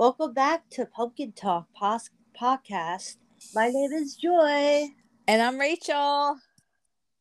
Welcome 0.00 0.32
back 0.32 0.66
to 0.70 0.86
Pumpkin 0.86 1.32
Talk 1.32 1.66
pos- 1.74 2.08
podcast. 2.34 3.16
My 3.54 3.68
name 3.68 3.92
is 3.92 4.16
Joy, 4.16 4.86
And 5.28 5.42
I'm 5.42 5.58
Rachel. 5.58 6.38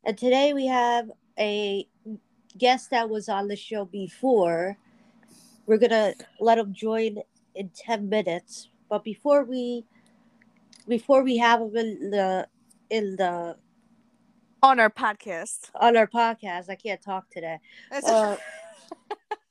and 0.05 0.17
today 0.17 0.53
we 0.53 0.65
have 0.67 1.11
a 1.37 1.85
guest 2.57 2.91
that 2.91 3.09
was 3.09 3.27
on 3.27 3.49
the 3.49 3.57
show 3.57 3.83
before. 3.83 4.77
We're 5.65 5.77
gonna 5.77 6.13
let 6.39 6.57
him 6.57 6.73
join 6.73 7.17
in 7.53 7.69
ten 7.75 8.07
minutes, 8.07 8.69
but 8.89 9.03
before 9.03 9.43
we 9.43 9.83
before 10.87 11.21
we 11.21 11.35
have 11.35 11.59
him 11.59 11.75
in 11.75 12.11
the 12.11 12.47
in 12.89 13.17
the 13.17 13.57
On 14.63 14.79
our 14.79 14.89
podcast. 14.89 15.69
on 15.75 15.97
our 15.97 16.07
podcast, 16.07 16.69
I 16.69 16.75
can't 16.75 17.01
talk 17.01 17.29
today. 17.29 17.57
Uh, 17.91 18.37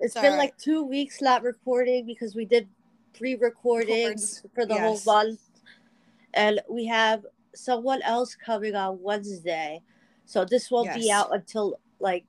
It's 0.00 0.14
It's 0.14 0.22
been 0.22 0.36
like 0.36 0.56
two 0.58 0.84
weeks 0.84 1.20
not 1.20 1.42
recording 1.42 2.06
because 2.06 2.34
we 2.34 2.44
did 2.44 2.68
pre-recordings 3.16 4.42
Records, 4.44 4.46
for 4.54 4.66
the 4.66 4.74
whole 4.78 4.94
yes. 4.94 5.06
month, 5.06 5.40
and 6.34 6.60
we 6.68 6.86
have 6.86 7.24
someone 7.54 8.02
else 8.02 8.34
coming 8.34 8.74
on 8.74 9.00
Wednesday, 9.02 9.82
so 10.24 10.44
this 10.44 10.70
won't 10.70 10.94
be 10.94 11.10
out 11.10 11.34
until 11.34 11.80
like 12.00 12.26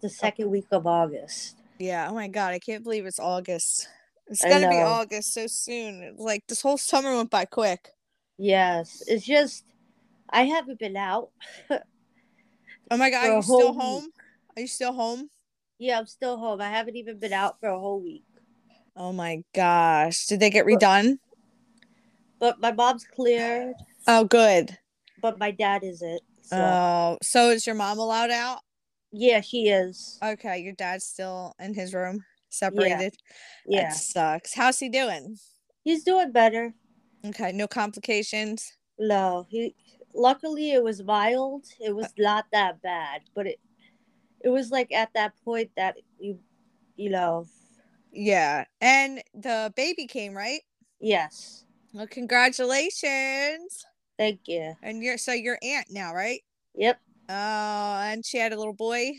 the 0.00 0.08
oh. 0.08 0.10
second 0.10 0.50
week 0.50 0.66
of 0.70 0.86
August. 0.86 1.56
yeah. 1.78 2.08
Oh 2.10 2.14
my 2.14 2.28
God. 2.28 2.52
I 2.52 2.58
can't 2.58 2.82
believe 2.82 3.06
it's 3.06 3.20
August. 3.20 3.88
It's 4.26 4.42
going 4.42 4.62
to 4.62 4.68
be. 4.68 4.76
August 4.76 5.34
so 5.34 5.46
soon. 5.46 6.14
Like 6.18 6.44
this 6.48 6.62
whole 6.62 6.78
summer 6.78 7.14
went 7.14 7.30
by 7.30 7.44
quick. 7.44 7.90
Yes, 8.38 9.02
it's 9.06 9.24
just 9.24 9.64
I 10.30 10.42
haven't 10.44 10.78
been 10.78 10.96
out. 10.96 11.30
Oh 12.90 12.98
my 12.98 13.08
God. 13.08 13.28
Are 13.28 13.36
you 13.36 13.42
still 13.42 13.72
whole 13.72 13.80
home? 13.80 14.08
Are 14.56 14.60
you 14.60 14.66
still 14.68 14.92
home? 14.92 15.30
Yeah, 15.78 15.98
I'm 15.98 16.06
still 16.06 16.36
home. 16.38 16.60
I 16.60 16.70
haven't 16.70 16.96
even 16.96 17.18
been 17.18 17.32
out 17.32 17.58
for 17.60 17.68
a 17.68 17.78
whole 17.78 18.00
week. 18.00 18.24
Oh 18.96 19.12
my 19.12 19.42
gosh. 19.54 20.26
Did 20.26 20.40
they 20.40 20.50
get 20.50 20.66
redone? 20.66 21.18
But 22.38 22.60
my 22.60 22.72
mom's 22.72 23.04
cleared, 23.04 23.74
Oh, 24.06 24.24
good. 24.24 24.76
but 25.20 25.38
my 25.38 25.50
dad 25.50 25.82
isn't. 25.84 26.20
So 26.42 26.56
Oh, 26.58 27.18
so 27.22 27.50
is 27.50 27.66
your 27.66 27.76
mom 27.76 27.98
allowed 27.98 28.30
out? 28.30 28.58
yeah, 29.12 29.40
she 29.40 29.68
is. 29.68 30.18
Okay. 30.22 30.58
Your 30.58 30.74
dad's 30.74 31.04
still 31.06 31.54
in 31.58 31.72
his 31.74 31.94
room, 31.94 32.24
separated. 32.50 33.16
Yeah, 33.66 33.84
That 33.84 33.92
sucks. 33.94 34.54
How's 34.54 34.78
he 34.78 34.88
doing? 34.88 35.38
he's 35.84 36.02
doing 36.04 36.32
better. 36.32 36.74
Okay. 37.24 37.52
No 37.52 37.66
complications. 37.66 38.72
No, 38.98 39.46
he 39.48 39.74
luckily 40.14 40.72
it 40.72 40.82
was 40.84 41.02
mild. 41.02 41.64
It 41.80 41.94
was 41.94 42.06
uh 42.06 42.10
not 42.18 42.46
that 42.52 42.82
bad, 42.82 43.22
but 43.34 43.46
it 43.46 43.58
it 44.44 44.50
was 44.50 44.70
like 44.70 44.92
at 44.92 45.12
that 45.14 45.32
point 45.44 45.70
that 45.76 45.96
you 46.20 46.38
you 46.96 47.10
know, 47.10 47.46
Yeah. 48.12 48.64
And 48.80 49.20
the 49.34 49.72
baby 49.74 50.06
came, 50.06 50.36
right? 50.36 50.60
yes. 51.00 51.64
Well, 51.92 52.06
congratulations. 52.08 53.84
Thank 54.18 54.40
you. 54.46 54.74
And 54.82 55.02
you're 55.02 55.18
so 55.18 55.32
your 55.32 55.58
aunt 55.62 55.86
now, 55.90 56.12
right? 56.14 56.40
Yep. 56.76 57.00
Oh, 57.28 57.32
and 58.02 58.24
she 58.24 58.38
had 58.38 58.52
a 58.52 58.56
little 58.58 58.72
boy. 58.74 59.12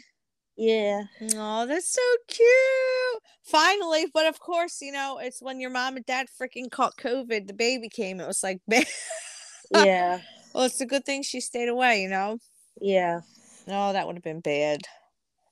Yeah. 0.57 1.03
Oh, 1.35 1.65
that's 1.65 1.89
so 1.93 2.01
cute. 2.27 3.23
Finally, 3.43 4.07
but 4.13 4.25
of 4.25 4.39
course, 4.39 4.81
you 4.81 4.91
know, 4.91 5.19
it's 5.21 5.41
when 5.41 5.59
your 5.59 5.69
mom 5.69 5.95
and 5.97 6.05
dad 6.05 6.27
freaking 6.41 6.69
caught 6.71 6.97
COVID, 6.97 7.47
the 7.47 7.53
baby 7.53 7.89
came. 7.89 8.19
It 8.19 8.27
was 8.27 8.44
like, 8.44 8.61
Yeah. 9.71 10.21
well, 10.53 10.66
it's 10.66 10.81
a 10.81 10.85
good 10.85 11.05
thing 11.05 11.23
she 11.23 11.41
stayed 11.41 11.69
away, 11.69 12.01
you 12.01 12.09
know. 12.09 12.38
Yeah. 12.79 13.21
No, 13.67 13.94
that 13.94 14.05
would 14.05 14.16
have 14.16 14.23
been 14.23 14.41
bad. 14.41 14.81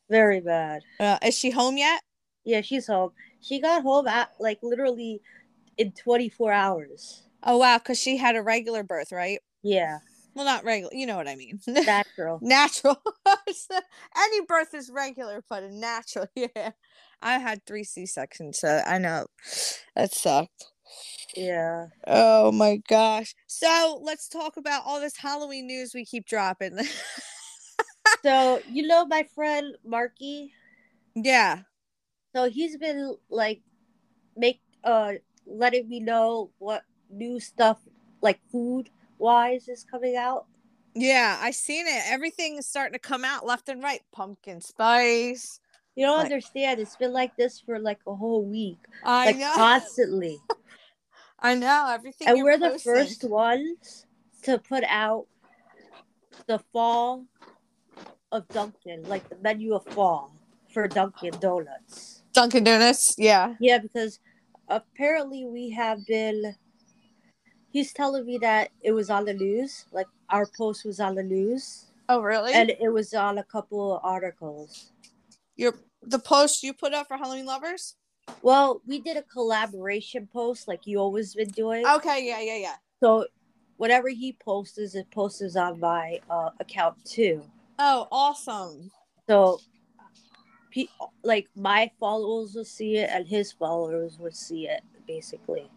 Very 0.10 0.42
bad. 0.42 0.82
Uh, 1.00 1.18
is 1.24 1.38
she 1.38 1.50
home 1.50 1.78
yet? 1.78 2.02
Yeah, 2.44 2.62
she's 2.62 2.88
home. 2.88 3.12
She 3.42 3.60
got 3.60 3.84
home 3.84 4.08
at 4.08 4.32
like 4.40 4.60
literally 4.62 5.22
in 5.78 5.92
24 5.92 6.52
hours. 6.52 7.24
Oh 7.44 7.58
wow, 7.58 7.78
because 7.78 8.00
she 8.00 8.18
had 8.18 8.36
a 8.36 8.42
regular 8.42 8.84
birth, 8.84 9.12
right? 9.12 9.40
Yeah. 9.64 10.00
Well, 10.36 10.46
not 10.46 10.64
regular. 10.64 10.94
You 10.94 11.06
know 11.06 11.16
what 11.16 11.28
I 11.28 11.36
mean. 11.36 11.60
Natural. 11.68 12.40
natural. 12.42 12.98
Any 14.18 14.42
birth 14.48 14.74
is 14.74 14.90
regular, 14.90 15.44
but 15.50 15.64
a 15.64 15.70
natural, 15.70 16.28
yeah. 16.36 16.72
I 17.22 17.38
had 17.38 17.66
three 17.66 17.84
C 17.84 18.06
sections, 18.06 18.60
so 18.60 18.82
I 18.86 18.98
know 18.98 19.28
that 19.96 20.14
sucked. 20.14 20.66
Yeah. 21.36 21.88
Oh 22.06 22.52
my 22.52 22.82
gosh. 22.88 23.34
So 23.48 24.00
let's 24.04 24.28
talk 24.28 24.58
about 24.58 24.84
all 24.86 25.00
this 25.00 25.18
Halloween 25.18 25.68
news 25.68 25.94
we 25.94 26.06
keep 26.06 26.26
dropping. 26.26 26.78
So, 28.24 28.62
you 28.70 28.88
know 28.88 29.06
my 29.06 29.24
friend 29.36 29.76
Marky? 29.86 30.52
yeah. 31.16 31.60
So 32.36 32.50
he's 32.50 32.78
been 32.78 33.16
like 33.30 33.62
make 34.36 34.60
uh 34.84 35.14
letting 35.46 35.88
me 35.88 36.00
know 36.00 36.50
what 36.58 36.82
new 37.12 37.40
stuff 37.40 37.78
like 38.22 38.40
food 38.52 38.90
wise 39.20 39.68
is 39.68 39.84
coming 39.84 40.16
out. 40.16 40.46
Yeah, 40.96 41.38
I 41.42 41.52
seen 41.52 41.86
it. 41.88 42.02
Everything 42.08 42.58
is 42.58 42.66
starting 42.68 42.94
to 42.94 43.00
come 43.00 43.24
out 43.24 43.46
left 43.46 43.70
and 43.70 43.84
right. 43.84 44.02
Pumpkin 44.12 44.62
spice. 44.62 45.60
You 45.96 46.06
don't 46.08 46.18
Like- 46.18 46.26
understand. 46.26 46.80
It's 46.80 46.96
been 46.96 47.14
like 47.14 47.36
this 47.36 47.60
for 47.60 47.78
like 47.80 48.00
a 48.08 48.16
whole 48.16 48.44
week, 48.46 48.80
I 49.04 49.28
like 49.28 49.38
know. 49.38 49.54
constantly. 49.56 50.40
I 51.40 51.54
know 51.56 51.88
everything. 51.92 52.30
and 52.30 52.42
we're 52.44 52.58
the 52.58 52.80
first 52.80 53.24
ones 53.26 54.08
to 54.44 54.58
put 54.58 54.84
out 54.88 55.28
the 56.48 56.60
fall 56.72 57.26
of 58.34 58.48
Dunkin', 58.50 59.04
like 59.08 59.30
the 59.30 59.38
menu 59.38 59.76
of 59.76 59.86
fall 59.86 60.32
for 60.74 60.88
Dunkin' 60.88 61.40
Donuts. 61.40 62.24
Dunkin' 62.34 62.64
Donuts. 62.64 63.14
Yeah. 63.18 63.54
Yeah, 63.60 63.78
because 63.78 64.20
apparently 64.68 65.46
we 65.46 65.70
have 65.70 66.06
been. 66.08 66.56
He's 67.70 67.94
telling 67.94 68.26
me 68.26 68.38
that 68.40 68.70
it 68.82 68.92
was 68.92 69.10
on 69.10 69.26
the 69.26 69.34
news, 69.34 69.86
like 69.92 70.08
our 70.30 70.48
post 70.58 70.84
was 70.86 71.00
on 71.00 71.16
the 71.16 71.24
news, 71.24 71.86
Oh 72.10 72.22
really? 72.22 72.54
and 72.54 72.70
it 72.70 72.90
was 72.92 73.14
on 73.14 73.38
a 73.38 73.44
couple 73.44 73.96
of 73.96 74.02
articles. 74.04 74.92
your 75.56 75.74
the 76.02 76.20
post 76.20 76.64
you 76.64 76.74
put 76.74 76.94
up 76.94 77.08
for 77.08 77.18
Halloween 77.18 77.46
lovers. 77.46 77.96
Well, 78.42 78.82
we 78.86 79.00
did 79.00 79.18
a 79.18 79.22
collaboration 79.24 80.28
post, 80.32 80.68
like 80.68 80.86
you 80.86 80.98
always 81.00 81.34
been 81.36 81.50
doing. 81.50 81.86
Okay. 81.86 82.26
Yeah. 82.28 82.42
Yeah. 82.42 82.58
Yeah. 82.58 82.76
So, 83.02 83.26
whatever 83.78 84.10
he 84.10 84.34
posts, 84.34 84.78
it 84.96 85.10
posts 85.12 85.56
on 85.56 85.80
my 85.80 86.20
uh, 86.30 86.50
account 86.60 87.04
too. 87.06 87.44
Oh, 87.86 88.08
awesome. 88.14 88.90
So, 89.28 89.60
pe- 90.72 90.88
like 91.22 91.50
my 91.54 91.92
followers 92.00 92.56
will 92.56 92.64
see 92.64 92.96
it, 92.96 93.10
and 93.12 93.28
his 93.28 93.52
followers 93.52 94.18
will 94.18 94.32
see 94.32 94.70
it, 94.70 94.84
basically. 95.06 95.70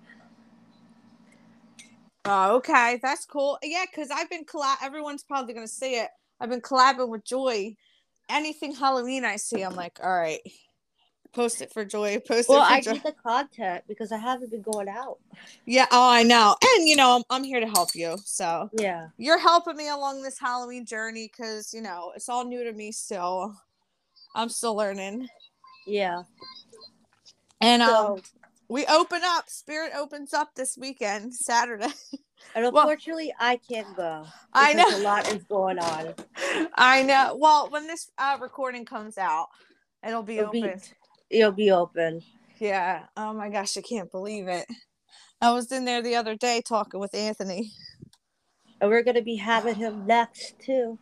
Oh, 2.24 2.54
okay, 2.58 3.00
that's 3.02 3.24
cool. 3.24 3.58
Yeah, 3.60 3.86
because 3.90 4.10
I've 4.12 4.30
been 4.30 4.44
collab. 4.44 4.76
Everyone's 4.84 5.24
probably 5.24 5.52
gonna 5.52 5.66
see 5.66 5.96
it. 5.96 6.08
I've 6.38 6.48
been 6.48 6.60
collabing 6.60 7.08
with 7.08 7.24
Joy. 7.24 7.74
Anything 8.28 8.72
Halloween 8.72 9.24
I 9.24 9.34
see, 9.34 9.62
I'm 9.62 9.74
like, 9.74 9.98
all 10.00 10.16
right, 10.16 10.40
post 11.36 11.62
it 11.62 11.72
for 11.72 11.84
Joy. 11.84 12.18
Post 12.26 12.48
Well, 12.48 12.62
it 12.62 12.66
for 12.66 12.72
I 12.72 12.80
Joy. 12.80 12.92
need 12.94 13.02
the 13.04 13.12
content 13.12 13.84
because 13.86 14.10
I 14.10 14.16
haven't 14.18 14.50
been 14.50 14.62
going 14.62 14.88
out. 14.88 15.18
Yeah. 15.66 15.86
Oh, 15.92 16.10
I 16.10 16.22
know. 16.24 16.56
And 16.76 16.88
you 16.88 16.96
know, 16.96 17.16
I'm, 17.16 17.22
I'm 17.30 17.44
here 17.44 17.60
to 17.60 17.66
help 17.68 17.90
you. 17.94 18.16
So 18.24 18.68
Yeah, 18.78 19.08
you're 19.18 19.38
helping 19.38 19.76
me 19.76 19.88
along 19.88 20.22
this 20.22 20.38
Halloween 20.40 20.84
journey 20.86 21.30
because 21.30 21.72
you 21.72 21.82
know 21.82 22.12
it's 22.16 22.28
all 22.28 22.44
new 22.44 22.64
to 22.64 22.72
me 22.72 22.90
still. 22.90 23.54
I'm 24.34 24.48
still 24.48 24.74
learning. 24.74 25.28
yeah. 25.86 26.22
And 27.60 27.82
um, 27.82 28.20
we 28.68 28.84
open 28.86 29.22
up. 29.24 29.48
Spirit 29.48 29.92
opens 29.96 30.34
up 30.34 30.54
this 30.54 30.76
weekend, 30.76 31.34
Saturday. 31.34 31.86
and 32.54 32.64
well- 32.72 32.82
unfortunately, 32.82 33.32
I 33.40 33.56
can't 33.56 33.96
go. 33.96 34.26
I 34.52 34.74
know. 34.74 34.84
a 34.98 35.00
lot 35.00 35.32
is 35.32 35.42
going 35.44 35.78
on. 35.78 36.14
I 36.74 37.02
know. 37.02 37.36
Well, 37.40 37.70
when 37.70 37.86
this 37.86 38.10
uh, 38.18 38.36
recording 38.42 38.84
comes 38.84 39.16
out, 39.16 39.48
it'll 40.06 40.22
be 40.22 40.38
It'll 40.38 40.50
be- 40.52 40.60
It'll 41.30 41.52
be 41.52 41.70
open. 41.70 42.22
Yeah. 42.58 43.04
Oh 43.16 43.32
my 43.32 43.48
gosh, 43.48 43.76
I 43.76 43.82
can't 43.82 44.10
believe 44.10 44.48
it. 44.48 44.66
I 45.40 45.52
was 45.52 45.70
in 45.70 45.84
there 45.84 46.02
the 46.02 46.16
other 46.16 46.34
day 46.34 46.62
talking 46.66 47.00
with 47.00 47.14
Anthony. 47.14 47.72
And 48.80 48.90
we're 48.90 49.02
gonna 49.02 49.22
be 49.22 49.36
having 49.36 49.74
him 49.74 50.06
next 50.06 50.58
too. 50.58 50.98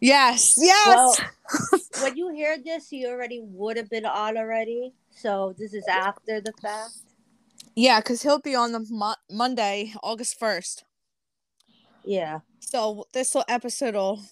Yes. 0.00 0.56
Yes. 0.58 0.86
Well, 0.86 1.16
when 2.02 2.16
you 2.16 2.30
hear 2.34 2.58
this, 2.62 2.88
he 2.88 3.06
already 3.06 3.40
would 3.42 3.76
have 3.76 3.88
been 3.88 4.04
on 4.04 4.36
already. 4.36 4.92
So 5.10 5.54
this 5.58 5.72
is 5.72 5.86
after 5.88 6.40
the 6.40 6.52
fact. 6.60 6.90
yeah, 7.74 8.00
because 8.00 8.22
he'll 8.22 8.40
be 8.40 8.54
on 8.54 8.72
the 8.72 8.86
mo- 8.90 9.14
Monday, 9.30 9.94
August 10.02 10.38
1st. 10.40 10.82
Yeah. 12.04 12.40
So 12.60 13.06
this 13.14 13.34
will 13.34 13.44
episode 13.48 13.94
will 13.94 14.22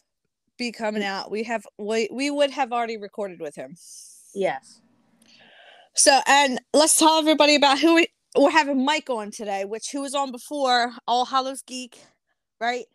be 0.59 0.73
coming 0.73 1.03
mm. 1.03 1.06
out. 1.06 1.31
We 1.31 1.44
have 1.44 1.67
we, 1.79 2.09
we 2.12 2.31
would 2.31 2.50
have 2.50 2.73
already 2.73 2.99
recorded 2.99 3.41
with 3.41 3.55
him. 3.55 3.77
Yes. 4.35 4.81
So 5.94 6.21
and 6.27 6.61
let's 6.73 6.97
tell 6.99 7.19
everybody 7.19 7.55
about 7.55 7.79
who 7.79 7.94
we 7.97 8.09
we're 8.37 8.50
having 8.50 8.85
Mike 8.85 9.11
on 9.11 9.31
today, 9.31 9.65
which 9.67 9.91
who 9.91 10.00
was 10.00 10.15
on 10.15 10.33
before 10.33 10.93
All 11.06 11.27
Hallows 11.27 11.62
Geek, 11.62 11.99
right? 12.61 12.87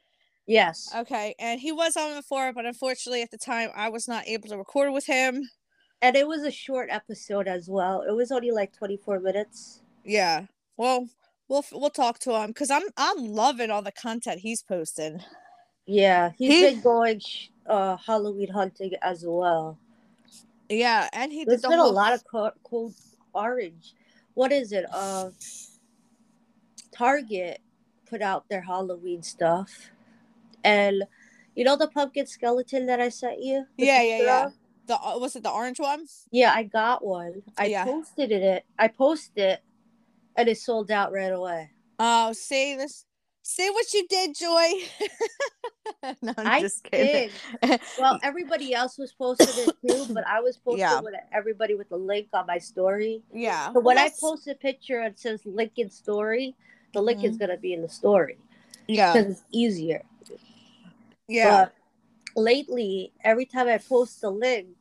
Yes. 0.47 0.89
Okay, 0.95 1.35
and 1.39 1.59
he 1.59 1.71
was 1.71 1.95
on 1.95 2.15
before, 2.15 2.53
but 2.53 2.65
unfortunately 2.65 3.21
at 3.21 3.29
the 3.31 3.37
time 3.37 3.69
I 3.75 3.89
was 3.89 4.07
not 4.07 4.27
able 4.27 4.49
to 4.49 4.57
record 4.57 4.91
with 4.93 5.05
him. 5.05 5.47
And 6.01 6.15
it 6.15 6.27
was 6.27 6.43
a 6.43 6.51
short 6.51 6.89
episode 6.91 7.47
as 7.47 7.67
well. 7.67 8.01
It 8.01 8.11
was 8.11 8.31
only 8.31 8.51
like 8.51 8.75
24 8.75 9.19
minutes. 9.19 9.81
Yeah. 10.03 10.45
Well, 10.77 11.07
we'll 11.49 11.65
we'll 11.71 11.89
talk 11.89 12.19
to 12.19 12.33
him 12.33 12.47
because 12.47 12.71
I'm 12.71 12.83
I'm 12.97 13.25
loving 13.25 13.69
all 13.71 13.81
the 13.81 13.91
content 13.91 14.39
he's 14.39 14.63
posting. 14.63 15.21
Yeah, 15.85 16.31
he's 16.37 16.53
He- 16.53 16.61
been 16.73 16.81
going 16.81 17.21
uh 17.67 17.97
Halloween 17.97 18.49
hunting 18.49 18.93
as 19.03 19.23
well. 19.27 19.77
Yeah, 20.69 21.09
and 21.13 21.31
he 21.31 21.45
There's 21.45 21.61
did 21.61 21.69
been 21.69 21.79
whole, 21.79 21.91
a 21.91 21.93
lot 21.93 22.13
of 22.13 22.23
co- 22.25 22.51
cold 22.63 22.93
orange. 23.33 23.93
What 24.33 24.51
is 24.51 24.71
it? 24.71 24.85
Uh, 24.91 25.29
Target 26.91 27.59
put 28.09 28.21
out 28.21 28.45
their 28.49 28.61
Halloween 28.61 29.23
stuff, 29.23 29.91
and 30.63 31.03
you 31.55 31.63
know 31.63 31.75
the 31.75 31.87
pumpkin 31.87 32.25
skeleton 32.27 32.85
that 32.87 32.99
I 32.99 33.09
sent 33.09 33.41
you. 33.41 33.65
Yeah, 33.77 34.01
yeah, 34.01 34.17
yeah. 34.19 34.45
of? 34.45 34.53
the 34.87 34.95
uh, 34.99 35.17
was 35.17 35.35
it 35.35 35.43
the 35.43 35.51
orange 35.51 35.79
one? 35.79 36.05
Yeah, 36.31 36.53
I 36.53 36.63
got 36.63 37.03
one. 37.03 37.43
I 37.57 37.67
Yeah. 37.67 37.85
posted 37.85 38.31
it. 38.31 38.65
I 38.77 38.87
posted 38.89 39.37
it, 39.43 39.63
and 40.35 40.47
it 40.49 40.57
sold 40.57 40.91
out 40.91 41.11
right 41.11 41.31
away. 41.31 41.71
Oh, 41.99 42.31
see 42.33 42.75
this. 42.75 43.05
See 43.49 43.69
what 43.69 43.93
you 43.93 44.05
did, 44.09 44.35
Joy. 44.35 44.69
no, 46.21 46.33
I'm 46.37 46.47
I 46.47 46.59
just 46.59 46.83
kidding. 46.83 47.31
did. 47.63 47.79
Well, 47.97 48.19
everybody 48.21 48.73
else 48.73 48.97
was 48.97 49.13
posted 49.13 49.57
it 49.57 49.73
too, 49.81 50.05
but 50.09 50.27
I 50.27 50.41
was 50.41 50.57
posted 50.57 50.79
Yeah. 50.79 50.99
with 50.99 51.13
everybody 51.31 51.73
with 51.73 51.87
the 51.87 51.95
link 51.95 52.27
on 52.33 52.45
my 52.45 52.57
story. 52.57 53.23
Yeah. 53.33 53.71
So 53.71 53.79
when 53.79 53.97
I 53.97 54.11
post 54.19 54.49
a 54.49 54.53
picture 54.53 54.99
and 54.99 55.13
it 55.13 55.19
says 55.19 55.45
link 55.45 55.71
in 55.77 55.89
story, 55.89 56.55
the 56.91 57.01
link 57.01 57.23
is 57.23 57.37
Mhm. 57.37 57.39
gonna 57.39 57.55
be 57.57 57.71
in 57.71 57.81
the 57.81 57.87
story 57.87 58.37
yeah, 58.89 59.13
because 59.13 59.31
it's 59.31 59.43
easier. 59.49 60.03
yeah, 61.29 61.67
But 61.67 61.73
lately, 62.35 63.13
every 63.23 63.45
time 63.45 63.69
I 63.69 63.77
post 63.77 64.21
a 64.25 64.29
link, 64.29 64.75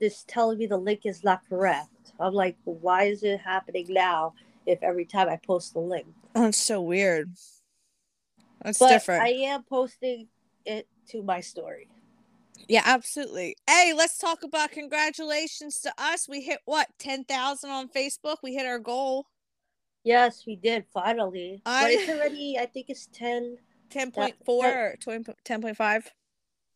it's 0.00 0.24
telling 0.26 0.56
me 0.56 0.64
the 0.66 0.78
link 0.78 1.02
is 1.04 1.22
not 1.22 1.46
correct. 1.50 1.90
I'm 2.18 2.32
like, 2.32 2.56
why 2.64 3.04
is 3.04 3.22
it 3.22 3.40
happening 3.40 3.88
now? 3.90 4.32
If 4.64 4.82
every 4.82 5.04
time 5.04 5.28
I 5.28 5.36
post 5.36 5.74
the 5.74 5.80
link, 5.80 6.06
that's 6.34 6.56
so 6.56 6.80
weird. 6.80 7.30
That's 8.66 8.78
but 8.80 8.88
different. 8.88 9.22
I 9.22 9.28
am 9.28 9.62
posting 9.62 10.26
it 10.64 10.88
to 11.10 11.22
my 11.22 11.40
story. 11.40 11.88
Yeah, 12.68 12.82
absolutely. 12.84 13.56
Hey, 13.68 13.92
let's 13.96 14.18
talk 14.18 14.42
about 14.42 14.72
congratulations 14.72 15.78
to 15.82 15.92
us. 15.98 16.28
We 16.28 16.40
hit 16.42 16.58
what, 16.64 16.88
10,000 16.98 17.70
on 17.70 17.88
Facebook? 17.88 18.38
We 18.42 18.54
hit 18.54 18.66
our 18.66 18.80
goal. 18.80 19.26
Yes, 20.02 20.44
we 20.46 20.56
did 20.56 20.84
finally. 20.92 21.62
I- 21.64 21.82
But 21.82 21.90
it's 21.92 22.08
already, 22.10 22.58
I 22.58 22.66
think 22.66 22.86
it's 22.90 23.08
ten, 23.12 23.58
10.4 23.90 24.32
or 24.48 24.96
20 25.00 25.24
10.5. 25.44 26.10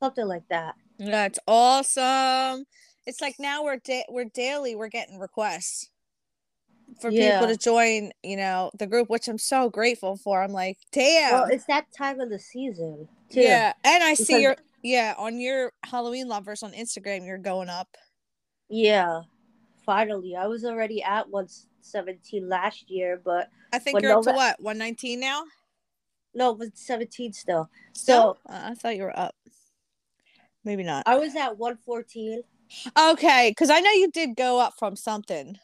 something 0.00 0.26
like 0.26 0.46
that. 0.48 0.76
That's 0.98 1.38
awesome. 1.48 2.66
It's 3.06 3.20
like 3.20 3.34
now 3.40 3.64
we're 3.64 3.78
da- 3.78 4.04
we're 4.08 4.26
daily 4.32 4.76
we're 4.76 4.88
getting 4.88 5.18
requests 5.18 5.89
for 7.00 7.10
Yeah. 7.10 7.40
people 7.40 7.48
to 7.54 7.56
join, 7.56 8.12
you 8.22 8.36
know, 8.36 8.70
the 8.78 8.86
group, 8.86 9.08
which 9.10 9.28
I'm 9.28 9.38
so 9.38 9.68
grateful 9.70 10.16
for. 10.16 10.42
I'm 10.42 10.52
like, 10.52 10.78
damn. 10.92 11.32
Well, 11.32 11.44
it's 11.50 11.64
that 11.66 11.86
time 11.96 12.20
of 12.20 12.30
the 12.30 12.38
season 12.38 13.08
too. 13.30 13.40
yeah. 13.40 13.72
And 13.84 14.02
I 14.02 14.14
see 14.14 14.40
your 14.42 14.56
yeah, 14.82 15.14
on 15.18 15.38
your 15.38 15.72
Halloween 15.84 16.26
lovers 16.28 16.62
on 16.62 16.72
Instagram, 16.72 17.26
you're 17.26 17.36
going 17.38 17.68
up. 17.68 17.88
Yeah. 18.68 19.22
Finally, 19.84 20.36
I 20.36 20.46
was 20.46 20.64
already 20.64 21.02
at 21.02 21.28
117 21.28 22.48
last 22.48 22.90
year, 22.90 23.20
but 23.22 23.48
I 23.72 23.78
think 23.78 24.00
you're 24.00 24.16
up 24.16 24.24
to 24.24 24.32
what, 24.32 24.60
119 24.60 25.20
now? 25.20 25.42
no, 26.34 26.52
it 26.52 26.58
was 26.58 26.70
17 26.74 27.32
still. 27.32 27.68
Still? 27.92 28.38
So 28.46 28.52
Uh, 28.52 28.60
I 28.70 28.74
thought 28.74 28.96
you 28.96 29.02
were 29.02 29.18
up. 29.18 29.34
Maybe 30.64 30.82
not. 30.84 31.02
I 31.06 31.16
was 31.16 31.34
at 31.36 31.58
114. 31.58 32.42
Okay, 32.96 33.50
because 33.50 33.68
I 33.70 33.80
know 33.80 33.90
you 33.90 34.10
did 34.12 34.36
go 34.36 34.60
up 34.60 34.74
from 34.78 34.94
something. 34.94 35.58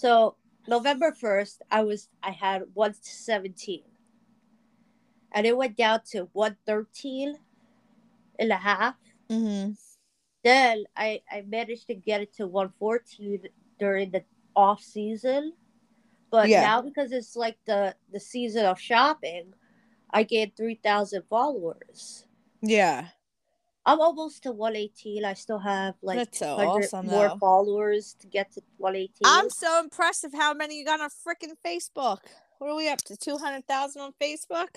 So 0.00 0.36
November 0.66 1.12
1st, 1.12 1.58
I 1.70 1.82
was 1.82 2.08
I 2.22 2.30
had 2.30 2.62
117. 2.72 3.82
And 5.32 5.46
it 5.46 5.54
went 5.54 5.76
down 5.76 6.00
to 6.12 6.30
113 6.32 7.36
and 8.38 8.50
a 8.50 8.56
half. 8.56 8.94
Mm-hmm. 9.28 9.72
Then 10.42 10.84
I, 10.96 11.20
I 11.30 11.42
managed 11.42 11.86
to 11.88 11.94
get 11.94 12.22
it 12.22 12.34
to 12.36 12.46
114 12.46 13.42
during 13.78 14.10
the 14.10 14.24
off 14.56 14.82
season. 14.82 15.52
But 16.30 16.48
Yeah. 16.48 16.62
now 16.62 16.80
because 16.80 17.12
it's 17.12 17.36
like 17.36 17.58
the, 17.66 17.94
the 18.10 18.20
season 18.20 18.64
of 18.64 18.80
shopping, 18.80 19.52
I 20.10 20.22
gained 20.22 20.56
3,000 20.56 21.24
followers. 21.28 22.24
Yeah. 22.62 23.08
I'm 23.86 24.00
almost 24.00 24.42
to 24.42 24.52
118. 24.52 25.24
I 25.24 25.34
still 25.34 25.58
have 25.58 25.94
like 26.02 26.34
so 26.34 26.56
awesome, 26.56 27.06
more 27.06 27.28
though. 27.28 27.38
followers 27.38 28.14
to 28.20 28.26
get 28.26 28.52
to 28.52 28.62
118. 28.76 29.10
I'm 29.24 29.50
so 29.50 29.80
impressed 29.80 30.24
of 30.24 30.34
how 30.34 30.52
many 30.54 30.78
you 30.78 30.84
got 30.84 31.00
on 31.00 31.08
freaking 31.08 31.54
Facebook. 31.66 32.18
What 32.58 32.70
are 32.70 32.76
we 32.76 32.88
up 32.88 32.98
to? 33.04 33.16
200,000 33.16 34.02
on 34.02 34.12
Facebook? 34.20 34.68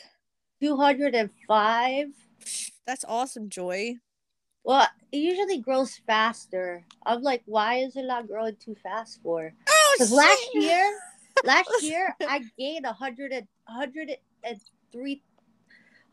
205. 0.62 2.08
That's 2.88 3.06
awesome, 3.06 3.50
Joy. 3.50 3.96
Well, 4.64 4.88
it 5.12 5.18
usually 5.18 5.60
grows 5.60 6.00
faster. 6.08 6.86
I'm 7.06 7.22
like, 7.22 7.44
why 7.46 7.80
is 7.80 7.98
it 7.98 8.06
not 8.06 8.28
growing 8.28 8.56
too 8.56 8.76
fast 8.82 9.20
for? 9.22 9.54
Oh, 9.68 9.96
Because 9.98 10.14
last 10.14 10.50
year, 10.54 11.00
last 11.44 11.70
year 11.82 12.16
I 12.22 12.44
gained 12.58 12.86
a 12.86 12.94
hundred 12.94 13.34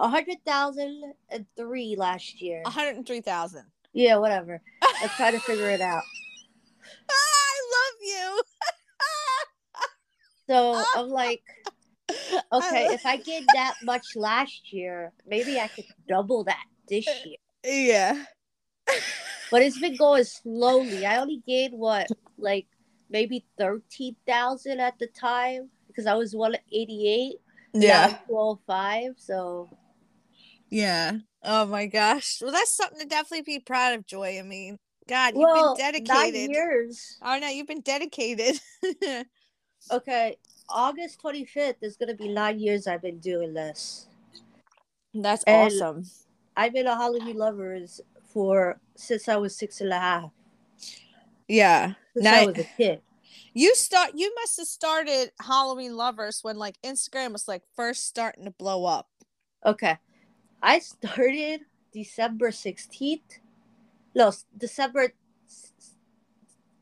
and 0.02 0.10
hundred 0.10 0.28
and 0.28 0.44
three, 0.44 0.44
a 0.44 0.44
hundred 0.44 0.44
thousand 0.44 1.14
and 1.30 1.46
three 1.56 1.96
last 1.96 2.40
year. 2.40 2.62
103,000. 2.62 3.64
Yeah, 3.92 4.16
whatever. 4.16 4.60
I'm 4.82 5.08
trying 5.10 5.32
to 5.32 5.40
figure 5.46 5.70
it 5.70 5.80
out. 5.80 6.02
I 7.10 7.60
love 7.72 8.00
you. 8.02 8.42
So 10.48 10.82
I'm 10.96 11.08
like, 11.08 11.42
okay, 12.52 12.88
I- 12.88 12.92
if 12.92 13.06
I 13.06 13.16
gained 13.16 13.46
that 13.54 13.76
much 13.84 14.16
last 14.16 14.72
year, 14.72 15.12
maybe 15.26 15.58
I 15.58 15.68
could 15.68 15.86
double 16.08 16.44
that 16.44 16.64
this 16.88 17.06
uh, 17.08 17.12
year. 17.24 17.36
yeah. 17.64 18.24
But 19.50 19.62
it's 19.62 19.78
been 19.78 19.96
going 19.96 20.24
slowly. 20.42 21.04
I 21.06 21.18
only 21.18 21.42
gained 21.46 21.74
what, 21.78 22.08
like 22.38 22.66
maybe 23.10 23.44
thirteen 23.58 24.16
thousand 24.26 24.80
at 24.80 24.98
the 24.98 25.08
time 25.08 25.70
because 25.88 26.06
I 26.06 26.14
was 26.14 26.34
one 26.34 26.56
eighty 26.72 27.08
eight. 27.08 27.36
Yeah. 27.72 28.16
twelve 28.26 28.58
oh 28.58 28.62
five. 28.66 29.12
So 29.16 29.68
Yeah. 30.70 31.18
Oh 31.42 31.66
my 31.66 31.86
gosh. 31.86 32.38
Well, 32.40 32.52
that's 32.52 32.74
something 32.74 33.00
to 33.00 33.06
definitely 33.06 33.42
be 33.42 33.58
proud 33.60 33.94
of, 33.94 34.06
Joy. 34.06 34.38
I 34.38 34.42
mean, 34.42 34.78
God, 35.08 35.34
you've 35.34 35.42
well, 35.42 35.74
been 35.76 35.84
nine 35.84 35.92
dedicated. 35.92 36.50
years. 36.50 37.18
Oh 37.22 37.38
no, 37.38 37.48
you've 37.48 37.66
been 37.66 37.80
dedicated. 37.82 38.60
Okay, 39.90 40.36
August 40.68 41.20
twenty 41.20 41.46
fifth 41.46 41.78
is 41.82 41.96
gonna 41.96 42.14
be 42.14 42.28
nine 42.28 42.60
years 42.60 42.86
I've 42.86 43.00
been 43.00 43.18
doing 43.18 43.54
this. 43.54 44.08
That's 45.14 45.42
And- 45.44 45.72
awesome. 45.72 46.04
I've 46.54 46.74
been 46.74 46.86
a 46.86 46.94
Halloween 46.94 47.36
lovers 47.36 48.00
for 48.32 48.78
since 48.94 49.26
I 49.26 49.36
was 49.36 49.56
six 49.56 49.80
and 49.80 49.90
a 49.90 49.98
half. 49.98 50.30
Yeah. 51.48 51.94
Since 52.14 52.24
Now- 52.24 52.34
I 52.34 52.46
was 52.46 52.58
a 52.58 52.64
kid. 52.76 53.00
You 53.54 53.74
start 53.74 54.10
you 54.14 54.32
must 54.36 54.58
have 54.58 54.66
started 54.66 55.32
Halloween 55.40 55.96
lovers 55.96 56.40
when 56.42 56.56
like 56.58 56.76
Instagram 56.84 57.32
was 57.32 57.48
like 57.48 57.62
first 57.74 58.06
starting 58.06 58.44
to 58.44 58.50
blow 58.50 58.84
up. 58.84 59.08
Okay, 59.64 59.96
I 60.62 60.78
started 60.78 61.62
December 61.92 62.50
sixteenth. 62.52 63.38
No, 64.14 64.32
December 64.56 65.14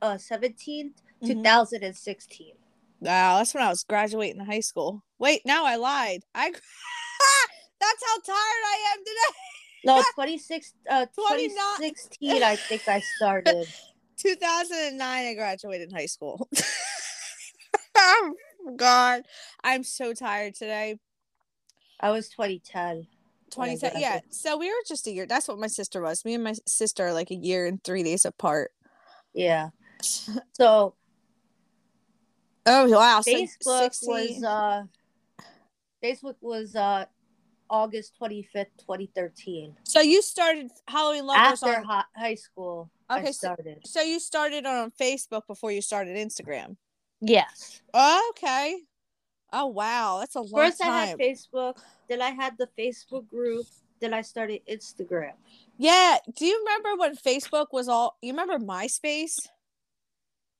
uh 0.03 0.19
seventeenth, 0.19 1.01
Mhm. 1.23 1.27
two 1.27 1.43
thousand 1.43 1.83
and 1.85 1.97
sixteen. 1.97 2.55
Wow, 3.01 3.39
that's 3.39 3.55
when 3.55 3.63
I 3.63 3.69
was 3.69 3.85
graduating 3.85 4.45
high 4.45 4.61
school. 4.61 5.03
Wait, 5.19 5.43
now 5.45 5.65
I 5.65 5.77
lied. 5.77 6.25
I 6.35 6.51
That's 7.81 8.03
how 8.05 8.21
tired 8.21 8.37
I 8.37 8.95
am 8.95 8.99
today. 8.99 9.39
No, 9.85 10.03
26, 10.17 10.75
uh, 10.91 11.07
29 11.15 11.49
2016, 11.79 12.43
I 12.43 12.57
think 12.57 12.89
I 12.89 13.01
started. 13.17 13.69
2009 14.19 15.01
I 15.27 15.35
graduated 15.35 15.93
high 15.93 16.07
school. 16.07 16.49
oh 17.97 18.35
God, 18.77 19.23
I'm 19.63 19.85
so 19.85 20.13
tired 20.13 20.57
today. 20.57 20.99
I 22.01 22.11
was 22.11 22.29
2010. 22.31 23.07
20 23.50 23.78
graduated. 23.78 24.00
yeah. 24.00 24.21
So 24.31 24.57
we 24.57 24.69
were 24.69 24.83
just 24.87 25.07
a 25.07 25.11
year. 25.11 25.26
That's 25.26 25.49
what 25.49 25.59
my 25.59 25.67
sister 25.67 26.00
was. 26.02 26.25
Me 26.25 26.35
and 26.35 26.45
my 26.45 26.55
sister 26.67 27.07
are 27.09 27.12
like 27.12 27.31
a 27.31 27.35
year 27.37 27.67
and 27.67 27.83
3 27.85 28.02
days 28.02 28.25
apart. 28.25 28.71
Yeah. 29.35 29.71
So 30.55 30.95
Oh 32.67 32.88
wow, 32.90 33.21
Facebook 33.26 33.93
16 33.95 34.09
was 34.11 34.45
uh 34.45 34.83
Facebook 36.05 36.37
was 36.40 36.76
uh 36.76 37.07
August 37.71 38.12
25th, 38.21 38.67
2013. 38.78 39.75
So 39.85 40.00
you 40.00 40.23
started 40.23 40.71
Halloween 40.87 41.26
lovers 41.26 41.62
After 41.62 41.81
on 41.87 42.05
high 42.17 42.35
school, 42.35 42.90
Okay, 43.11 43.26
so- 43.26 43.33
started. 43.33 43.78
So 43.87 44.00
you 44.02 44.21
started 44.21 44.64
on 44.67 44.90
Facebook 45.00 45.43
before 45.47 45.73
you 45.73 45.83
started 45.83 46.17
Instagram. 46.17 46.76
yes. 47.21 47.81
Okay. 47.95 48.76
Oh 49.52 49.67
wow, 49.67 50.19
that's 50.21 50.35
a 50.35 50.40
long 50.40 50.67
First 50.67 50.83
I 50.83 51.07
had 51.07 51.19
Facebook, 51.19 51.78
then 52.09 52.21
I 52.21 52.31
had 52.31 52.57
the 52.59 52.69
Facebook 52.78 53.28
group, 53.28 53.67
then 54.00 54.12
I 54.12 54.23
started 54.23 54.61
Instagram. 54.71 55.33
yeah. 55.76 56.19
Do 56.37 56.45
you 56.45 56.59
remember 56.59 57.00
when 57.00 57.17
Facebook 57.17 57.67
was 57.73 57.88
all? 57.88 58.17
You 58.23 58.33
remember 58.33 58.59
MySpace? 58.59 59.37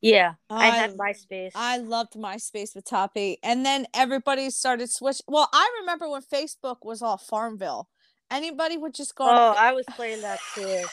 Yeah, 0.01 0.35
I 0.49 0.69
I- 0.69 0.77
had 0.77 0.97
MySpace. 0.97 1.51
I 1.55 1.79
loved 1.79 2.15
MySpace 2.15 2.75
with 2.75 2.85
top 2.85 3.13
eight. 3.17 3.41
And 3.43 3.65
then 3.67 3.87
everybody 3.95 4.51
started 4.51 4.91
switch. 4.91 5.21
Well, 5.27 5.49
I 5.53 5.79
remember 5.81 6.09
when 6.09 6.23
Facebook 6.23 6.77
was 6.83 7.03
all 7.03 7.19
Farmville. 7.19 7.89
Anybody 8.31 8.77
would 8.77 8.95
just 8.95 9.15
go. 9.15 9.25
oh, 9.25 9.29
on... 9.29 9.57
I 9.59 9.73
was 9.73 9.85
playing 9.97 10.23
that 10.23 10.39
too. 10.55 10.63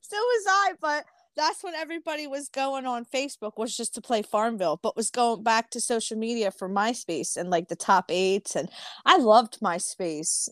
so 0.00 0.16
was 0.16 0.44
I, 0.48 0.72
but 0.80 1.04
that's 1.38 1.62
when 1.62 1.74
everybody 1.74 2.26
was 2.26 2.48
going 2.48 2.84
on 2.84 3.04
Facebook 3.04 3.52
was 3.56 3.76
just 3.76 3.94
to 3.94 4.00
play 4.00 4.22
Farmville, 4.22 4.80
but 4.82 4.96
was 4.96 5.10
going 5.10 5.42
back 5.42 5.70
to 5.70 5.80
social 5.80 6.18
media 6.18 6.50
for 6.50 6.68
MySpace 6.68 7.36
and 7.36 7.48
like 7.48 7.68
the 7.68 7.76
top 7.76 8.06
eights. 8.10 8.56
And 8.56 8.68
I 9.06 9.18
loved 9.18 9.60
MySpace. 9.60 10.48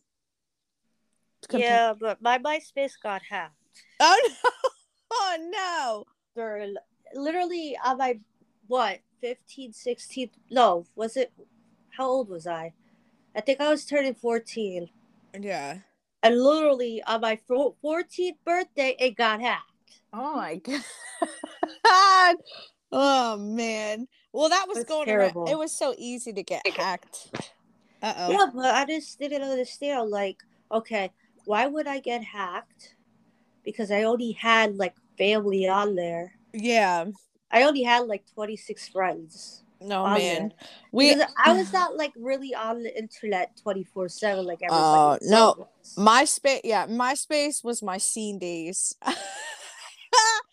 Compa- 1.48 1.60
yeah, 1.60 1.92
but 1.98 2.22
my 2.22 2.38
MySpace 2.38 2.92
got 3.02 3.22
hacked. 3.22 3.54
Oh 4.00 4.30
no. 4.44 4.50
Oh 5.10 5.36
no. 5.50 6.04
They're 6.34 6.68
literally 7.14 7.76
on 7.84 7.98
my 7.98 8.20
what 8.68 9.00
15, 9.20 9.72
16. 9.72 10.30
No, 10.50 10.86
was 10.94 11.16
it? 11.16 11.32
How 11.90 12.06
old 12.06 12.28
was 12.28 12.46
I? 12.46 12.74
I 13.34 13.40
think 13.40 13.60
I 13.60 13.70
was 13.70 13.84
turning 13.84 14.14
14. 14.14 14.88
Yeah. 15.40 15.78
And 16.22 16.42
literally 16.42 17.02
on 17.06 17.20
my 17.20 17.38
14th 17.48 18.36
birthday, 18.44 18.96
it 18.98 19.16
got 19.16 19.40
hacked. 19.40 19.70
Oh 20.12 20.36
my 20.36 20.56
god. 21.84 22.36
oh 22.92 23.36
man. 23.38 24.06
Well, 24.32 24.48
that 24.48 24.66
was 24.68 24.78
That's 24.78 24.88
going 24.88 25.06
terrible. 25.06 25.44
around. 25.44 25.52
It 25.52 25.58
was 25.58 25.76
so 25.76 25.94
easy 25.98 26.32
to 26.32 26.42
get 26.42 26.66
hacked. 26.66 27.30
Uh 28.02 28.14
oh. 28.16 28.30
Yeah, 28.30 28.46
but 28.54 28.74
I 28.74 28.84
just 28.84 29.18
didn't 29.18 29.42
understand. 29.42 30.10
Like, 30.10 30.42
okay, 30.70 31.10
why 31.44 31.66
would 31.66 31.86
I 31.86 32.00
get 32.00 32.22
hacked? 32.22 32.94
Because 33.64 33.90
I 33.90 34.02
only 34.02 34.32
had 34.32 34.76
like 34.76 34.94
family 35.18 35.68
on 35.68 35.94
there. 35.94 36.32
Yeah. 36.52 37.06
I 37.50 37.62
only 37.62 37.82
had 37.82 38.06
like 38.06 38.24
26 38.34 38.88
friends. 38.88 39.62
No 39.80 40.04
man. 40.04 40.48
there. 40.48 40.68
We 40.92 41.14
Because 41.14 41.30
I 41.42 41.52
was 41.52 41.72
not 41.72 41.96
like 41.96 42.12
really 42.16 42.54
on 42.54 42.82
the 42.82 42.96
internet 42.96 43.56
24 43.62 44.08
7 44.08 44.44
like 44.44 44.58
everybody. 44.62 44.98
Oh, 44.98 45.10
else 45.12 45.20
no. 45.22 45.54
was. 45.58 45.94
MySpace. 45.96 46.60
Yeah, 46.64 46.86
MySpace 46.86 47.62
was 47.64 47.82
my 47.82 47.98
scene 47.98 48.38
days. 48.38 48.94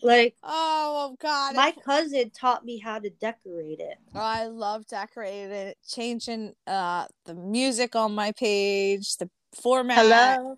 Like, 0.03 0.35
oh 0.43 1.15
God. 1.19 1.55
my 1.55 1.73
cousin 1.85 2.29
taught 2.31 2.65
me 2.65 2.77
how 2.77 2.99
to 2.99 3.09
decorate 3.09 3.79
it. 3.79 3.97
Oh, 4.13 4.19
I 4.19 4.47
love 4.47 4.85
decorating 4.87 5.51
it, 5.51 5.77
changing 5.87 6.53
uh 6.67 7.05
the 7.25 7.33
music 7.33 7.95
on 7.95 8.13
my 8.13 8.33
page, 8.33 9.17
the 9.17 9.29
format. 9.61 9.99
Hello? 9.99 10.57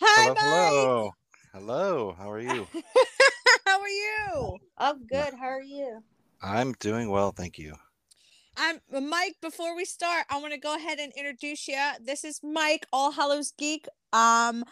Hi, 0.00 0.34
hello, 0.34 0.34
Mike. 0.34 1.12
hello, 1.52 2.12
hello. 2.12 2.14
How 2.18 2.30
are 2.30 2.40
you? 2.40 2.66
How 3.66 3.80
are 3.80 3.88
you? 3.88 4.58
I'm 4.76 5.06
good. 5.06 5.34
How 5.34 5.46
are 5.46 5.62
you? 5.62 6.02
I'm 6.42 6.72
doing 6.74 7.10
well, 7.10 7.32
thank 7.32 7.58
you. 7.58 7.74
I'm 8.56 8.80
uh, 8.92 9.00
Mike. 9.00 9.36
Before 9.40 9.76
we 9.76 9.84
start, 9.84 10.26
I 10.30 10.40
want 10.40 10.52
to 10.52 10.60
go 10.60 10.76
ahead 10.76 10.98
and 10.98 11.12
introduce 11.16 11.66
you. 11.68 11.78
This 12.00 12.24
is 12.24 12.40
Mike, 12.42 12.86
All 12.92 13.12
Hallows 13.12 13.52
Geek. 13.56 13.86
Um, 14.12 14.64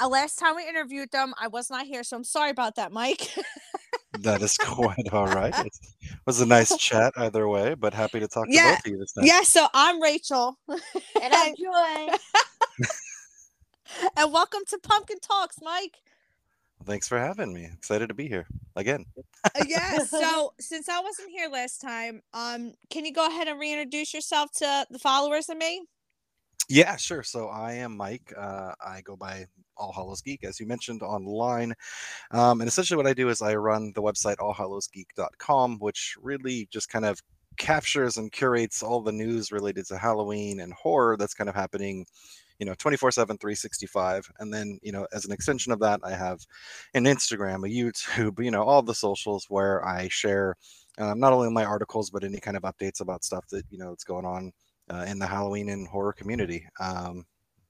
uh, 0.00 0.08
last 0.08 0.38
time 0.38 0.56
we 0.56 0.68
interviewed 0.68 1.10
them, 1.10 1.34
I 1.40 1.48
was 1.48 1.70
not 1.70 1.86
here, 1.86 2.02
so 2.04 2.16
I'm 2.16 2.24
sorry 2.24 2.50
about 2.50 2.76
that, 2.76 2.92
Mike. 2.92 3.34
That 4.20 4.42
is 4.42 4.56
quite 4.58 5.08
all 5.12 5.26
right. 5.26 5.54
It 5.66 5.72
was 6.26 6.40
a 6.40 6.46
nice 6.46 6.76
chat 6.76 7.12
either 7.16 7.48
way, 7.48 7.74
but 7.74 7.94
happy 7.94 8.20
to 8.20 8.28
talk 8.28 8.46
Yeah, 8.48 8.62
to 8.62 8.68
both 8.76 8.86
of 8.86 8.92
you 8.92 8.98
this 8.98 9.12
time. 9.12 9.24
yeah, 9.26 9.42
so 9.42 9.66
I'm 9.74 10.00
Rachel, 10.02 10.56
And 10.68 11.34
I'm 11.34 11.54
Joy. 11.58 12.16
and 14.16 14.32
welcome 14.32 14.62
to 14.68 14.78
Pumpkin 14.82 15.18
Talks, 15.20 15.56
Mike. 15.62 15.96
Thanks 16.84 17.06
for 17.06 17.18
having 17.18 17.52
me. 17.52 17.68
Excited 17.72 18.08
to 18.08 18.14
be 18.14 18.26
here 18.28 18.46
again. 18.76 19.04
Uh, 19.44 19.64
yeah. 19.66 19.98
So 20.04 20.52
since 20.58 20.88
I 20.88 21.00
wasn't 21.00 21.30
here 21.30 21.48
last 21.48 21.80
time, 21.80 22.22
um, 22.34 22.74
can 22.90 23.04
you 23.04 23.12
go 23.12 23.26
ahead 23.26 23.46
and 23.48 23.58
reintroduce 23.60 24.12
yourself 24.12 24.50
to 24.58 24.86
the 24.90 24.98
followers 24.98 25.48
and 25.48 25.58
me? 25.58 25.82
Yeah, 26.72 26.96
sure. 26.96 27.22
So 27.22 27.48
I 27.48 27.74
am 27.74 27.98
Mike. 27.98 28.32
Uh, 28.34 28.72
I 28.82 29.02
go 29.02 29.14
by 29.14 29.44
All 29.76 29.92
Hallows 29.92 30.22
Geek, 30.22 30.42
as 30.42 30.58
you 30.58 30.66
mentioned 30.66 31.02
online. 31.02 31.74
Um, 32.30 32.62
and 32.62 32.68
essentially, 32.68 32.96
what 32.96 33.06
I 33.06 33.12
do 33.12 33.28
is 33.28 33.42
I 33.42 33.56
run 33.56 33.92
the 33.94 34.00
website 34.00 34.36
allhallowsgeek.com, 34.36 35.80
which 35.80 36.16
really 36.22 36.68
just 36.72 36.88
kind 36.88 37.04
of 37.04 37.20
captures 37.58 38.16
and 38.16 38.32
curates 38.32 38.82
all 38.82 39.02
the 39.02 39.12
news 39.12 39.52
related 39.52 39.84
to 39.88 39.98
Halloween 39.98 40.60
and 40.60 40.72
horror 40.72 41.18
that's 41.18 41.34
kind 41.34 41.50
of 41.50 41.54
happening, 41.54 42.06
you 42.58 42.64
know, 42.64 42.72
24 42.78 43.10
7, 43.10 43.36
365. 43.36 44.30
And 44.38 44.54
then, 44.54 44.78
you 44.82 44.92
know, 44.92 45.06
as 45.12 45.26
an 45.26 45.32
extension 45.32 45.72
of 45.74 45.80
that, 45.80 46.00
I 46.02 46.12
have 46.12 46.40
an 46.94 47.04
Instagram, 47.04 47.66
a 47.66 47.70
YouTube, 47.70 48.42
you 48.42 48.50
know, 48.50 48.62
all 48.62 48.80
the 48.80 48.94
socials 48.94 49.44
where 49.50 49.86
I 49.86 50.08
share 50.08 50.56
um, 50.96 51.20
not 51.20 51.34
only 51.34 51.50
my 51.50 51.66
articles, 51.66 52.08
but 52.08 52.24
any 52.24 52.40
kind 52.40 52.56
of 52.56 52.62
updates 52.62 53.02
about 53.02 53.24
stuff 53.24 53.44
that, 53.50 53.64
you 53.70 53.76
know, 53.76 53.90
that's 53.90 54.04
going 54.04 54.24
on 54.24 54.52
uh, 54.92 55.04
in 55.08 55.18
the 55.18 55.26
Halloween 55.26 55.70
and 55.70 55.88
horror 55.88 56.12
community. 56.12 56.66
Um, 56.80 57.24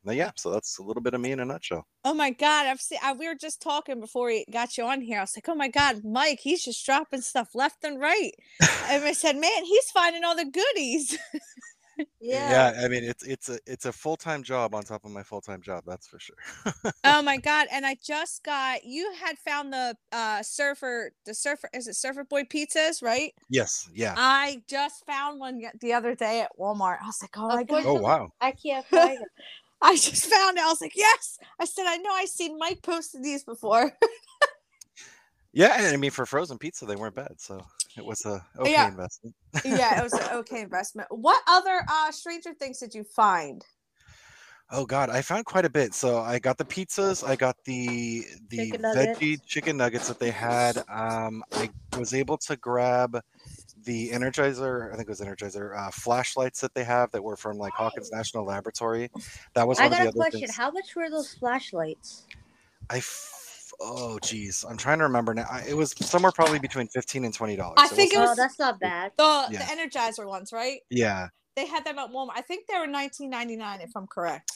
yeah, 0.05 0.33
so 0.37 0.51
that's 0.51 0.79
a 0.79 0.83
little 0.83 1.03
bit 1.03 1.15
of 1.15 1.21
me 1.21 1.31
in 1.31 1.39
a 1.39 1.45
nutshell. 1.45 1.87
Oh 2.05 2.15
my 2.15 2.31
god, 2.31 2.67
I've 2.67 2.81
seen. 2.81 2.99
I, 3.03 3.13
we 3.13 3.29
were 3.29 3.37
just 3.37 3.63
talking 3.63 4.01
before 4.01 4.27
we 4.27 4.45
got 4.51 4.77
you 4.77 4.85
on 4.85 5.01
here. 5.01 5.19
I 5.19 5.23
was 5.23 5.37
like, 5.37 5.49
oh 5.49 5.55
my 5.55 5.69
god, 5.69 6.03
Mike, 6.05 6.41
he's 6.43 6.65
just 6.65 6.85
dropping 6.85 7.21
stuff 7.21 7.55
left 7.55 7.85
and 7.85 8.01
right. 8.01 8.33
and 8.89 9.05
I 9.05 9.13
said, 9.13 9.37
man, 9.37 9.65
he's 9.65 9.91
finding 9.91 10.25
all 10.25 10.35
the 10.35 10.45
goodies. 10.45 11.17
Yeah. 12.21 12.81
I 12.83 12.89
mean 12.89 13.05
it's 13.05 13.25
it's 13.25 13.49
a 13.49 13.59
it's 13.67 13.85
a 13.85 13.93
full 13.93 14.17
time 14.17 14.43
job 14.43 14.75
on 14.75 14.85
top 14.85 15.05
of 15.05 15.11
my 15.11 15.23
full 15.23 15.41
time 15.41 15.61
job. 15.61 15.85
That's 15.87 16.07
for 16.07 16.19
sure. 16.19 16.37
oh 17.05 17.23
my 17.23 17.37
god! 17.37 17.67
And 17.71 17.85
I 17.85 17.97
just 18.03 18.43
got. 18.45 18.85
You 18.85 19.13
had 19.21 19.39
found 19.39 19.73
the 19.73 19.97
uh 20.13 20.43
surfer, 20.43 21.13
the 21.27 21.35
surfer. 21.35 21.69
Is 21.75 21.89
it 21.89 21.97
Surfer 21.97 22.25
Boy 22.25 22.45
pizzas, 22.45 23.03
right? 23.03 23.33
yes, 23.49 23.89
yeah. 23.93 24.15
I 24.17 24.63
just 24.69 25.05
found 25.07 25.41
one 25.41 25.63
the 25.81 25.93
other 25.93 26.15
day 26.15 26.41
at 26.43 26.51
Walmart. 26.59 26.99
I 27.03 27.07
was 27.07 27.19
like, 27.23 27.37
oh 27.37 27.49
my 27.49 27.65
god. 27.65 27.85
Oh 27.87 27.95
wow. 27.95 28.31
I 28.41 28.53
can't 28.53 28.87
find 28.87 29.19
it. 29.21 29.29
I 29.83 29.97
just 29.97 30.27
found 30.27 30.57
it. 30.59 30.63
I 30.63 30.69
was 30.69 30.81
like, 30.81 30.97
yes. 30.97 31.39
I 31.59 31.65
said, 31.65 31.87
I 31.89 31.97
know 31.97 32.11
I've 32.13 32.29
seen 32.29 32.57
Mike 32.57 32.83
posted 32.83 33.25
these 33.25 33.43
before. 33.43 33.93
Yeah, 35.53 35.75
and 35.77 35.87
I 35.87 35.97
mean 35.97 36.11
for 36.11 36.27
frozen 36.27 36.59
pizza 36.59 36.87
they 36.87 36.97
weren't 36.97 37.15
bad, 37.15 37.39
so 37.39 37.61
it 37.97 38.05
was 38.05 38.25
a 38.25 38.45
okay 38.59 38.73
Yeah. 38.73 38.89
investment. 38.89 39.35
yeah, 39.65 40.01
it 40.01 40.03
was 40.03 40.13
an 40.15 40.25
okay 40.39 40.61
investment. 40.69 41.09
What 41.11 41.43
other 41.47 41.83
uh 41.89 42.11
Stranger 42.11 42.55
Things 42.55 42.79
did 42.79 42.95
you 42.95 43.05
find? 43.05 43.65
Oh 44.71 44.87
god, 44.87 45.11
I 45.11 45.21
found 45.21 45.45
quite 45.45 45.67
a 45.67 45.71
bit. 45.71 45.93
So 45.93 46.19
I 46.21 46.39
got 46.39 46.57
the 46.57 46.65
pizzas, 46.65 47.27
I 47.27 47.37
got 47.37 47.57
the 47.65 48.25
the 48.49 48.71
Chicken 48.71 48.83
veggie 48.83 49.21
nuggets. 49.33 49.47
chicken 49.47 49.77
nuggets 49.77 50.09
that 50.09 50.19
they 50.19 50.31
had. 50.31 50.79
Um, 50.89 51.45
I 51.53 51.69
was 51.99 52.15
able 52.15 52.39
to 52.39 52.57
grab 52.57 53.21
the 53.85 54.11
Energizer, 54.11 54.91
I 54.93 54.97
think 54.97 55.09
it 55.09 55.11
was 55.11 55.21
Energizer, 55.21 55.77
uh, 55.77 55.91
flashlights 55.91 56.61
that 56.61 56.73
they 56.73 56.85
have 56.85 57.11
that 57.11 57.23
were 57.23 57.37
from 57.37 57.59
like 57.59 57.73
Hawkins 57.75 58.11
National 58.13 58.47
Laboratory. 58.47 59.11
That 59.55 59.67
was 59.69 59.79
I 59.79 59.85
one 59.85 59.93
of 59.93 59.99
got 59.99 60.03
the 60.03 60.07
a 60.07 60.09
other 60.09 60.19
question. 60.21 60.41
things. 60.41 60.57
How 60.57 60.71
much 60.71 60.95
were 60.97 61.11
those 61.11 61.35
flashlights? 61.35 62.27
I 62.89 62.99
f- 62.99 63.52
oh 63.81 64.19
geez, 64.21 64.65
I'm 64.69 64.77
trying 64.77 64.99
to 64.99 65.05
remember 65.05 65.35
now. 65.35 65.47
I, 65.51 65.63
it 65.69 65.77
was 65.77 65.95
somewhere 65.99 66.33
probably 66.33 66.59
between 66.59 66.89
fifteen 66.89 67.25
and 67.25 67.35
twenty 67.35 67.57
dollars. 67.57 67.75
I 67.79 67.89
think 67.89 68.13
it 68.13 68.19
Oh, 68.19 68.23
was- 68.23 68.37
that's 68.37 68.59
not 68.59 68.81
bad. 68.81 69.13
The 69.17 69.47
Yeah. 69.51 69.59
the 69.59 69.65
Energizer 69.65 70.27
ones, 70.27 70.53
right? 70.53 70.81
yeah. 70.91 71.29
They 71.55 71.67
had 71.67 71.85
them 71.85 71.99
at 71.99 72.11
Walmart. 72.11 72.31
I 72.35 72.41
think 72.41 72.67
they 72.67 72.79
were 72.79 72.87
19.99 72.87 73.85
if 73.85 73.91
I'm 73.95 74.07
correct. 74.07 74.51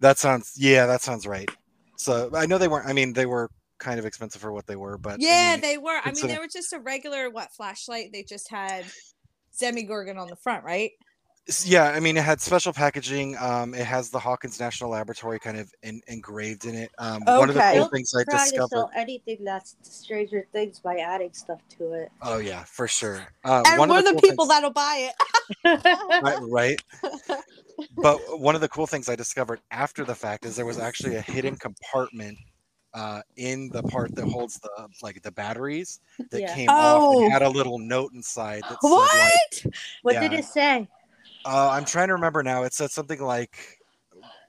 That 0.00 0.18
sounds 0.18 0.52
yeah, 0.56 0.84
that 0.86 1.00
sounds 1.00 1.26
right. 1.26 1.48
So 1.96 2.30
I 2.34 2.44
know 2.46 2.58
they 2.58 2.68
weren't. 2.68 2.86
I 2.86 2.92
mean, 2.92 3.14
they 3.14 3.24
were 3.24 3.48
kind 3.78 3.98
of 3.98 4.04
expensive 4.04 4.42
for 4.42 4.52
what 4.52 4.66
they 4.66 4.76
were, 4.76 4.98
but 4.98 5.14
I 5.14 5.16
Yeah, 5.18 5.52
mean, 5.52 5.60
they 5.62 5.78
were. 5.78 5.98
I 6.04 6.12
mean, 6.12 6.26
they 6.26 6.38
were 6.38 6.48
just 6.52 6.74
a 6.74 6.78
regular 6.78 7.30
what 7.30 7.52
flashlight. 7.56 8.10
They 8.12 8.22
just 8.22 8.50
had 8.50 8.84
Demogorgon 9.58 10.18
on 10.18 10.28
the 10.28 10.36
front, 10.36 10.64
right? 10.64 10.90
Yeah, 11.64 11.84
I 11.90 12.00
mean, 12.00 12.16
it 12.16 12.24
had 12.24 12.40
special 12.40 12.72
packaging. 12.72 13.36
Um, 13.38 13.72
it 13.72 13.84
has 13.86 14.10
the 14.10 14.18
Hawkins 14.18 14.58
National 14.58 14.90
Laboratory 14.90 15.38
kind 15.38 15.56
of 15.56 15.72
in, 15.84 16.00
engraved 16.08 16.64
in 16.64 16.74
it. 16.74 16.90
Um, 16.98 17.22
One 17.24 17.48
of 17.48 17.54
the 17.54 17.60
Okay. 17.60 17.78
cool 17.78 17.88
things 17.88 18.12
I 18.12 18.24
Trying 18.24 18.38
to 18.38 18.50
discovered. 18.50 18.68
sell 18.70 18.90
anything 18.96 19.44
that's 19.44 19.76
Stranger 19.82 20.48
Things 20.52 20.80
by 20.80 20.96
adding 20.96 21.32
stuff 21.32 21.60
to 21.78 21.92
it. 21.92 22.10
Oh 22.20 22.38
yeah, 22.38 22.64
for 22.64 22.88
sure. 22.88 23.28
Uh, 23.44 23.62
And 23.66 23.78
one 23.78 23.90
we're 23.90 23.98
of 24.00 24.04
the, 24.06 24.10
cool 24.12 24.20
people 24.22 24.46
things- 24.46 24.56
that'll 24.56 24.70
buy 24.70 25.10
it. 25.64 26.22
right. 26.22 26.38
right 26.42 26.82
But 27.96 28.40
one 28.40 28.54
of 28.56 28.60
the 28.60 28.68
cool 28.68 28.86
things 28.88 29.08
I 29.08 29.14
discovered 29.14 29.60
after 29.70 30.04
the 30.04 30.14
fact 30.16 30.46
is 30.46 30.56
there 30.56 30.66
was 30.66 30.78
actually 30.78 31.14
a 31.14 31.20
hidden 31.20 31.54
compartment 31.56 32.38
uh, 32.94 33.20
in 33.36 33.68
the 33.68 33.82
part 33.84 34.14
that 34.16 34.24
holds 34.24 34.58
the 34.58 34.70
like 35.02 35.22
the 35.22 35.30
batteries 35.30 36.00
that 36.30 36.40
Yeah. 36.40 36.54
came 36.54 36.68
off 36.70 37.02
Oh. 37.02 37.22
and 37.22 37.30
had 37.32 37.42
a 37.42 37.48
little 37.48 37.78
note 37.78 38.12
inside 38.14 38.62
that 38.62 38.78
said 38.80 38.88
what? 38.88 39.10
like 39.64 39.74
What 40.02 40.20
did 40.20 40.32
it 40.32 40.44
say? 40.46 40.88
Uh, 41.46 41.70
I'm 41.70 41.84
trying 41.84 42.08
to 42.08 42.14
remember 42.14 42.42
now. 42.42 42.64
It 42.64 42.74
said 42.74 42.90
something 42.90 43.20
like 43.20 43.56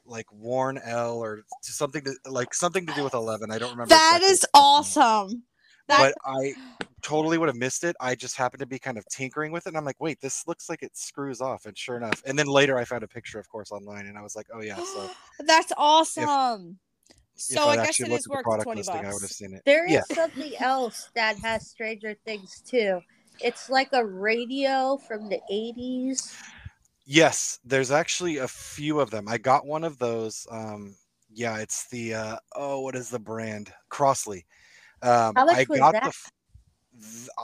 like 0.05 0.31
Warren 0.31 0.79
L 0.83 1.19
or 1.19 1.43
something 1.61 2.03
to 2.03 2.15
like 2.31 2.53
something 2.53 2.85
to 2.87 2.93
do 2.93 3.03
with 3.03 3.13
eleven. 3.13 3.51
I 3.51 3.59
don't 3.59 3.71
remember. 3.71 3.89
That 3.89 4.21
exactly 4.21 4.31
is 4.31 4.45
what 4.53 4.63
it 4.63 4.85
was. 4.87 4.97
awesome. 4.97 5.43
That 5.87 6.13
But 6.25 6.31
I 6.31 6.53
totally 7.01 7.37
would 7.37 7.47
have 7.49 7.55
missed 7.55 7.83
it. 7.83 7.95
I 8.01 8.15
just 8.15 8.35
happened 8.35 8.59
to 8.61 8.65
be 8.65 8.79
kind 8.79 8.97
of 8.97 9.07
tinkering 9.07 9.51
with 9.51 9.67
it. 9.67 9.69
And 9.69 9.77
I'm 9.77 9.85
like, 9.85 10.01
wait, 10.01 10.19
this 10.21 10.47
looks 10.47 10.69
like 10.69 10.83
it 10.83 10.97
screws 10.97 11.39
off. 11.41 11.65
And 11.65 11.77
sure 11.77 11.97
enough, 11.97 12.21
and 12.25 12.37
then 12.37 12.47
later 12.47 12.77
I 12.77 12.85
found 12.85 13.03
a 13.03 13.07
picture, 13.07 13.39
of 13.39 13.47
course, 13.49 13.71
online, 13.71 14.07
and 14.07 14.17
I 14.17 14.21
was 14.21 14.35
like, 14.35 14.47
oh 14.53 14.61
yeah. 14.61 14.81
So 14.83 15.09
That's 15.45 15.71
awesome. 15.77 16.79
if 17.49 17.57
So 17.57 17.69
I 17.69 17.73
I'd 17.73 17.81
guess 17.81 17.89
actually 17.89 18.07
it 18.07 18.09
looked 18.11 18.25
at 18.25 18.31
the 18.31 18.37
worth 18.37 18.45
the 18.51 18.59
product 18.63 18.63
20 18.63 18.79
listing, 18.79 19.05
I 19.05 19.13
would 19.13 19.21
have 19.21 19.31
seen 19.31 19.53
it. 19.53 19.63
There 19.65 19.85
is 19.85 20.03
yeah, 20.09 20.15
something 20.15 20.53
else 20.59 21.09
that 21.15 21.37
has 21.39 21.67
Stranger 21.69 22.15
Things 22.25 22.61
too. 22.61 23.01
it's 23.39 23.69
like 23.69 23.89
a 23.93 24.05
radio 24.05 24.97
from 24.97 25.29
the 25.29 25.39
80s. 25.51 26.33
Yes, 27.09 27.59
there's 27.63 27.89
actually 27.89 28.37
a 28.37 28.47
few 28.49 28.99
of 28.99 29.09
them. 29.11 29.29
I 29.29 29.37
got 29.37 29.65
one 29.65 29.85
of 29.85 29.97
those. 29.97 30.45
Um, 30.51 30.93
yeah, 31.33 31.57
it's 31.59 31.87
the 31.89 32.13
uh, 32.13 32.35
oh, 32.53 32.81
what 32.81 32.95
is 32.95 33.09
the 33.09 33.17
brand? 33.19 33.71
Crosley. 33.89 34.43
Um, 35.01 35.33
How 35.35 35.45
much 35.45 35.55
I 35.55 35.65
was 35.69 35.79
got 35.79 35.91
that? 35.93 36.03
the. 36.03 36.09
f- 36.09 36.31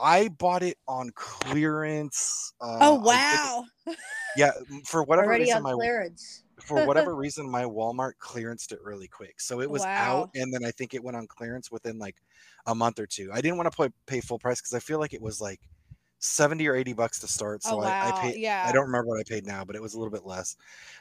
I 0.02 0.28
bought 0.28 0.62
it 0.62 0.76
on 0.86 1.10
clearance. 1.14 2.52
Uh, 2.60 2.78
oh 2.82 2.94
I 2.96 2.96
did- 2.96 3.06
wow. 3.06 3.64
yeah, 4.36 4.50
for 4.84 5.02
whatever 5.04 5.28
Already 5.28 5.44
reason, 5.44 5.56
on 5.56 5.62
my 5.62 5.72
clearance. 5.72 6.42
for 6.60 6.86
whatever 6.86 7.14
reason, 7.16 7.48
my 7.48 7.62
Walmart 7.64 8.12
clearanced 8.20 8.72
it 8.72 8.82
really 8.82 9.08
quick. 9.08 9.40
So 9.40 9.62
it 9.62 9.70
was 9.70 9.80
Wow. 9.82 10.22
out, 10.24 10.30
and 10.34 10.52
then 10.52 10.62
I 10.66 10.72
think 10.72 10.92
it 10.92 11.02
went 11.02 11.16
on 11.16 11.26
clearance 11.26 11.70
within 11.70 11.98
like 11.98 12.16
a 12.66 12.74
month 12.74 12.98
or 12.98 13.06
two. 13.06 13.30
I 13.32 13.40
didn't 13.40 13.56
want 13.56 13.72
to 13.72 13.76
pay, 13.76 13.88
pay 14.06 14.20
full 14.20 14.38
price 14.38 14.60
because 14.60 14.74
I 14.74 14.80
feel 14.80 14.98
like 14.98 15.14
it 15.14 15.22
was 15.22 15.40
like 15.40 15.60
seventy 16.18 16.66
or 16.68 16.74
eighty 16.74 16.92
bucks 16.92 17.20
to 17.20 17.26
start. 17.28 17.62
So 17.62 17.76
oh 17.76 17.80
I, 17.80 17.90
wow. 17.90 18.16
I 18.16 18.20
paid. 18.20 18.36
yeah. 18.40 18.64
I 18.66 18.72
don't 18.72 18.86
remember 18.86 19.08
what 19.08 19.20
I 19.20 19.24
paid 19.24 19.46
now, 19.46 19.64
but 19.64 19.76
it 19.76 19.82
was 19.82 19.94
a 19.94 19.98
little 19.98 20.12
bit 20.12 20.24
less. 20.24 20.56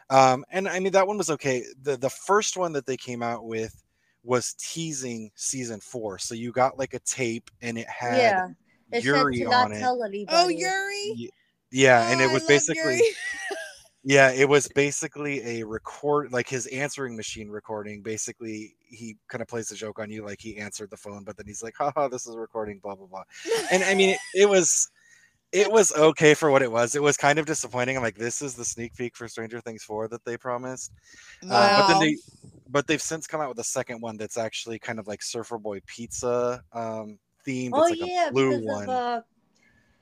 Um, 0.10 0.46
and 0.51 0.67
I 0.67 0.79
mean 0.79 0.91
that 0.93 1.08
one 1.08 1.17
was 1.17 1.29
okay. 1.32 1.63
The 1.82 1.98
the 1.98 2.10
first 2.10 2.58
one 2.58 2.74
that 2.74 2.86
they 2.86 2.98
came 2.98 3.24
out 3.24 3.46
with 3.46 3.84
was 4.24 4.55
teasing 4.58 5.32
season 5.36 5.79
four. 5.79 6.17
So 6.17 6.36
you 6.36 6.51
got 6.51 6.77
like 6.77 6.93
a 6.93 7.00
tape, 7.00 7.50
and 7.62 7.77
it 7.77 7.88
had 7.88 8.17
Yeah. 8.17 8.48
It 8.91 9.03
Yuri 9.03 9.38
said 9.38 9.43
to 9.46 9.50
not 9.50 9.65
on 9.65 9.72
it. 9.74 9.79
tell 9.79 10.03
anybody. 10.03 10.38
Oh 10.38 10.48
Yuri. 10.50 11.13
Y- 11.17 11.29
Yeah, 11.72 12.10
and 12.12 12.22
Oh, 12.22 12.25
it 12.25 12.32
was 12.32 12.43
basically 12.43 13.01
yeah, 14.03 14.32
it 14.32 14.48
was 14.48 14.67
basically 14.67 15.41
a 15.60 15.65
record, 15.65 16.32
like 16.34 16.48
his 16.48 16.67
answering 16.67 17.15
machine 17.15 17.50
recording. 17.50 18.01
Basically, 18.01 18.75
he 18.86 19.15
kind 19.29 19.41
of 19.41 19.48
plays 19.48 19.72
a 19.72 19.75
joke 19.75 19.98
on 20.00 20.12
you, 20.12 20.25
like 20.25 20.41
he 20.41 20.58
answered 20.58 20.89
the 20.91 20.98
phone, 20.98 21.24
but 21.24 21.38
then 21.38 21.46
he's 21.48 21.63
like, 21.63 21.74
haha, 21.77 22.10
this 22.10 22.27
is 22.27 22.36
a 22.36 22.39
recording, 22.39 22.79
blah, 22.79 22.96
blah, 22.96 23.08
blah. 23.08 23.24
And 23.72 23.82
I 23.84 23.96
mean, 23.96 24.10
it, 24.12 24.20
it 24.36 24.50
was. 24.50 24.89
It 25.53 25.72
was 25.72 25.93
okay 25.93 26.33
for 26.33 26.50
what 26.50 26.63
it 26.63 26.72
was. 26.72 26.95
It 26.95 27.01
was 27.01 27.15
kind 27.15 27.38
of 27.38 27.45
disappointing. 27.45 27.95
I'm 27.95 28.01
like, 28.01 28.17
this 28.17 28.41
is 28.41 28.55
the 28.55 28.65
sneak 28.65 28.95
peek 28.95 29.15
for 29.15 29.27
Stranger 29.27 29.62
Things 29.62 29.83
4 29.83 30.07
that 30.07 30.25
they 30.25 30.36
promised. 30.36 30.91
Uh, 31.48 31.79
but 31.79 31.88
then 31.88 32.00
they, 32.00 32.17
but 32.69 32.88
they've 32.88 33.01
since 33.01 33.27
come 33.27 33.39
out 33.39 33.50
with 33.50 33.60
a 33.60 33.63
second 33.63 34.01
one 34.01 34.17
that's 34.17 34.38
actually 34.38 34.79
kind 34.79 35.00
of 35.00 35.07
like 35.07 35.22
Surfer 35.22 35.60
Boy 35.60 35.79
Pizza 35.86 36.63
um, 36.74 37.19
themed. 37.48 37.69
Oh 37.74 37.83
it's 37.83 38.01
like 38.01 38.10
yeah, 38.10 38.29
a 38.29 38.31
blue 38.31 38.50
because 38.50 38.65
one. 38.65 38.83
of 38.83 38.89
uh, 38.89 39.22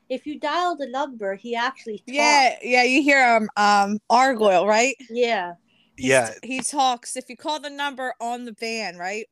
if 0.09 0.25
you 0.25 0.39
dial 0.39 0.75
the 0.77 0.87
number, 0.87 1.35
he 1.35 1.55
actually 1.55 1.97
talks. 1.97 2.07
Yeah, 2.07 2.55
yeah, 2.61 2.83
you 2.83 3.01
hear 3.01 3.23
um 3.23 3.49
um 3.57 3.99
Argyle, 4.09 4.65
right? 4.65 4.95
Yeah. 5.09 5.53
He's- 5.97 6.09
yeah, 6.09 6.33
He 6.43 6.61
talks 6.61 7.15
if 7.15 7.29
you 7.29 7.35
call 7.37 7.59
the 7.59 7.69
number 7.69 8.13
on 8.21 8.45
the 8.45 8.53
van, 8.59 8.97
right? 8.97 9.25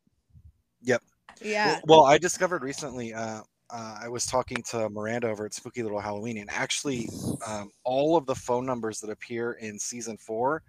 Yep. 0.82 1.02
Yeah. 1.42 1.68
Well, 1.68 1.82
well, 1.88 2.06
I 2.06 2.18
discovered 2.18 2.64
recently. 2.64 3.14
Uh, 3.14 3.42
uh, 3.72 4.00
I 4.02 4.10
was 4.10 4.26
talking 4.26 4.62
to 4.70 4.90
Miranda 4.90 5.28
over 5.30 5.46
at 5.46 5.54
Spooky 5.54 5.84
Little 5.84 6.00
Halloween, 6.00 6.38
and 6.38 6.50
actually, 6.50 7.10
um, 7.46 7.72
all 7.84 8.16
of 8.18 8.26
the 8.26 8.36
phone 8.36 8.66
numbers 8.66 9.00
that 9.00 9.10
appear 9.10 9.54
in 9.54 9.78
season 9.80 10.18
four 10.18 10.64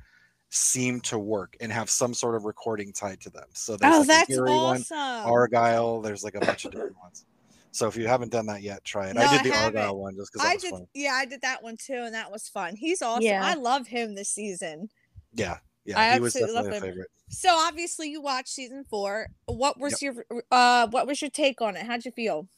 seem 0.50 1.00
to 1.02 1.18
work 1.18 1.56
and 1.60 1.70
have 1.72 1.88
some 1.88 2.12
sort 2.12 2.34
of 2.34 2.44
recording 2.44 2.92
tied 2.92 3.20
to 3.20 3.30
them. 3.30 3.46
So 3.52 3.76
there's 3.76 3.94
Oh, 3.94 3.98
like 3.98 4.04
a 4.04 4.08
that's 4.08 4.28
Gary 4.28 4.50
one, 4.50 4.80
awesome. 4.80 5.30
Argyle. 5.30 6.00
There's 6.00 6.24
like 6.24 6.34
a 6.34 6.40
bunch 6.40 6.64
of 6.64 6.72
different 6.72 6.98
ones. 7.00 7.24
So 7.72 7.86
if 7.86 7.96
you 7.96 8.08
haven't 8.08 8.32
done 8.32 8.46
that 8.46 8.62
yet, 8.62 8.82
try 8.84 9.10
it. 9.10 9.14
No, 9.14 9.22
I 9.22 9.26
I 9.26 9.42
did 9.42 9.52
the 9.52 9.56
Argyle 9.56 9.96
one 9.96 10.16
just 10.16 10.32
because 10.32 10.44
I 10.44 10.54
was 10.54 10.62
did 10.62 10.70
fun. 10.72 10.86
yeah, 10.92 11.12
I 11.12 11.24
did 11.24 11.40
that 11.42 11.62
one 11.62 11.76
too, 11.76 11.94
and 12.04 12.14
that 12.14 12.32
was 12.32 12.48
fun. 12.48 12.74
He's 12.74 13.00
awesome. 13.00 13.22
Yeah. 13.22 13.44
I 13.44 13.54
love 13.54 13.86
him 13.86 14.16
this 14.16 14.28
season. 14.28 14.90
Yeah, 15.32 15.58
yeah, 15.84 16.00
I 16.00 16.14
he 16.14 16.20
was 16.20 16.34
absolutely 16.34 16.54
love 16.56 16.64
definitely 16.64 16.88
a 16.88 16.90
him. 16.90 16.94
favorite. 16.94 17.10
So 17.28 17.48
obviously 17.52 18.10
you 18.10 18.20
watched 18.20 18.48
season 18.48 18.84
four. 18.90 19.28
What 19.46 19.78
was 19.78 20.02
your 20.02 20.24
uh 20.50 20.88
what 20.88 21.06
was 21.06 21.22
your 21.22 21.30
take 21.30 21.60
on 21.60 21.76
it? 21.76 21.86
How'd 21.86 22.04
you 22.04 22.10
feel? 22.10 22.48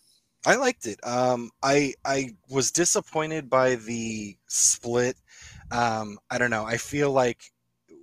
I 0.44 0.56
liked 0.56 0.86
it. 0.86 0.98
Um, 1.06 1.50
I 1.62 1.94
I 2.04 2.34
was 2.50 2.72
disappointed 2.72 3.48
by 3.48 3.76
the 3.76 4.36
split. 4.48 5.16
Um, 5.70 6.18
I 6.30 6.38
don't 6.38 6.50
know. 6.50 6.64
I 6.64 6.76
feel 6.76 7.12
like 7.12 7.42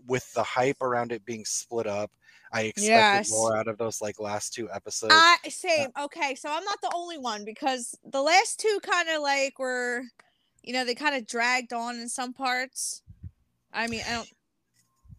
with 0.08 0.32
the 0.34 0.43
hype 0.43 0.82
around 0.82 1.12
it 1.12 1.25
being 1.25 1.45
split 1.45 1.86
up, 1.86 2.12
I 2.52 2.62
expected 2.62 2.91
Yes. 2.91 3.30
more 3.30 3.58
out 3.58 3.67
of 3.67 3.78
those 3.78 4.02
like 4.02 4.19
last 4.19 4.54
two 4.54 4.69
episodes. 4.71 5.13
I 5.13 5.38
same. 5.49 5.89
Okay, 5.99 6.36
so 6.36 6.49
I'm 6.49 6.63
not 6.63 6.82
the 6.82 6.91
only 6.95 7.17
one 7.17 7.45
because 7.45 7.97
the 8.04 8.21
last 8.21 8.60
two 8.60 8.80
kind 8.84 9.10
of 9.10 9.21
like 9.21 9.60
were, 9.60 10.04
you 10.63 10.73
know, 10.73 10.86
they 10.86 10.95
kind 10.95 11.15
of 11.15 11.28
dragged 11.28 11.73
on 11.73 11.99
in 11.99 12.10
some 12.10 12.34
parts. 12.34 13.02
I 13.73 13.88
mean, 13.88 14.02
I 14.08 14.13
don't, 14.13 14.30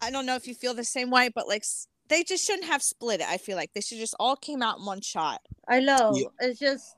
I 0.01 0.11
don't 0.11 0.25
know 0.25 0.35
if 0.35 0.47
you 0.47 0.55
feel 0.55 0.73
the 0.73 0.83
same 0.83 1.09
way, 1.09 1.29
but 1.33 1.47
like 1.47 1.63
they 2.09 2.23
just 2.23 2.45
shouldn't 2.45 2.67
have 2.67 2.81
split 2.81 3.21
it. 3.21 3.27
I 3.29 3.37
feel 3.37 3.55
like 3.55 3.73
they 3.73 3.81
should 3.81 3.99
just 3.99 4.15
all 4.19 4.35
came 4.35 4.61
out 4.61 4.79
in 4.79 4.85
one 4.85 5.01
shot. 5.01 5.41
I 5.67 5.79
know. 5.79 6.11
Yeah. 6.15 6.27
It's 6.39 6.59
just 6.59 6.95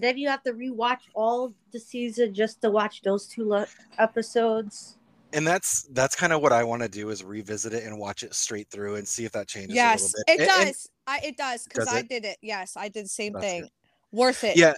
then 0.00 0.16
you 0.16 0.28
have 0.28 0.42
to 0.44 0.52
rewatch 0.52 1.00
all 1.14 1.52
the 1.72 1.78
season 1.80 2.32
just 2.34 2.60
to 2.62 2.70
watch 2.70 3.02
those 3.02 3.26
two 3.26 3.44
lo- 3.44 3.64
episodes. 3.98 4.96
and 5.34 5.46
that's 5.46 5.82
that's 5.92 6.14
kind 6.16 6.32
of 6.32 6.40
what 6.40 6.52
I 6.52 6.64
want 6.64 6.82
to 6.82 6.88
do 6.88 7.10
is 7.10 7.22
revisit 7.22 7.74
it 7.74 7.84
and 7.84 7.98
watch 7.98 8.22
it 8.22 8.34
straight 8.34 8.70
through 8.70 8.94
and 8.96 9.06
see 9.06 9.24
if 9.26 9.32
that 9.32 9.46
changes 9.48 9.74
yes, 9.74 10.00
a 10.00 10.04
little 10.04 10.20
it 10.20 10.38
bit. 10.38 10.40
And- 10.40 10.60
and- 10.60 10.68
does. 10.74 10.88
I 11.06 11.20
it 11.24 11.36
does 11.36 11.64
because 11.64 11.88
I 11.88 11.98
it? 12.00 12.08
did 12.08 12.24
it. 12.24 12.36
Yes, 12.42 12.76
I 12.76 12.88
did 12.88 13.06
the 13.06 13.08
same 13.08 13.32
That's 13.32 13.44
thing. 13.44 13.60
good. 13.62 13.70
Worth 14.12 14.44
it. 14.44 14.56
yeah 14.56 14.74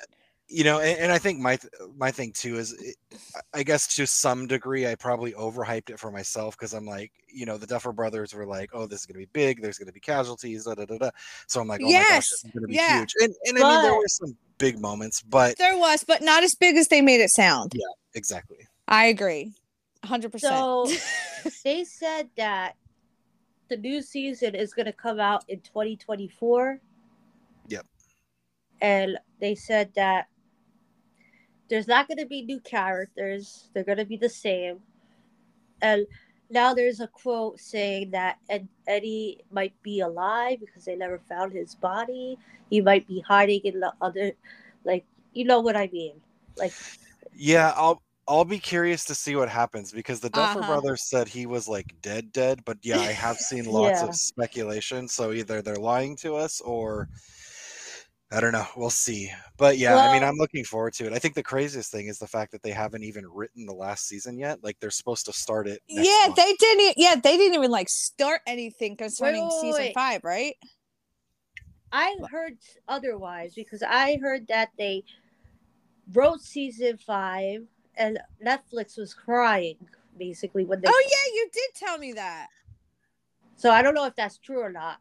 you 0.51 0.65
know 0.65 0.81
and, 0.81 0.99
and 0.99 1.13
i 1.13 1.19
think 1.19 1.39
my 1.39 1.57
th- 1.57 1.73
my 1.97 2.11
thing 2.11 2.33
too 2.33 2.59
is 2.59 2.73
it, 2.73 2.97
I- 3.35 3.61
i 3.61 3.63
guess 3.63 3.95
to 3.97 4.07
some 4.07 4.47
degree 4.47 4.87
i 4.87 4.95
probably 4.95 5.33
overhyped 5.33 5.91
it 5.91 5.99
for 5.99 6.11
myself 6.11 6.57
because 6.59 6.75
i'm 6.75 6.87
like 6.87 7.13
you 7.33 7.47
know 7.47 7.57
the 7.57 7.67
duffer 7.67 7.93
brothers 7.93 8.35
were 8.35 8.47
like 8.47 8.71
oh 8.73 8.87
this 8.87 9.01
is 9.01 9.07
going 9.07 9.15
to 9.15 9.27
be 9.27 9.31
big 9.33 9.63
there's 9.63 9.79
going 9.79 9.87
to 9.87 9.93
be 9.93 10.01
casualties 10.01 10.65
da, 10.65 10.75
da, 10.75 10.85
da, 10.85 10.99
da. 10.99 11.11
so 11.47 11.61
i'm 11.61 11.69
like 11.69 11.81
oh 11.83 11.87
my 11.87 11.93
gosh 11.93 12.29
this 12.29 12.45
is 12.45 12.51
going 12.53 12.63
to 12.63 12.69
be 12.69 12.75
yeah. 12.75 12.99
huge 12.99 13.15
and, 13.21 13.35
and 13.45 13.59
i 13.59 13.63
mean 13.63 13.83
there 13.83 13.95
were 13.95 14.09
some 14.09 14.37
big 14.59 14.79
moments 14.79 15.23
but 15.23 15.57
There 15.57 15.79
was, 15.79 16.05
but 16.05 16.23
not 16.23 16.43
as 16.45 16.55
big 16.55 16.77
as 16.77 16.89
they 16.89 17.01
made 17.01 17.21
it 17.21 17.31
sound. 17.31 17.73
Yeah, 17.75 17.87
exactly 18.15 18.69
I 18.87 19.07
agree. 19.07 19.53
100%. 20.05 20.41
So 20.41 21.51
they 21.65 21.85
said 21.85 22.29
that 22.37 22.77
the 23.69 23.77
new 23.77 24.03
season 24.03 24.55
is 24.55 24.75
going 24.75 24.87
to 24.87 24.93
come 24.93 25.21
out 25.21 25.45
in 25.49 25.61
2024. 25.61 26.81
Yep. 27.69 27.87
And 28.81 29.19
they 29.41 29.55
said 29.55 29.93
that 29.95 30.27
there's 31.71 31.89
not 31.89 32.09
going 32.09 32.19
to 32.19 32.27
be 32.27 32.43
new 32.43 32.61
characters, 32.61 33.71
they're 33.73 33.85
going 33.85 33.99
to 33.99 34.05
be 34.05 34.17
the 34.19 34.29
same. 34.29 34.81
And 35.83 36.07
now 36.51 36.75
there's 36.75 37.01
a 37.01 37.07
quote 37.09 37.61
saying 37.61 38.11
that 38.11 38.39
Ed- 38.51 38.69
Eddie 38.87 39.45
might 39.51 39.75
be 39.83 40.01
alive 40.01 40.59
because 40.61 40.85
they 40.85 40.97
never 40.97 41.21
found 41.29 41.53
his 41.53 41.75
body. 41.77 42.39
He 42.69 42.81
might 42.81 43.07
be 43.07 43.21
hiding 43.21 43.61
in 43.65 43.81
the 43.81 43.93
other, 44.01 44.33
like, 44.85 45.05
you 45.33 45.45
know 45.45 45.61
what 45.61 45.77
I 45.77 45.89
mean? 45.93 46.15
Like, 46.57 46.75
yeah 47.35 47.73
i'll 47.77 48.03
i'll 48.29 48.45
be 48.45 48.59
curious 48.59 49.05
to 49.05 49.15
see 49.15 49.37
what 49.37 49.49
happens 49.49 49.93
because 49.93 50.21
the 50.21 50.31
duffer 50.31 50.61
Uh-huh. 50.61 50.67
brothers 50.67 51.09
said 51.09 51.29
he 51.29 51.47
was 51.47 51.69
like 51.69 51.95
dead 52.03 52.33
dead 52.33 52.61
but 52.65 52.77
yeah 52.83 53.01
i 53.01 53.13
have 53.13 53.37
seen 53.39 53.65
lots 53.71 54.03
Yeah. 54.03 54.07
of 54.09 54.15
speculation 54.15 55.07
so 55.09 55.33
either 55.33 55.63
they're 55.63 55.77
lying 55.77 56.17
to 56.17 56.35
us 56.35 56.61
or 56.61 57.09
I 58.33 58.41
don't 58.41 58.53
know. 58.53 58.67
We'll 58.77 58.91
see. 58.91 59.31
But 59.57 59.79
yeah, 59.79 59.97
I 59.97 60.13
mean, 60.13 60.23
I'm 60.23 60.37
looking 60.37 60.63
forward 60.63 60.93
to 60.95 61.07
it. 61.07 61.13
I 61.13 61.19
think 61.19 61.35
the 61.35 61.43
craziest 61.43 61.91
thing 61.91 62.07
is 62.07 62.19
the 62.19 62.29
fact 62.29 62.53
that 62.53 62.63
they 62.63 62.71
haven't 62.71 63.03
even 63.03 63.27
written 63.27 63.67
the 63.67 63.75
last 63.75 64.07
season 64.07 64.39
yet. 64.39 64.63
Like 64.63 64.79
they're 64.79 64.91
supposed 64.91 65.27
to 65.27 65.33
start 65.33 65.67
it. 65.67 65.83
next 65.91 66.09
yeah, 66.09 66.27
month. 66.29 66.37
they 66.37 66.55
didn't. 66.55 66.95
Yeah, 66.97 67.17
they 67.17 67.37
didn't 67.37 67.57
even 67.57 67.73
like 67.73 67.89
start 67.89 68.41
anything 68.47 68.97
concerning 68.97 69.43
wait, 69.43 69.61
season 69.61 69.83
wait. 69.83 69.95
five, 69.95 70.23
right? 70.23 70.55
I 71.91 72.17
heard 72.31 72.57
otherwise 72.87 73.55
because 73.55 73.83
I 73.83 74.19
heard 74.23 74.47
that 74.47 74.71
they 74.79 75.03
wrote 76.13 76.41
season 76.41 76.99
five 76.99 77.65
and 77.97 78.21
Netflix 78.45 78.97
was 78.97 79.13
crying 79.13 79.77
basically 80.17 80.65
when 80.65 80.81
they. 80.81 80.89
Oh 80.89 81.03
yeah, 81.05 81.35
you 81.35 81.49
did 81.53 81.71
tell 81.75 81.99
me 81.99 82.13
that. 82.13 82.47
So 83.57 83.71
I 83.73 83.83
don't 83.83 83.95
know 83.95 84.07
if 84.07 84.15
that's 84.15 84.39
true 84.39 84.61
or 84.61 84.71
not. 84.71 84.99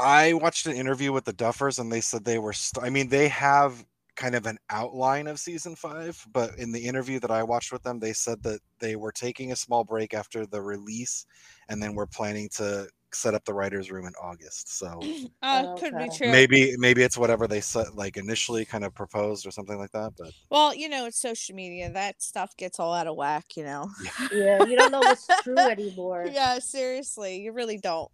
I 0.00 0.32
watched 0.32 0.66
an 0.66 0.74
interview 0.74 1.12
with 1.12 1.24
the 1.24 1.32
Duffers, 1.32 1.78
and 1.78 1.90
they 1.92 2.00
said 2.00 2.24
they 2.24 2.38
were. 2.38 2.52
St- 2.52 2.84
I 2.84 2.90
mean, 2.90 3.08
they 3.08 3.28
have 3.28 3.84
kind 4.16 4.34
of 4.34 4.46
an 4.46 4.58
outline 4.68 5.26
of 5.26 5.38
season 5.38 5.74
five, 5.74 6.22
but 6.32 6.58
in 6.58 6.72
the 6.72 6.80
interview 6.80 7.18
that 7.20 7.30
I 7.30 7.42
watched 7.42 7.72
with 7.72 7.82
them, 7.82 7.98
they 7.98 8.12
said 8.12 8.42
that 8.42 8.60
they 8.78 8.96
were 8.96 9.12
taking 9.12 9.52
a 9.52 9.56
small 9.56 9.84
break 9.84 10.12
after 10.14 10.44
the 10.46 10.60
release, 10.60 11.24
and 11.68 11.82
then 11.82 11.94
we're 11.94 12.06
planning 12.06 12.48
to 12.56 12.88
set 13.12 13.34
up 13.34 13.44
the 13.44 13.54
writers' 13.54 13.90
room 13.90 14.06
in 14.06 14.12
August. 14.22 14.78
So 14.78 15.00
Uh, 15.42 15.74
could 15.76 15.96
be 15.98 16.08
true. 16.16 16.30
maybe 16.30 16.74
maybe 16.76 17.02
it's 17.02 17.16
whatever 17.16 17.48
they 17.48 17.60
set 17.60 17.96
like 17.96 18.16
initially 18.16 18.64
kind 18.64 18.84
of 18.84 18.94
proposed 18.94 19.46
or 19.46 19.50
something 19.50 19.78
like 19.78 19.90
that. 19.92 20.12
But 20.18 20.32
Well, 20.50 20.74
you 20.74 20.88
know, 20.88 21.06
it's 21.06 21.18
social 21.20 21.54
media. 21.56 21.90
That 21.90 22.22
stuff 22.22 22.54
gets 22.56 22.78
all 22.78 22.92
out 22.92 23.06
of 23.06 23.16
whack. 23.16 23.56
You 23.56 23.64
know. 23.64 23.90
Yeah, 24.32 24.64
you 24.64 24.76
don't 24.76 24.92
know 24.92 25.00
what's 25.00 25.26
true 25.42 25.56
anymore. 25.58 26.26
yeah, 26.30 26.58
seriously, 26.58 27.40
you 27.40 27.52
really 27.52 27.78
don't. 27.78 28.10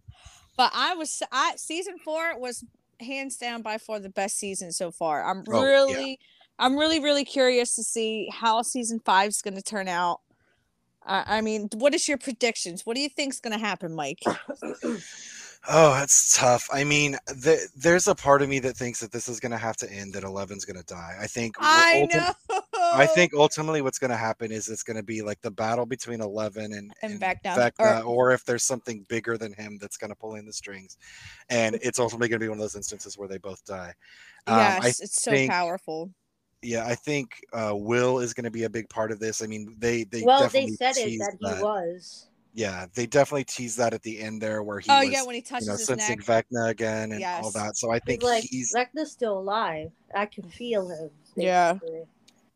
But 0.57 0.71
I 0.73 0.95
was, 0.95 1.21
I 1.31 1.53
season 1.55 1.97
four 2.03 2.37
was 2.39 2.63
hands 2.99 3.37
down 3.37 3.61
by 3.61 3.77
far 3.77 3.99
the 3.99 4.09
best 4.09 4.37
season 4.37 4.71
so 4.71 4.91
far. 4.91 5.23
I'm 5.23 5.43
Oh, 5.49 5.61
yeah. 5.61 5.67
really, 5.67 6.19
I'm 6.59 6.75
really, 6.75 6.99
really 6.99 7.23
curious 7.23 7.75
to 7.75 7.83
see 7.83 8.29
how 8.33 8.63
season 8.63 8.99
five 9.05 9.29
is 9.29 9.41
going 9.41 9.55
to 9.55 9.61
turn 9.61 9.87
out. 9.87 10.21
Uh, 11.05 11.23
I 11.25 11.41
mean, 11.41 11.69
what 11.75 11.93
is 11.93 12.07
your 12.07 12.17
predictions? 12.17 12.85
What 12.85 12.95
do 12.95 13.01
you 13.01 13.07
think's 13.09 13.39
going 13.39 13.53
to 13.53 13.63
happen, 13.63 13.93
Mike? 13.95 14.21
Oh, 15.69 15.91
that's 15.95 16.37
tough. 16.37 16.69
I 16.71 16.85
mean, 16.85 17.17
th- 17.43 17.67
there's 17.75 18.07
a 18.07 18.15
part 18.15 18.41
of 18.41 18.47
me 18.47 18.59
that 18.59 18.77
thinks 18.77 19.01
that 19.01 19.11
this 19.11 19.27
is 19.27 19.41
going 19.41 19.51
to 19.51 19.57
have 19.57 19.75
to 19.77 19.91
end, 19.91 20.13
that 20.13 20.23
Eleven's 20.23 20.63
going 20.63 20.77
to 20.77 20.85
die. 20.85 21.17
I 21.19 21.27
think. 21.27 21.55
I 21.59 22.07
ulti- 22.09 22.15
know. 22.15 22.61
I 22.93 23.05
think 23.07 23.33
ultimately 23.33 23.81
what's 23.81 23.99
going 23.99 24.11
to 24.11 24.17
happen 24.17 24.51
is 24.51 24.67
it's 24.69 24.83
going 24.83 24.97
to 24.97 25.03
be 25.03 25.21
like 25.21 25.41
the 25.41 25.51
battle 25.51 25.85
between 25.85 26.21
Eleven 26.21 26.73
and, 26.73 26.91
And 27.01 27.19
Vecna, 27.19 27.55
Vecna, 27.55 28.03
or- 28.05 28.29
or, 28.29 28.31
if 28.31 28.43
there's 28.45 28.63
something 28.63 29.05
bigger 29.09 29.37
than 29.37 29.53
him 29.53 29.77
that's 29.79 29.97
going 29.97 30.09
to 30.09 30.15
pull 30.15 30.35
in 30.35 30.45
the 30.45 30.53
strings, 30.53 30.97
and 31.49 31.77
it's 31.81 31.99
ultimately 31.99 32.27
going 32.29 32.39
to 32.39 32.43
be 32.45 32.49
one 32.49 32.57
of 32.57 32.61
those 32.61 32.75
instances 32.75 33.17
where 33.17 33.27
they 33.27 33.37
both 33.37 33.63
die. 33.65 33.93
Um, 34.47 34.57
yes, 34.57 34.83
I 34.83 34.87
it's 34.87 35.21
so 35.21 35.31
think- 35.31 35.51
powerful. 35.51 36.11
yeah, 36.61 36.85
I 36.85 36.95
think 36.95 37.31
uh, 37.53 37.73
Will 37.75 38.19
is 38.19 38.33
going 38.33 38.45
to 38.45 38.51
be 38.51 38.63
a 38.63 38.69
big 38.69 38.89
part 38.89 39.11
of 39.11 39.19
this. 39.19 39.41
I 39.41 39.47
mean, 39.47 39.75
they 39.77 40.03
they 40.05 40.23
well, 40.23 40.39
they 40.49 40.67
definitely 40.67 40.75
said 40.77 40.97
it 40.97 41.05
teased 41.05 41.21
that 41.41 41.57
he 41.57 41.63
was. 41.63 42.27
Yeah, 42.53 42.87
they 42.95 43.05
definitely 43.05 43.43
teased 43.43 43.77
that 43.77 43.93
at 43.93 44.01
the 44.01 44.19
end 44.19 44.41
there, 44.41 44.63
where 44.63 44.79
he 44.79 44.89
Oh 44.89 45.01
was, 45.01 45.09
yeah, 45.11 45.23
when 45.23 45.35
he 45.35 45.41
you 45.41 45.45
touches 45.45 45.67
know, 45.67 45.73
his 45.73 45.85
sensing 45.85 46.17
neck. 46.27 46.45
Vecna 46.51 46.69
again 46.69 47.11
and 47.11 47.23
all 47.23 47.51
that. 47.51 47.77
So 47.77 47.91
I 47.91 47.95
He's 47.95 48.03
think 48.05 48.23
like, 48.23 48.43
he's 48.45 48.73
Vecna's 48.73 49.11
still 49.11 49.37
alive. 49.37 49.91
I 50.15 50.25
can 50.25 50.49
feel 50.49 50.89
him. 50.89 51.11
Yeah. 51.35 51.77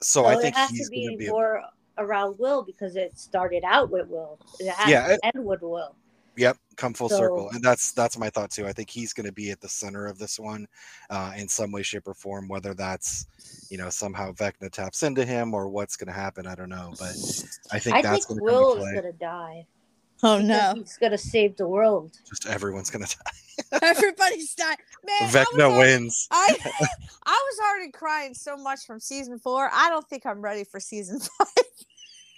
So 0.02 0.24
So 0.24 0.26
I 0.26 0.36
think 0.36 0.56
it 0.56 0.60
has 0.60 0.70
he's 0.72 0.90
to 0.90 0.96
going 0.96 1.08
be 1.08 1.12
to 1.14 1.18
be. 1.18 1.28
a- 1.28 1.32
more 1.32 1.64
around 1.98 2.40
Will 2.40 2.64
because 2.64 2.96
it 2.96 3.18
started 3.18 3.64
out 3.66 3.90
with 3.92 4.08
Will. 4.08 4.40
It 4.60 4.70
has 4.70 4.90
Yeah, 4.90 5.08
to 5.08 5.14
it- 5.14 5.20
end 5.36 5.46
with 5.46 5.62
Will. 5.62 5.96
Yep, 6.38 6.58
come 6.78 6.94
full 6.94 7.10
circle, 7.10 7.50
and 7.50 7.62
that's 7.62 7.92
that's 7.92 8.18
my 8.18 8.30
thought 8.30 8.52
too. 8.52 8.66
I 8.66 8.72
think 8.72 8.90
he's 8.90 9.12
going 9.12 9.26
to 9.26 9.34
be 9.34 9.52
at 9.52 9.60
the 9.60 9.68
center 9.68 10.06
of 10.08 10.18
this 10.18 10.40
one, 10.40 10.66
uh, 11.10 11.34
in 11.36 11.48
some 11.50 11.72
way, 11.74 11.84
shape, 11.84 12.08
or 12.08 12.14
form. 12.14 12.48
Whether 12.48 12.74
that's, 12.74 13.26
you 13.70 13.78
know, 13.78 13.90
somehow 13.90 14.32
Vecna 14.32 14.72
taps 14.72 15.04
into 15.04 15.26
him 15.26 15.54
or 15.54 15.68
what's 15.68 15.98
going 15.98 16.08
to 16.08 16.14
happen, 16.14 16.48
I 16.48 16.56
don't 16.56 16.70
know. 16.70 16.94
But 16.98 17.18
I 17.70 17.80
think 17.80 17.98
I 17.98 18.02
that's 18.02 18.26
think 18.26 18.28
going 18.28 18.40
to 18.40 18.44
Will 18.46 18.76
to 18.76 18.82
is 18.82 18.94
gonna 18.96 19.12
die. 19.12 19.68
Oh 20.24 20.40
no, 20.40 20.74
He's 20.76 20.98
gonna 20.98 21.18
save 21.18 21.58
the 21.58 21.68
world. 21.68 22.18
Just 22.30 22.46
everyone's 22.48 22.90
going 22.90 23.06
to 23.06 23.18
die. 23.18 23.80
everybody's 23.84 24.54
dying. 24.56 24.78
Man, 25.06 25.18
I 25.24 25.26
Vecna 25.32 25.62
already- 25.62 25.78
wins. 26.04 26.28
I 26.32 26.56
I 27.26 27.50
was 27.52 27.60
already 27.70 27.92
crying 27.92 28.34
so 28.34 28.56
much 28.58 28.86
from 28.86 29.00
season 29.00 29.40
four. 29.40 29.70
I 29.74 29.90
don't 29.90 30.08
think 30.10 30.26
I'm 30.26 30.42
ready 30.42 30.64
for 30.64 30.80
season 30.80 31.20
five. 31.20 31.48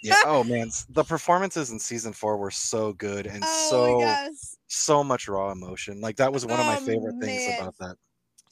Yeah. 0.01 0.15
Oh 0.25 0.43
man, 0.43 0.69
the 0.89 1.03
performances 1.03 1.71
in 1.71 1.79
season 1.79 2.11
four 2.13 2.35
were 2.37 2.51
so 2.51 2.91
good 2.93 3.25
and 3.25 3.41
oh 3.45 3.69
so 3.69 4.33
so 4.67 5.03
much 5.03 5.27
raw 5.29 5.51
emotion. 5.51 6.01
Like 6.01 6.17
that 6.17 6.33
was 6.33 6.45
one 6.45 6.59
of 6.59 6.65
my 6.65 6.77
Oh, 6.77 6.85
favorite 6.85 7.15
things 7.21 7.57
about 7.59 7.77
that. 7.79 7.95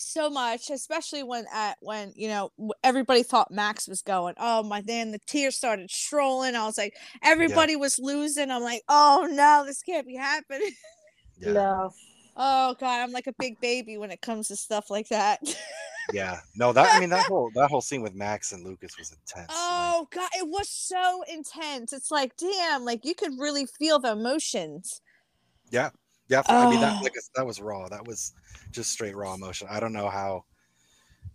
So 0.02 0.30
much, 0.30 0.70
especially 0.70 1.24
when 1.24 1.46
at 1.54 1.78
when 1.82 2.14
you 2.16 2.28
know 2.28 2.52
everybody 2.84 3.24
thought 3.24 3.52
Max 3.52 3.88
was 3.88 4.02
going. 4.02 4.36
Oh 4.38 4.64
my! 4.64 4.82
Then 4.82 5.12
the 5.12 5.20
tears 5.28 5.56
started 5.56 5.90
strolling. 5.92 6.56
I 6.56 6.66
was 6.66 6.78
like, 6.78 6.96
everybody 7.24 7.76
was 7.76 8.00
losing. 8.00 8.52
I'm 8.52 8.62
like, 8.64 8.84
oh 8.90 9.28
no, 9.32 9.64
this 9.66 9.82
can't 9.84 10.08
be 10.08 10.16
happening. 10.16 10.72
Yeah. 11.44 11.54
No. 11.54 11.92
Oh 12.38 12.76
god, 12.80 13.02
I'm 13.02 13.12
like 13.12 13.26
a 13.26 13.34
big 13.40 13.60
baby 13.60 13.98
when 13.98 14.12
it 14.12 14.22
comes 14.22 14.50
to 14.50 14.56
stuff 14.56 14.90
like 14.90 15.08
that. 15.10 15.40
Yeah. 16.14 16.40
No, 16.56 16.74
that 16.74 16.96
I 16.96 17.00
mean 17.00 17.10
that 17.12 17.26
whole 17.28 17.52
that 17.56 17.70
whole 17.70 17.80
scene 17.80 18.02
with 18.02 18.14
Max 18.16 18.52
and 18.52 18.64
Lucas 18.66 18.98
was 18.98 19.12
intense. 19.12 19.48
like- 19.50 19.58
oh 19.58 20.08
god, 20.12 20.30
it 20.38 20.48
was 20.48 20.68
so 20.70 21.24
intense. 21.32 21.94
It's 21.94 22.12
like, 22.12 22.36
damn, 22.38 22.84
like 22.84 23.06
you 23.06 23.16
could 23.16 23.32
really 23.40 23.66
feel 23.66 23.98
the 24.00 24.12
emotions. 24.12 25.00
Yeah, 25.70 25.92
I 26.48 26.70
mean 26.70 26.82
that 26.82 26.98
Oh. 27.00 27.04
like 27.04 27.13
that 27.36 27.46
was 27.46 27.62
raw. 27.62 27.88
That 27.89 28.06
was 28.06 28.34
just 28.72 28.91
straight 28.91 29.15
raw 29.15 29.34
emotion. 29.34 29.67
I 29.70 29.80
don't 29.80 29.94
know 29.94 30.10
how 30.10 30.46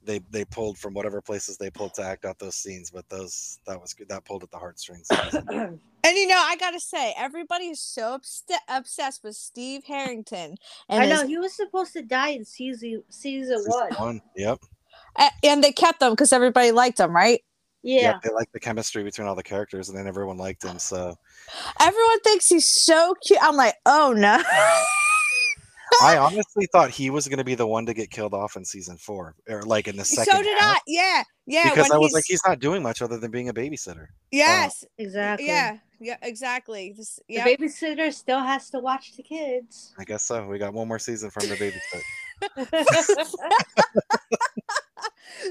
they 0.04 0.20
they 0.30 0.44
pulled 0.44 0.78
from 0.78 0.94
whatever 0.94 1.20
places 1.20 1.56
they 1.56 1.70
pulled 1.70 1.94
to 1.94 2.02
act 2.02 2.24
out 2.24 2.38
those 2.38 2.54
scenes, 2.54 2.90
but 2.90 3.08
those 3.08 3.58
that 3.66 3.80
was 3.80 3.92
good. 3.94 4.08
That 4.08 4.24
pulled 4.24 4.42
at 4.42 4.50
the 4.50 4.58
heartstrings. 4.58 5.08
And 6.08 6.16
you 6.16 6.28
know, 6.28 6.38
I 6.38 6.54
gotta 6.56 6.78
say, 6.78 7.12
everybody 7.18 7.64
is 7.64 7.80
so 7.80 8.12
obs- 8.14 8.44
obsessed 8.68 9.24
with 9.24 9.34
Steve 9.34 9.82
Harrington, 9.84 10.56
and 10.88 11.02
I 11.02 11.06
his- 11.06 11.20
know 11.22 11.26
he 11.26 11.36
was 11.36 11.52
supposed 11.52 11.92
to 11.94 12.02
die 12.02 12.28
in 12.28 12.44
season 12.44 13.02
season 13.10 13.58
Season 13.58 13.64
one. 13.72 13.94
one. 13.94 14.22
Yep. 14.36 14.60
a- 15.18 15.30
and 15.42 15.64
they 15.64 15.72
kept 15.72 15.98
them 15.98 16.12
because 16.12 16.32
everybody 16.32 16.70
liked 16.70 16.98
them, 16.98 17.12
right? 17.12 17.42
Yeah. 17.82 18.00
Yep. 18.00 18.22
They 18.22 18.30
like 18.30 18.50
the 18.52 18.60
chemistry 18.60 19.04
between 19.04 19.28
all 19.28 19.34
the 19.34 19.42
characters, 19.42 19.88
and 19.88 19.96
then 19.96 20.06
everyone 20.06 20.36
liked 20.38 20.64
him. 20.64 20.78
So 20.78 21.16
Everyone 21.80 22.20
thinks 22.20 22.48
he's 22.48 22.68
so 22.68 23.14
cute. 23.24 23.38
I'm 23.42 23.56
like, 23.56 23.74
oh 23.86 24.12
no. 24.16 24.42
I 26.02 26.16
honestly 26.18 26.66
thought 26.72 26.90
he 26.90 27.10
was 27.10 27.28
going 27.28 27.38
to 27.38 27.44
be 27.44 27.54
the 27.54 27.66
one 27.66 27.86
to 27.86 27.94
get 27.94 28.10
killed 28.10 28.34
off 28.34 28.56
in 28.56 28.64
season 28.64 28.96
four, 28.96 29.34
or 29.48 29.62
like 29.62 29.86
in 29.88 29.96
the 29.96 30.04
second. 30.04 30.34
so 30.34 30.42
did 30.42 30.58
half, 30.58 30.76
I. 30.76 30.80
Yeah, 30.86 31.22
yeah. 31.46 31.70
Because 31.70 31.88
when 31.88 31.92
I 31.92 31.98
was 31.98 32.08
he's, 32.08 32.14
like, 32.14 32.24
he's 32.26 32.42
not 32.46 32.58
doing 32.58 32.82
much 32.82 33.02
other 33.02 33.18
than 33.18 33.30
being 33.30 33.48
a 33.48 33.54
babysitter. 33.54 34.08
yes, 34.32 34.84
Exactly. 34.98 35.46
yeah, 35.46 35.78
yeah, 36.00 36.16
exactly. 36.22 36.92
This, 36.96 37.20
The 37.28 37.34
yeah. 37.34 37.46
babysitter 37.46 38.12
still 38.12 38.40
has 38.40 38.68
to 38.70 38.80
watch 38.80 39.16
the 39.16 39.22
kids. 39.22 39.94
I 39.98 40.04
guess 40.04 40.24
so. 40.24 40.46
We 40.48 40.58
got 40.58 40.74
one 40.74 40.88
more 40.88 40.98
season 40.98 41.30
from 41.30 41.48
the 41.48 41.54
babysit. 41.54 42.02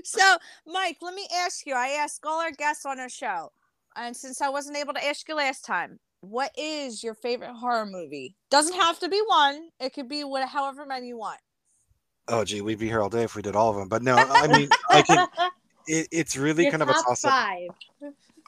so, 0.03 0.37
Mike, 0.65 0.97
let 1.01 1.13
me 1.13 1.27
ask 1.33 1.65
you. 1.65 1.73
I 1.75 1.89
ask 1.89 2.25
all 2.25 2.39
our 2.41 2.51
guests 2.51 2.85
on 2.85 2.99
our 2.99 3.09
show, 3.09 3.51
and 3.95 4.15
since 4.15 4.41
I 4.41 4.49
wasn't 4.49 4.77
able 4.77 4.93
to 4.93 5.05
ask 5.05 5.27
you 5.27 5.35
last 5.35 5.65
time, 5.65 5.99
what 6.21 6.51
is 6.57 7.03
your 7.03 7.13
favorite 7.13 7.53
horror 7.53 7.85
movie? 7.85 8.35
Doesn't 8.49 8.75
have 8.75 8.99
to 8.99 9.09
be 9.09 9.21
one. 9.27 9.69
It 9.79 9.93
could 9.93 10.09
be 10.09 10.23
what, 10.23 10.47
however 10.47 10.85
many 10.85 11.07
you 11.07 11.17
want. 11.17 11.39
Oh, 12.27 12.43
gee, 12.43 12.61
we'd 12.61 12.79
be 12.79 12.87
here 12.87 13.01
all 13.01 13.09
day 13.09 13.23
if 13.23 13.35
we 13.35 13.41
did 13.41 13.55
all 13.55 13.69
of 13.69 13.75
them. 13.75 13.87
But 13.87 14.01
no, 14.01 14.15
I 14.15 14.47
mean, 14.47 14.69
I 14.89 15.01
can. 15.01 15.27
It, 15.87 16.07
it's 16.11 16.35
really 16.35 16.63
Your 16.63 16.71
kind 16.71 16.81
of 16.81 16.89
a 16.89 16.93
toss 16.93 17.23
up. 17.25 17.31
five. 17.31 17.67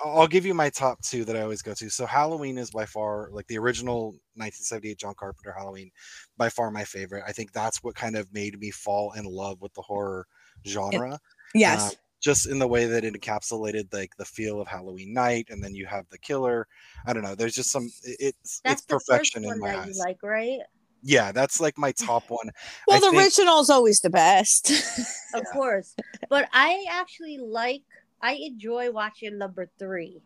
I'll 0.03 0.21
I'll 0.21 0.27
give 0.27 0.43
you 0.43 0.55
my 0.55 0.71
top 0.71 0.99
two 1.03 1.23
that 1.25 1.35
I 1.35 1.41
always 1.41 1.61
go 1.61 1.75
to. 1.75 1.87
So 1.87 2.07
Halloween 2.07 2.57
is 2.57 2.71
by 2.71 2.85
far 2.85 3.29
like 3.31 3.45
the 3.45 3.59
original 3.59 4.05
1978 4.33 4.97
John 4.97 5.13
Carpenter 5.15 5.53
Halloween, 5.55 5.91
by 6.37 6.49
far 6.49 6.71
my 6.71 6.83
favorite. 6.83 7.23
I 7.27 7.31
think 7.31 7.51
that's 7.51 7.83
what 7.83 7.93
kind 7.93 8.15
of 8.15 8.33
made 8.33 8.59
me 8.59 8.71
fall 8.71 9.11
in 9.13 9.25
love 9.25 9.61
with 9.61 9.71
the 9.75 9.83
horror 9.83 10.25
genre. 10.67 11.19
Yes. 11.55 11.91
Uh, 11.93 11.95
just 12.19 12.47
in 12.47 12.57
the 12.59 12.67
way 12.67 12.85
that 12.85 13.03
it 13.05 13.13
encapsulated 13.13 13.93
like 13.93 14.11
the 14.17 14.25
feel 14.25 14.59
of 14.59 14.67
Halloween 14.67 15.13
night, 15.13 15.47
and 15.49 15.63
then 15.63 15.75
you 15.75 15.85
have 15.85 16.05
the 16.09 16.17
killer. 16.17 16.67
I 17.05 17.13
don't 17.13 17.23
know. 17.23 17.35
There's 17.35 17.53
just 17.55 17.69
some. 17.69 17.89
It's 18.03 18.59
That's 18.63 18.81
it's 18.81 18.85
the 18.85 18.95
first 18.95 19.07
perfection 19.07 19.43
one 19.43 19.53
in 19.55 19.59
my 19.59 19.71
that 19.71 19.79
eyes. 19.87 19.97
you 19.97 20.03
like, 20.03 20.23
right? 20.23 20.59
Yeah, 21.03 21.31
that's 21.31 21.61
like 21.61 21.77
my 21.77 21.91
top 21.91 22.23
one. 22.29 22.49
well, 22.87 22.97
I 22.97 22.99
the 22.99 23.11
think- 23.11 23.21
original's 23.23 23.69
always 23.69 23.99
the 24.01 24.09
best. 24.09 24.71
Of 25.35 25.43
course. 25.53 25.93
But 26.29 26.49
I 26.53 26.85
actually 26.89 27.37
like 27.37 27.83
I 28.21 28.33
enjoy 28.33 28.89
watching 28.91 29.37
number 29.37 29.69
three. 29.77 30.21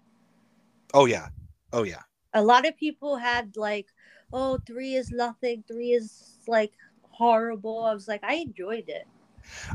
Oh 0.94 1.06
yeah, 1.06 1.28
oh 1.74 1.84
yeah. 1.84 2.02
A 2.34 2.42
lot 2.42 2.66
of 2.66 2.78
people 2.78 3.18
had 3.18 3.58
like, 3.58 3.88
oh, 4.32 4.60
three 4.66 4.94
is 4.96 5.12
nothing, 5.12 5.64
three 5.68 5.92
is 5.92 6.38
like 6.48 6.72
horrible. 7.10 7.84
I 7.84 7.94
was 7.94 8.08
like, 8.08 8.24
I 8.24 8.36
enjoyed 8.36 8.86
it. 8.88 9.06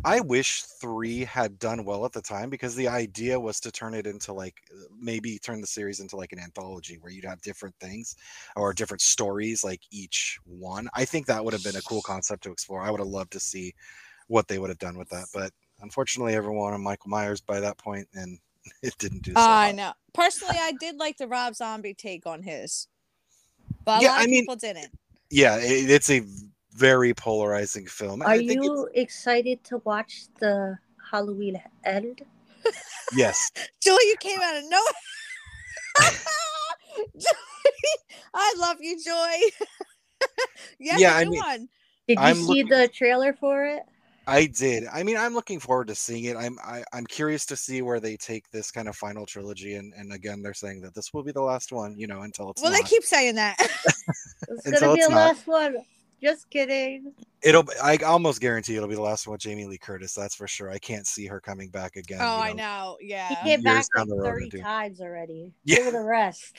I 0.04 0.20
wish 0.20 0.62
three 0.62 1.24
had 1.24 1.58
done 1.58 1.84
well 1.84 2.04
at 2.04 2.12
the 2.12 2.22
time 2.22 2.50
because 2.50 2.74
the 2.74 2.88
idea 2.88 3.38
was 3.38 3.60
to 3.60 3.70
turn 3.70 3.94
it 3.94 4.06
into 4.06 4.32
like 4.32 4.54
uh, 4.72 4.84
maybe 4.98 5.38
turn 5.38 5.60
the 5.60 5.66
series 5.66 6.00
into 6.00 6.16
like 6.16 6.32
an 6.32 6.38
anthology 6.38 6.98
where 7.00 7.12
you'd 7.12 7.24
have 7.24 7.40
different 7.42 7.74
things 7.80 8.16
or 8.56 8.72
different 8.72 9.00
stories 9.00 9.62
like 9.64 9.80
each 9.90 10.38
one. 10.44 10.88
I 10.94 11.04
think 11.04 11.26
that 11.26 11.44
would 11.44 11.52
have 11.54 11.64
been 11.64 11.76
a 11.76 11.82
cool 11.82 12.02
concept 12.02 12.42
to 12.44 12.52
explore. 12.52 12.82
I 12.82 12.90
would 12.90 13.00
have 13.00 13.08
loved 13.08 13.32
to 13.32 13.40
see 13.40 13.74
what 14.28 14.48
they 14.48 14.58
would 14.58 14.70
have 14.70 14.78
done 14.78 14.98
with 14.98 15.08
that, 15.10 15.26
but 15.32 15.52
unfortunately, 15.80 16.34
everyone 16.34 16.72
on 16.72 16.82
Michael 16.82 17.10
Myers 17.10 17.40
by 17.40 17.60
that 17.60 17.78
point, 17.78 18.08
and 18.14 18.38
it 18.82 18.96
didn't 18.98 19.22
do 19.22 19.32
so. 19.32 19.38
I 19.40 19.72
know. 19.72 19.92
Personally, 20.12 20.56
I 20.58 20.72
did 20.72 20.96
like 20.96 21.18
the 21.18 21.28
Rob 21.28 21.54
Zombie 21.54 21.94
take 21.94 22.26
on 22.26 22.42
his, 22.42 22.88
but 23.84 24.00
a 24.00 24.02
Yeah, 24.02 24.08
lot 24.08 24.16
of 24.18 24.22
I 24.22 24.26
mean- 24.26 24.40
people 24.42 24.56
didn't. 24.56 24.90
Yeah, 25.30 25.56
it, 25.58 25.90
it's 25.90 26.08
a 26.10 26.22
very 26.76 27.14
polarizing 27.14 27.86
film. 27.86 28.22
Are 28.22 28.28
I 28.28 28.38
think 28.38 28.50
it's- 28.52 28.64
you 28.64 28.88
excited 28.94 29.64
to 29.64 29.78
watch 29.78 30.26
the 30.40 30.78
Halloween 31.10 31.60
end? 31.84 32.22
yes, 33.14 33.50
Joy, 33.82 33.92
you 33.92 34.16
came 34.20 34.40
out 34.42 34.56
of 34.56 34.64
nowhere. 34.68 36.10
Joy, 37.18 37.28
I 38.34 38.54
love 38.58 38.76
you, 38.80 38.96
Joy. 39.02 39.36
yeah, 40.78 40.96
Yeah, 40.98 41.14
I 41.16 41.24
new 41.24 41.30
mean- 41.30 41.40
one. 41.40 41.68
Did 42.08 42.18
you 42.18 42.24
I'm 42.24 42.36
see 42.36 42.42
looking- 42.62 42.68
the 42.68 42.88
trailer 42.88 43.32
for 43.32 43.64
it? 43.64 43.82
I 44.28 44.46
did. 44.46 44.86
I 44.92 45.04
mean, 45.04 45.16
I'm 45.16 45.34
looking 45.34 45.60
forward 45.60 45.86
to 45.86 45.94
seeing 45.94 46.24
it. 46.24 46.36
I'm 46.36 46.58
I, 46.64 46.82
I'm 46.92 47.06
curious 47.06 47.46
to 47.46 47.54
see 47.56 47.80
where 47.82 48.00
they 48.00 48.16
take 48.16 48.50
this 48.50 48.72
kind 48.72 48.88
of 48.88 48.96
final 48.96 49.24
trilogy, 49.24 49.76
and 49.76 49.92
and 49.94 50.12
again, 50.12 50.42
they're 50.42 50.52
saying 50.52 50.80
that 50.80 50.94
this 50.96 51.14
will 51.14 51.22
be 51.22 51.30
the 51.30 51.40
last 51.42 51.70
one, 51.70 51.96
you 51.96 52.08
know, 52.08 52.22
until 52.22 52.50
it's 52.50 52.60
Well, 52.60 52.72
not. 52.72 52.82
they 52.82 52.88
keep 52.88 53.04
saying 53.04 53.36
that. 53.36 53.54
It's 53.60 54.66
Until 54.66 54.80
gonna 54.80 54.94
be 54.94 54.98
it's 54.98 55.08
the 55.08 55.14
not. 55.14 55.26
last 55.36 55.46
one. 55.46 55.76
Just 56.22 56.48
kidding. 56.48 57.12
It'll. 57.42 57.64
I 57.82 57.96
almost 57.98 58.40
guarantee 58.40 58.74
it'll 58.76 58.88
be 58.88 58.94
the 58.94 59.02
last 59.02 59.26
one 59.26 59.32
with 59.32 59.42
Jamie 59.42 59.66
Lee 59.66 59.76
Curtis. 59.78 60.14
That's 60.14 60.34
for 60.34 60.48
sure. 60.48 60.70
I 60.70 60.78
can't 60.78 61.06
see 61.06 61.26
her 61.26 61.40
coming 61.40 61.68
back 61.68 61.96
again. 61.96 62.18
oh, 62.20 62.36
you 62.38 62.42
I 62.42 62.52
know. 62.52 62.56
know. 62.56 62.98
Yeah. 63.00 63.28
He 63.28 63.36
came 63.36 63.62
back 63.62 63.84
like 63.94 64.08
30 64.08 64.44
into- 64.46 64.60
times 64.60 65.00
already. 65.00 65.52
Yeah. 65.64 65.76
Give 65.76 65.86
it 65.88 65.94
a 65.94 66.00
rest. 66.02 66.54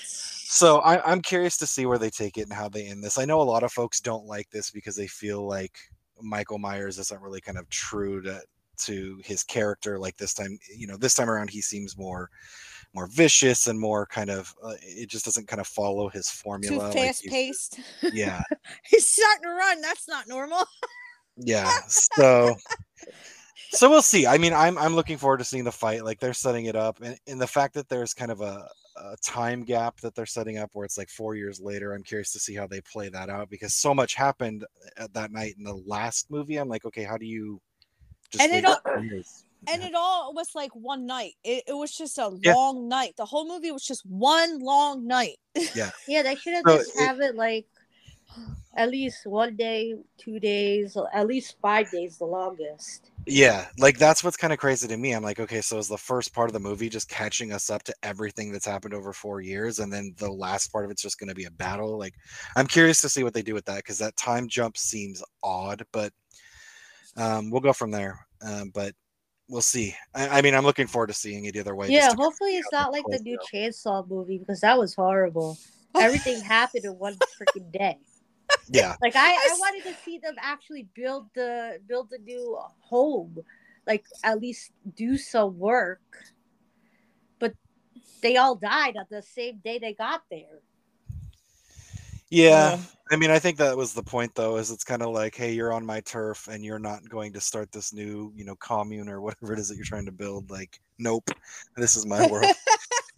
So 0.50 0.80
I, 0.80 1.04
I'm 1.12 1.22
curious 1.22 1.58
to 1.58 1.68
see 1.68 1.86
where 1.86 1.98
they 1.98 2.10
take 2.10 2.38
it 2.38 2.44
and 2.44 2.54
how 2.54 2.70
they 2.70 2.86
end 2.86 3.04
this. 3.04 3.18
I 3.18 3.26
know 3.26 3.42
a 3.42 3.44
lot 3.44 3.64
of 3.64 3.72
folks 3.72 4.00
don't 4.00 4.26
like 4.26 4.50
this 4.52 4.70
because 4.70 4.96
they 4.96 5.08
feel 5.08 5.46
like 5.46 5.78
Michael 6.22 6.60
Myers 6.60 7.00
isn't 7.00 7.22
really 7.22 7.42
kind 7.42 7.58
of 7.58 7.68
true 7.70 8.22
to 8.22 8.42
to 8.86 9.20
his 9.26 9.44
character. 9.44 9.98
Like 9.98 10.18
this 10.18 10.34
time, 10.36 10.58
you 10.76 10.86
know, 10.86 10.98
this 10.98 11.16
time 11.16 11.30
around 11.30 11.50
he 11.50 11.62
seems 11.62 11.98
more 11.98 12.30
more 12.94 13.08
vicious 13.08 13.68
and 13.68 13.80
more 13.80 14.06
kind 14.06 14.30
of. 14.30 14.54
Uh, 14.64 14.74
it 14.82 15.10
just 15.10 15.26
doesn't 15.26 15.48
kind 15.48 15.60
of 15.62 15.68
follow 15.68 16.10
his 16.10 16.28
Too 16.30 16.38
formula. 16.44 16.84
like 16.86 16.94
fast 16.94 17.22
he's- 17.24 17.32
paced. 17.34 17.80
yeah, 18.14 18.42
He's 18.86 19.08
starting 19.10 19.44
to 19.44 19.50
run. 19.50 19.82
That's 19.82 20.08
not 20.08 20.28
normal. 20.28 20.64
yeah. 21.38 21.72
So 21.88 22.56
so 23.72 23.90
we'll 23.90 24.02
see. 24.02 24.26
I 24.26 24.38
mean, 24.38 24.54
I'm 24.54 24.78
I'm 24.78 24.96
looking 24.96 25.18
forward 25.18 25.38
to 25.40 25.44
seeing 25.44 25.64
the 25.66 25.72
fight. 25.72 26.04
Like 26.06 26.20
they're 26.20 26.34
setting 26.34 26.66
it 26.66 26.76
up, 26.76 27.02
and, 27.02 27.18
and 27.28 27.40
the 27.42 27.48
fact 27.48 27.74
that 27.74 27.90
there's 27.90 28.14
kind 28.14 28.32
of 28.32 28.40
a, 28.42 28.66
a 28.96 29.16
time 29.22 29.64
gap 29.64 30.00
that 30.00 30.16
they're 30.16 30.26
setting 30.26 30.58
up, 30.58 30.70
where 30.74 30.86
it's 30.86 30.98
like 30.98 31.10
four 31.10 31.36
years 31.36 31.60
later. 31.60 31.94
I'm 31.94 32.02
curious 32.04 32.32
to 32.32 32.40
see 32.40 32.56
how 32.56 32.66
they 32.66 32.80
play 32.82 33.10
that 33.10 33.30
out 33.30 33.50
because 33.50 33.74
so 33.76 33.94
much 33.94 34.16
happened 34.16 34.66
at 34.98 35.14
that 35.14 35.32
night 35.32 35.56
in 35.58 35.64
the 35.66 35.76
last 35.86 36.32
movie. 36.32 36.56
I'm 36.58 36.70
like, 36.70 36.86
okay, 36.86 37.04
how 37.04 37.18
do 37.18 37.26
you 37.26 37.60
just 38.32 38.42
And 38.44 38.54
it 38.54 38.64
all-? 38.66 38.80
And 39.68 39.82
Yeah. 39.82 39.88
it 39.90 39.94
all 39.96 40.34
was 40.34 40.54
like 40.56 40.72
one 40.76 41.06
night. 41.06 41.34
It, 41.44 41.64
it 41.68 41.74
was 41.74 41.96
just 41.96 42.18
a 42.18 42.30
Yeah. 42.42 42.54
long 42.54 42.88
night. 42.88 43.16
The 43.18 43.26
whole 43.26 43.48
movie 43.48 43.72
was 43.72 43.86
just 43.86 44.06
one 44.06 44.60
long 44.60 45.08
night. 45.08 45.38
Yeah, 45.76 45.90
yeah, 46.08 46.24
they 46.24 46.36
should 46.36 46.54
have 46.54 46.66
So 46.66 46.78
just 46.78 46.92
it- 46.96 47.00
have 47.00 47.20
it 47.22 47.36
like 47.36 47.66
at 48.76 48.90
least 48.90 49.26
one 49.26 49.56
day, 49.56 49.96
two 50.18 50.40
days, 50.40 50.98
at 51.14 51.28
least 51.28 51.56
five 51.62 51.90
days, 51.92 52.18
the 52.18 52.26
longest. 52.26 53.12
Yeah, 53.30 53.66
like 53.78 53.98
that's 53.98 54.24
what's 54.24 54.38
kind 54.38 54.54
of 54.54 54.60
crazy 54.60 54.88
to 54.88 54.96
me. 54.96 55.12
I'm 55.12 55.24
like, 55.24 55.42
okay, 55.42 55.60
so 55.60 55.78
is 55.80 55.90
the 55.90 55.98
first 55.98 56.34
part 56.34 56.48
of 56.48 56.54
the 56.54 56.62
movie 56.62 56.88
just 56.88 57.10
catching 57.10 57.52
us 57.52 57.70
up 57.70 57.84
to 57.84 57.94
everything 58.02 58.54
that's 58.54 58.66
happened 58.66 58.94
over 58.94 59.12
four 59.12 59.42
years, 59.42 59.80
and 59.80 59.92
then 59.92 60.14
the 60.18 60.32
last 60.32 60.72
part 60.72 60.86
of 60.86 60.92
it's 60.92 61.02
just 61.02 61.20
going 61.20 61.28
to 61.28 61.36
be 61.36 61.44
a 61.44 61.52
battle? 61.52 61.98
Like, 61.98 62.14
I'm 62.56 62.68
curious 62.68 63.02
to 63.02 63.10
see 63.10 63.26
what 63.26 63.34
they 63.34 63.42
do 63.42 63.54
with 63.54 63.66
that 63.66 63.78
because 63.78 63.98
that 63.98 64.16
time 64.16 64.48
jump 64.48 64.78
seems 64.78 65.22
odd, 65.44 65.84
but 65.92 66.14
um, 67.18 67.50
we'll 67.52 67.60
go 67.60 67.74
from 67.74 67.92
there. 67.92 68.26
Um, 68.42 68.72
but 68.74 68.94
we'll 69.50 69.62
see. 69.62 69.96
I, 70.14 70.40
I 70.40 70.42
mean, 70.42 70.54
I'm 70.54 70.64
looking 70.64 70.88
forward 70.88 71.08
to 71.08 71.14
seeing 71.14 71.46
it 71.46 71.56
either 71.56 71.76
way. 71.76 71.90
yeah, 71.90 72.14
hopefully 72.16 72.58
it's 72.58 72.72
not 72.72 72.92
like 72.92 73.04
the 73.08 73.20
new 73.20 73.40
it. 73.54 73.74
Chainsaw 73.74 74.08
movie 74.08 74.38
because 74.38 74.62
that 74.62 74.78
was 74.78 74.94
horrible. 74.94 75.58
Everything 75.96 76.42
happened 76.42 76.86
in 76.86 76.92
one 76.92 77.18
freaking 77.40 77.72
day. 77.72 77.98
yeah, 78.70 78.96
Like 79.02 79.14
I 79.16 79.36
wanted 79.60 79.84
to 79.84 79.94
see 80.06 80.20
them 80.20 80.36
actually 80.40 80.88
build 80.96 81.28
the 81.34 81.80
build 81.88 82.10
the 82.10 82.20
new 82.20 82.58
home, 82.80 83.38
like 83.86 84.06
at 84.24 84.40
least 84.40 84.72
do 84.96 85.18
some 85.18 85.58
work. 85.58 86.02
But 87.40 87.54
they 88.22 88.38
all 88.38 88.56
died 88.56 88.96
on 88.98 89.06
the 89.10 89.22
same 89.22 89.60
day 89.64 89.80
they 89.80 89.94
got 89.94 90.24
there. 90.30 90.62
Yeah. 92.30 92.76
Yeah. 92.76 92.80
I 93.10 93.16
mean, 93.16 93.32
I 93.32 93.40
think 93.40 93.58
that 93.58 93.78
was 93.78 93.94
the 93.94 94.04
point, 94.04 94.36
though, 94.36 94.58
is 94.58 94.70
it's 94.70 94.84
kind 94.84 95.02
of 95.02 95.14
like, 95.14 95.34
hey, 95.34 95.54
you're 95.54 95.72
on 95.72 95.86
my 95.86 96.02
turf, 96.02 96.50
and 96.50 96.64
you're 96.64 96.80
not 96.80 97.08
going 97.08 97.32
to 97.34 97.40
start 97.40 97.72
this 97.72 97.94
new, 97.94 98.34
you 98.36 98.44
know, 98.44 98.56
commune 98.56 99.08
or 99.08 99.22
whatever 99.22 99.54
it 99.54 99.60
is 99.60 99.70
that 99.70 99.76
you're 99.76 99.86
trying 99.86 100.06
to 100.06 100.12
build. 100.12 100.52
Like, 100.52 100.80
nope, 101.00 101.30
this 101.78 101.96
is 101.96 102.06
my 102.06 102.28
world. 102.28 102.54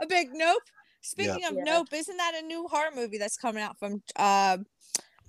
a 0.00 0.06
big 0.08 0.30
nope. 0.32 0.62
Speaking 1.02 1.44
of 1.44 1.54
Yeah. 1.54 1.64
Nope, 1.64 1.88
isn't 1.92 2.16
that 2.16 2.34
a 2.40 2.46
new 2.46 2.66
horror 2.68 2.90
movie 2.94 3.18
that's 3.18 3.36
coming 3.36 3.62
out 3.62 3.78
from 3.78 4.02
uh, 4.16 4.58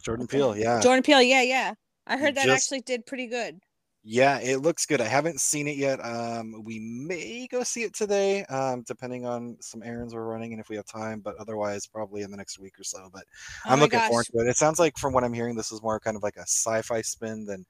Jordan 0.04 0.28
Peele, 0.28 0.58
yeah. 0.58 0.80
Jordan 0.82 1.04
Peele? 1.04 1.22
Yeah, 1.22 1.42
yeah. 1.42 1.74
I 2.08 2.18
heard 2.18 2.36
that 2.36 2.46
Just- 2.46 2.66
actually 2.66 2.82
did 2.82 3.06
pretty 3.06 3.28
good. 3.28 3.60
Yeah, 4.06 4.40
it 4.40 4.58
looks 4.58 4.86
good. 4.86 5.00
I 5.00 5.06
haven't 5.08 5.40
seen 5.40 5.66
it 5.68 5.78
yet. 5.78 6.04
Um, 6.04 6.62
we 6.66 6.78
may 6.80 7.48
go 7.48 7.64
see 7.64 7.84
it 7.84 7.94
today, 7.94 8.44
um, 8.46 8.84
depending 8.84 9.26
on 9.26 9.56
some 9.62 9.82
errands 9.82 10.14
we're 10.14 10.26
running 10.26 10.52
and 10.52 10.60
if 10.60 10.68
we 10.68 10.76
have 10.76 10.86
time, 10.86 11.22
but 11.22 11.38
otherwise 11.38 11.88
probably 11.88 12.22
in 12.22 12.30
the 12.30 12.36
next 12.36 12.60
week 12.60 12.78
or 12.78 12.84
so. 12.84 13.10
But 13.14 13.24
Oh 13.66 13.70
I'm 13.70 13.80
looking 13.80 14.02
forward 14.02 14.26
to 14.34 14.40
it. 14.42 14.50
It 14.50 14.58
sounds 14.58 14.78
like 14.78 14.98
from 14.98 15.14
what 15.14 15.24
I'm 15.24 15.32
hearing, 15.34 15.56
this 15.56 15.72
is 15.72 15.82
more 15.82 16.02
kind 16.02 16.18
of 16.18 16.24
like 16.24 16.36
a 16.36 16.42
sci-fi 16.42 17.02
spin 17.02 17.46
than 17.46 17.66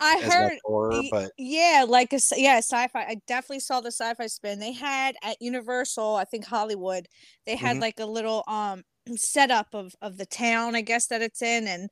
I 0.00 0.20
heard 0.20 0.52
horror, 0.64 1.02
but 1.10 1.32
Yeah, 1.38 1.86
like 1.88 2.12
a 2.12 2.16
sci- 2.20 2.42
yeah, 2.42 2.58
sci-fi. 2.58 3.02
I 3.04 3.16
definitely 3.26 3.60
saw 3.60 3.80
the 3.80 3.88
sci-fi 3.92 4.26
spin. 4.28 4.60
They 4.60 4.72
had 4.72 5.16
at 5.22 5.40
Universal, 5.42 6.16
I 6.16 6.24
think 6.26 6.46
Hollywood, 6.46 7.08
they 7.46 7.56
had 7.56 7.78
Mhm. 7.78 7.82
like 7.82 8.00
a 8.00 8.06
little 8.06 8.44
um 8.48 8.84
setup 9.16 9.68
of 9.74 9.94
of 10.02 10.18
the 10.18 10.26
town, 10.26 10.76
I 10.76 10.82
guess 10.82 11.08
that 11.08 11.22
it's 11.22 11.42
in, 11.42 11.66
and 11.68 11.90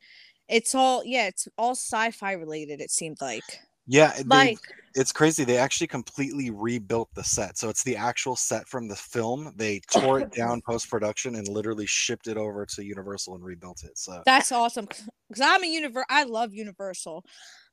it's 0.48 0.74
all 0.74 1.04
yeah, 1.04 1.28
it's 1.28 1.48
all 1.58 1.72
sci-fi 1.72 2.32
related. 2.32 2.80
It 2.80 2.90
seemed 2.90 3.18
like. 3.20 3.60
Yeah, 3.90 4.12
they, 4.18 4.22
Mike, 4.24 4.58
it's 4.94 5.10
crazy. 5.10 5.42
They 5.44 5.56
actually 5.56 5.88
completely 5.88 6.50
rebuilt 6.50 7.08
the 7.14 7.24
set. 7.24 7.58
So 7.58 7.68
it's 7.68 7.82
the 7.82 7.96
actual 7.96 8.36
set 8.36 8.68
from 8.68 8.86
the 8.86 8.94
film. 8.94 9.52
They 9.56 9.80
tore 9.90 10.20
it 10.20 10.32
down 10.32 10.62
post 10.66 10.88
production 10.88 11.34
and 11.34 11.48
literally 11.48 11.86
shipped 11.86 12.28
it 12.28 12.36
over 12.36 12.64
to 12.66 12.84
Universal 12.84 13.34
and 13.34 13.44
rebuilt 13.44 13.82
it. 13.82 13.98
So 13.98 14.22
That's 14.24 14.52
awesome 14.52 14.86
because 14.86 15.40
I'm 15.42 15.64
a 15.64 15.66
univer. 15.66 16.04
I 16.08 16.22
love 16.22 16.54
Universal, 16.54 17.24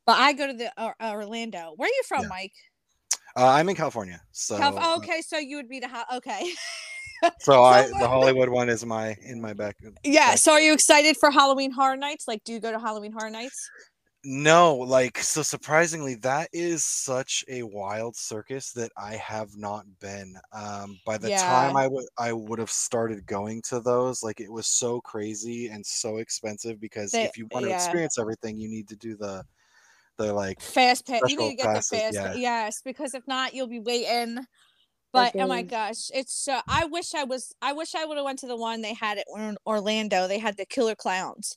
but 0.07 0.17
I 0.17 0.33
go 0.33 0.47
to 0.47 0.53
the 0.53 0.71
uh, 0.75 0.91
Orlando. 1.01 1.73
Where 1.75 1.87
are 1.87 1.89
you 1.89 2.03
from, 2.07 2.23
Yeah. 2.23 2.29
Mike? 2.29 2.53
uh, 3.35 3.47
I'm 3.49 3.69
in 3.69 3.75
California. 3.75 4.19
So 4.31 4.57
Calif- 4.57 4.83
uh, 4.83 4.97
okay, 4.97 5.21
so 5.21 5.37
you 5.37 5.57
would 5.57 5.69
be 5.69 5.79
the 5.79 5.87
ho- 5.87 6.17
okay. 6.17 6.51
so 7.41 7.63
I 7.63 7.87
the 7.99 8.07
Hollywood 8.07 8.49
one 8.49 8.69
is 8.69 8.83
my 8.83 9.15
in 9.21 9.39
my 9.39 9.53
back. 9.53 9.75
yeah. 10.03 10.29
back 10.31 10.37
So 10.39 10.53
are 10.53 10.61
you 10.61 10.73
excited 10.73 11.15
for 11.17 11.29
Halloween 11.29 11.69
Horror 11.69 11.97
Nights? 11.97 12.27
Like, 12.27 12.43
do 12.43 12.53
you 12.53 12.59
go 12.59 12.71
to 12.71 12.79
Halloween 12.79 13.11
Horror 13.11 13.29
Nights? 13.29 13.69
No, 14.23 14.75
like 14.75 15.19
so 15.19 15.41
surprisingly, 15.41 16.15
that 16.15 16.49
is 16.51 16.83
such 16.83 17.45
a 17.47 17.63
wild 17.63 18.15
circus 18.15 18.71
that 18.73 18.91
I 18.97 19.15
have 19.15 19.55
not 19.55 19.85
been. 19.99 20.35
Um, 20.51 20.99
by 21.05 21.17
the 21.17 21.29
time 21.29 21.77
I 21.77 21.87
would 21.87 22.05
I 22.17 22.33
would 22.33 22.59
have 22.59 22.71
started 22.71 23.25
going 23.25 23.61
to 23.69 23.79
those, 23.79 24.23
like 24.23 24.41
it 24.41 24.51
was 24.51 24.67
so 24.67 24.99
crazy 25.01 25.67
and 25.67 25.85
so 25.85 26.17
expensive 26.17 26.79
because 26.81 27.11
They- 27.11 27.23
if 27.23 27.37
you 27.37 27.47
want 27.51 27.65
to 27.65 27.69
yeah. 27.69 27.75
experience 27.75 28.17
everything, 28.17 28.59
you 28.59 28.67
need 28.67 28.87
to 28.89 28.95
do 28.97 29.15
the 29.15 29.43
the 30.17 30.33
like 30.33 30.59
Fast 30.61 31.05
pass. 31.07 31.21
You 31.27 31.37
need 31.37 31.51
to 31.51 31.55
get 31.63 31.73
the 31.75 31.81
fast. 31.81 32.13
yeah. 32.13 32.33
Yes, 32.33 32.81
because 32.81 33.13
if 33.13 33.25
not, 33.27 33.53
you'll 33.53 33.67
be 33.67 33.79
waiting. 33.79 34.39
But 35.13 35.35
oh 35.35 35.47
my 35.47 35.61
gosh, 35.61 36.09
it's 36.13 36.33
so. 36.33 36.59
I 36.67 36.85
wish 36.85 37.13
I 37.15 37.23
was. 37.23 37.53
I 37.61 37.71
wish 37.73 37.95
I 37.95 38.03
would 38.03 38.17
have 38.17 38.25
went 38.25 38.39
to 38.39 38.47
the 38.47 38.57
one 38.57 38.81
they 38.81 38.93
had 38.93 39.19
at 39.19 39.25
Or- 39.29 39.55
Orlando. 39.65 40.27
They 40.27 40.37
had 40.39 40.57
the 40.57 40.65
Killer 40.65 40.95
Clowns, 40.95 41.55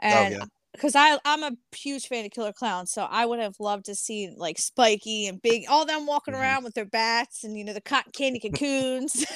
and 0.00 0.34
oh 0.34 0.38
yeah. 0.38 0.44
Because 0.72 0.94
I 0.94 1.18
I'm 1.24 1.42
a 1.42 1.56
huge 1.74 2.06
fan 2.06 2.24
of 2.24 2.30
Killer 2.30 2.52
Clowns, 2.52 2.92
so 2.92 3.02
I 3.10 3.26
would 3.26 3.40
have 3.40 3.58
loved 3.58 3.86
to 3.86 3.94
see 3.94 4.30
like 4.36 4.56
Spiky 4.58 5.26
and 5.26 5.42
Big, 5.42 5.64
all 5.68 5.84
them 5.84 6.06
walking 6.06 6.34
Mhm. 6.34 6.40
around 6.40 6.64
with 6.64 6.74
their 6.74 6.84
bats 6.84 7.42
and 7.44 7.58
you 7.58 7.64
know 7.64 7.72
the 7.72 7.80
cotton 7.80 8.12
candy 8.12 8.38
cocoons. 8.40 9.24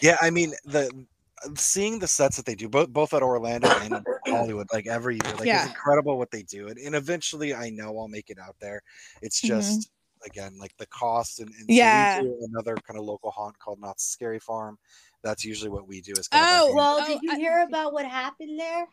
Yeah, 0.00 0.16
I 0.20 0.30
mean 0.30 0.52
the 0.64 0.88
seeing 1.56 1.98
the 1.98 2.06
sets 2.06 2.36
that 2.36 2.46
they 2.46 2.54
do 2.54 2.68
both 2.68 2.90
both 2.90 3.12
at 3.14 3.22
Orlando 3.22 3.68
and 3.80 4.04
Hollywood 4.26 4.68
like 4.72 4.86
every 4.86 5.14
year 5.24 5.34
like 5.36 5.46
Yeah. 5.46 5.62
it's 5.62 5.70
incredible 5.70 6.18
what 6.18 6.30
they 6.30 6.42
do 6.42 6.68
and, 6.68 6.78
and 6.78 6.94
eventually 6.94 7.52
I 7.54 7.70
know 7.70 7.98
I'll 7.98 8.06
make 8.08 8.30
it 8.30 8.38
out 8.38 8.54
there. 8.60 8.80
It's 9.22 9.40
Mhm. 9.40 9.48
just 9.48 9.90
again 10.24 10.56
like 10.58 10.76
the 10.76 10.86
cost 10.86 11.40
and, 11.40 11.48
and 11.48 11.60
so 11.60 11.66
we 11.68 11.74
Yeah. 11.76 12.20
do 12.20 12.38
another 12.52 12.76
kind 12.76 12.98
of 12.98 13.04
local 13.06 13.30
haunt 13.32 13.58
called 13.58 13.80
Knott's 13.80 14.04
Scary 14.04 14.38
Farm. 14.38 14.78
That's 15.22 15.44
usually 15.44 15.70
what 15.70 15.88
we 15.88 16.00
do 16.00 16.12
is 16.12 16.28
kind 16.28 16.44
Oh, 16.46 16.66
hand- 16.66 16.76
well, 16.76 16.98
Oh, 17.00 17.06
did 17.06 17.22
you 17.22 17.32
I- 17.32 17.36
hear 17.36 17.60
about 17.66 17.92
what 17.92 18.04
happened 18.06 18.58
there? 18.60 18.86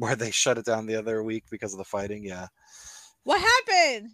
Where 0.00 0.16
they 0.16 0.30
shut 0.30 0.58
it 0.58 0.64
down 0.64 0.86
the 0.86 0.96
other 0.96 1.22
week 1.22 1.44
because 1.50 1.72
of 1.72 1.78
the 1.78 1.84
fighting. 1.84 2.24
Yeah. 2.24 2.46
what 3.24 3.40
happened? 3.40 4.10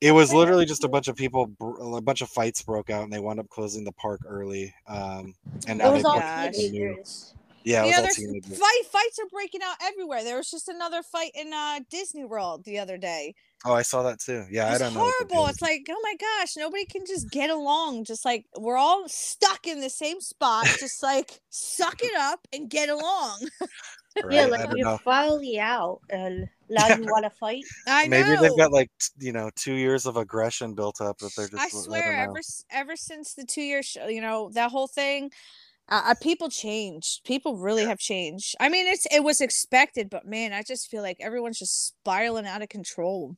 It 0.00 0.12
was 0.12 0.32
literally 0.32 0.64
just 0.64 0.84
a 0.84 0.88
bunch 0.88 1.08
of 1.08 1.16
people, 1.16 1.50
a 1.94 2.00
bunch 2.00 2.20
of 2.22 2.28
fights 2.30 2.62
broke 2.62 2.88
out, 2.88 3.02
and 3.04 3.12
they 3.12 3.18
wound 3.18 3.40
up 3.40 3.48
closing 3.48 3.84
the 3.84 3.92
park 3.92 4.20
early. 4.26 4.72
Um, 4.86 5.34
and 5.66 5.80
It 5.80 5.92
was 5.92 6.04
all 6.04 6.14
put 6.14 6.20
gosh. 6.22 6.56
the 6.56 6.70
new- 6.70 6.78
teenagers. 6.94 7.34
Yeah, 7.64 7.82
it 7.82 7.86
was 7.86 7.90
yeah, 7.90 7.96
all 7.96 8.02
there's 8.04 8.14
teenagers. 8.16 8.58
fight 8.58 8.82
fights 8.90 9.18
are 9.18 9.28
breaking 9.30 9.60
out 9.62 9.76
everywhere. 9.82 10.24
There 10.24 10.36
was 10.38 10.50
just 10.50 10.68
another 10.68 11.02
fight 11.02 11.32
in 11.34 11.52
uh 11.52 11.80
Disney 11.90 12.24
World 12.24 12.64
the 12.64 12.78
other 12.78 12.96
day. 12.96 13.34
Oh, 13.66 13.74
I 13.74 13.82
saw 13.82 14.02
that 14.04 14.20
too. 14.20 14.44
Yeah, 14.50 14.72
I 14.72 14.78
don't 14.78 14.94
know. 14.94 15.00
what 15.00 15.12
the 15.18 15.24
deal 15.26 15.34
horrible. 15.36 15.50
It's 15.50 15.60
like, 15.60 15.86
oh 15.90 16.00
my 16.02 16.14
gosh, 16.18 16.52
nobody 16.56 16.86
can 16.86 17.04
just 17.04 17.28
get 17.30 17.50
along. 17.50 18.04
Just 18.04 18.24
like 18.24 18.46
we're 18.56 18.78
all 18.78 19.06
stuck 19.08 19.66
in 19.66 19.80
the 19.80 19.90
same 19.90 20.20
spot. 20.20 20.66
Just 20.78 21.02
like 21.02 21.40
suck 21.50 22.00
it 22.02 22.14
up 22.16 22.40
and 22.54 22.70
get 22.70 22.88
along. 22.88 23.48
Yeah, 24.30 24.40
Right? 24.44 24.46
I 24.46 24.46
like 24.46 24.64
don't 24.66 24.76
you're 24.76 24.86
know. 24.86 24.98
finally 24.98 25.58
out, 25.60 26.00
and 26.10 26.48
now 26.68 26.86
Yeah. 26.88 26.98
you 26.98 27.04
want 27.10 27.24
to 27.24 27.30
fight. 27.30 27.64
I 27.86 28.08
Maybe 28.08 28.28
know. 28.34 28.40
they've 28.42 28.56
got 28.56 28.72
like 28.72 28.90
you 29.18 29.32
know 29.32 29.50
two 29.56 29.74
years 29.74 30.06
of 30.06 30.16
aggression 30.16 30.74
built 30.74 31.00
up 31.00 31.18
that 31.18 31.34
they're 31.36 31.48
just. 31.48 31.62
I 31.62 31.68
swear, 31.68 32.12
ever 32.14 32.38
s- 32.38 32.64
ever 32.70 32.96
since 32.96 33.34
the 33.34 33.44
two 33.44 33.62
year 33.62 33.82
show, 33.82 34.06
you 34.08 34.20
know 34.20 34.50
that 34.54 34.70
whole 34.70 34.86
thing, 34.88 35.30
uh, 35.88 36.02
uh, 36.06 36.14
people 36.20 36.48
changed. 36.48 37.24
People 37.24 37.56
really 37.56 37.84
have 37.84 37.98
changed. 37.98 38.54
I 38.60 38.68
mean, 38.68 38.86
it's 38.86 39.06
it 39.10 39.22
was 39.24 39.40
expected, 39.40 40.10
but 40.10 40.26
man, 40.26 40.52
I 40.52 40.62
just 40.62 40.90
feel 40.90 41.02
like 41.02 41.18
everyone's 41.20 41.58
just 41.58 41.86
spiraling 41.88 42.46
out 42.46 42.62
of 42.62 42.68
control. 42.68 43.36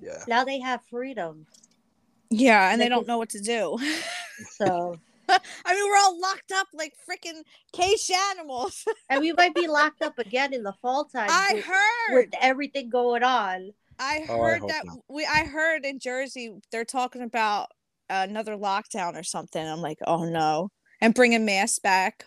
Yeah. 0.00 0.24
Now 0.26 0.44
they 0.44 0.58
have 0.60 0.80
freedom, 0.90 1.46
Yeah, 2.30 2.72
and 2.72 2.80
they 2.80 2.86
Like 2.86 2.90
don't 2.90 3.02
it- 3.02 3.08
know 3.08 3.18
what 3.18 3.30
to 3.30 3.40
do. 3.40 3.78
so 4.56 4.96
I 5.64 5.74
mean, 5.74 5.84
we're 5.88 5.96
all 5.98 6.20
locked 6.20 6.52
up 6.52 6.66
like 6.74 6.94
freaking 7.08 7.42
cage 7.72 8.10
animals. 8.32 8.84
and 9.10 9.20
we 9.20 9.32
might 9.32 9.54
be 9.54 9.66
locked 9.66 10.02
up 10.02 10.18
again 10.18 10.52
in 10.52 10.62
the 10.62 10.74
fall 10.82 11.04
time 11.04 11.28
I 11.30 11.52
with, 11.54 11.64
heard. 11.64 12.14
with 12.14 12.28
everything 12.40 12.88
going 12.90 13.22
on. 13.22 13.72
I 13.98 14.24
Oh, 14.28 14.40
I 14.42 14.48
heard 14.50 14.62
that 14.68 14.84
not. 14.86 14.98
we. 15.08 15.24
I 15.26 15.44
heard 15.44 15.84
in 15.84 15.98
Jersey 15.98 16.54
they're 16.70 16.84
talking 16.84 17.22
about 17.22 17.68
another 18.10 18.56
lockdown 18.56 19.18
or 19.18 19.22
something. 19.22 19.64
I'm 19.66 19.80
like, 19.80 19.98
oh 20.06 20.24
no, 20.24 20.70
and 21.00 21.14
bringing 21.14 21.44
masks 21.44 21.78
back. 21.78 22.24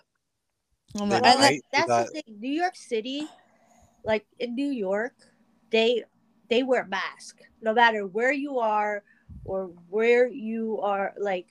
Oh, 0.97 1.03
I'm 1.03 1.09
They 1.09 1.15
like- 1.15 1.23
Well, 1.23 1.33
and 1.33 1.43
then- 1.43 1.61
That's 1.73 1.87
that. 1.87 2.05
the 2.07 2.21
thing. 2.21 2.39
New 2.39 2.51
York 2.51 2.75
City, 2.75 3.27
like 4.03 4.25
in 4.39 4.55
New 4.55 4.69
York, 4.69 5.13
they 5.71 6.03
they 6.49 6.63
wear 6.63 6.85
masks 6.85 7.41
no 7.61 7.73
matter 7.73 8.05
where 8.05 8.31
you 8.31 8.59
are 8.59 9.03
or 9.43 9.71
where 9.89 10.27
you 10.27 10.79
are. 10.81 11.13
Like 11.17 11.47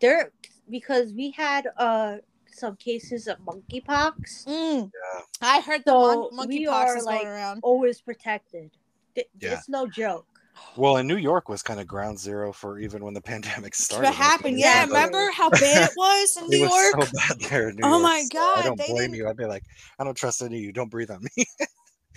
there, 0.00 0.30
because 0.70 1.12
we 1.12 1.30
had 1.30 1.68
uh 1.76 2.16
some 2.52 2.76
cases 2.76 3.26
of 3.28 3.36
monkeypox. 3.40 4.46
Mm. 4.46 4.90
Yeah. 4.92 5.20
I 5.42 5.60
heard 5.60 5.82
the 5.84 5.90
So 5.92 6.30
mon- 6.32 6.48
we 6.48 6.64
monkeypox 6.66 6.70
are, 6.72 6.96
is 6.96 7.04
like, 7.04 7.18
going 7.22 7.32
around. 7.32 7.60
Always 7.62 8.00
protected. 8.00 8.70
Th- 9.14 9.28
Yeah. 9.40 9.54
It's 9.54 9.68
no 9.68 9.86
joke. 9.86 10.26
Well, 10.74 10.96
and 10.96 11.06
New 11.06 11.18
York 11.18 11.50
was 11.50 11.62
kind 11.62 11.80
of 11.80 11.86
ground 11.86 12.18
zero 12.18 12.50
for 12.50 12.78
even 12.78 13.04
when 13.04 13.12
the 13.12 13.20
pandemic 13.32 13.74
started. 13.74 14.06
What 14.06 14.14
happened? 14.14 14.58
Yeah, 14.58 14.84
Exactly. 14.84 14.94
remember 14.96 15.30
how 15.32 15.50
bad 15.50 15.90
it 15.90 15.94
was 15.98 16.36
in 16.38 16.44
It 16.46 16.48
New 16.48 16.60
was 16.62 16.70
York? 16.94 17.04
so 17.04 17.10
bad 17.12 17.40
there 17.50 17.68
in 17.68 17.76
New 17.76 17.82
Oh 17.84 17.90
York, 17.90 18.02
my 18.02 18.26
so 18.32 18.38
I 18.40 18.62
don't 18.62 18.78
they 18.78 18.86
blame 18.86 18.96
didn't- 19.10 19.14
you. 19.16 19.28
I'd 19.28 19.36
be 19.36 19.44
like, 19.44 19.64
I 19.98 20.04
don't 20.04 20.16
trust 20.16 20.40
any 20.40 20.56
of 20.56 20.62
you. 20.62 20.72
Don't 20.72 20.88
breathe 20.90 21.10
on 21.10 21.22
me. 21.36 21.44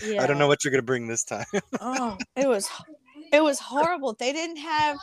Yeah. 0.02 0.22
I 0.24 0.28
don't 0.28 0.38
know 0.38 0.48
what 0.48 0.64
you're 0.64 0.72
gonna 0.72 0.84
bring 0.84 1.06
this 1.08 1.26
time. 1.26 1.46
oh, 1.82 2.18
it 2.38 2.48
was 2.48 2.70
it 3.34 3.44
was 3.44 3.60
horrible. 3.60 4.14
They 4.18 4.32
didn't 4.32 4.56
have 4.58 4.98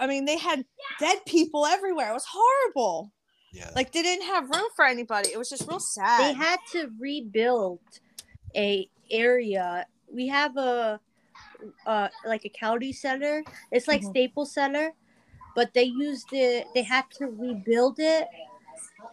I 0.00 0.06
mean, 0.06 0.24
they 0.24 0.38
had 0.38 0.64
dead 0.98 1.18
people 1.26 1.66
everywhere. 1.66 2.10
It 2.10 2.14
was 2.14 2.26
horrible. 2.28 3.12
yeah. 3.52 3.70
Like 3.76 3.92
they 3.92 4.02
didn't 4.02 4.26
have 4.26 4.48
room 4.50 4.64
for 4.74 4.84
anybody. 4.86 5.28
It 5.32 5.38
was 5.38 5.50
just 5.50 5.68
real 5.68 5.78
sad. 5.78 6.20
They 6.20 6.32
had 6.32 6.58
to 6.72 6.90
rebuild 6.98 7.80
a 8.56 8.88
area. 9.10 9.86
We 10.12 10.26
have 10.28 10.56
a 10.56 11.00
uh 11.86 12.08
like 12.24 12.44
a 12.46 12.48
county 12.48 12.92
center. 12.92 13.44
It's 13.70 13.86
like 13.86 14.00
Mhm. 14.02 14.10
Staples 14.10 14.52
Center, 14.54 14.94
but 15.54 15.74
they 15.74 15.84
used 15.84 16.32
it. 16.32 16.66
They 16.74 16.82
had 16.82 17.04
to 17.18 17.26
rebuild 17.26 17.98
it 18.00 18.26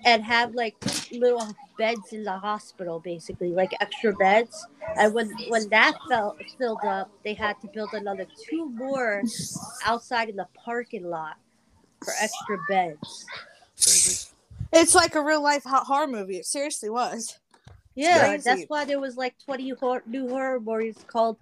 and 0.06 0.24
have 0.24 0.54
like 0.56 0.76
little 1.12 1.48
beds 1.78 2.14
in 2.14 2.24
the 2.24 2.38
hospital, 2.38 3.00
basically 3.00 3.52
like 3.52 3.74
extra 3.80 4.14
beds. 4.14 4.66
And 4.98 5.14
when 5.14 5.30
when 5.50 5.68
that 5.70 5.94
fell 6.10 6.38
filled 6.58 6.84
up, 6.86 7.10
they 7.24 7.34
had 7.34 7.60
to 7.62 7.68
build 7.68 7.94
another 7.94 8.26
two 8.50 8.70
more 8.70 9.24
outside 9.86 10.30
in 10.30 10.36
the 10.36 10.48
parking 10.54 11.04
lot 11.10 11.38
for 12.04 12.14
extra 12.22 12.58
beds. 12.70 13.26
Crazy. 13.82 14.28
it's 14.74 14.96
like 14.96 15.16
a 15.16 15.22
real 15.22 15.42
life 15.42 15.64
horror 15.66 16.08
movie. 16.08 16.38
It 16.38 16.46
seriously 16.46 16.90
was. 16.90 17.38
Yeah, 17.96 18.28
Crazy. 18.28 18.44
that's 18.46 18.64
why 18.68 18.86
there 18.86 19.00
was 19.00 19.18
like 19.18 19.36
20 19.44 19.70
hor- 19.72 20.04
new 20.06 20.30
horror 20.30 20.60
movies 20.60 20.98
called 21.08 21.38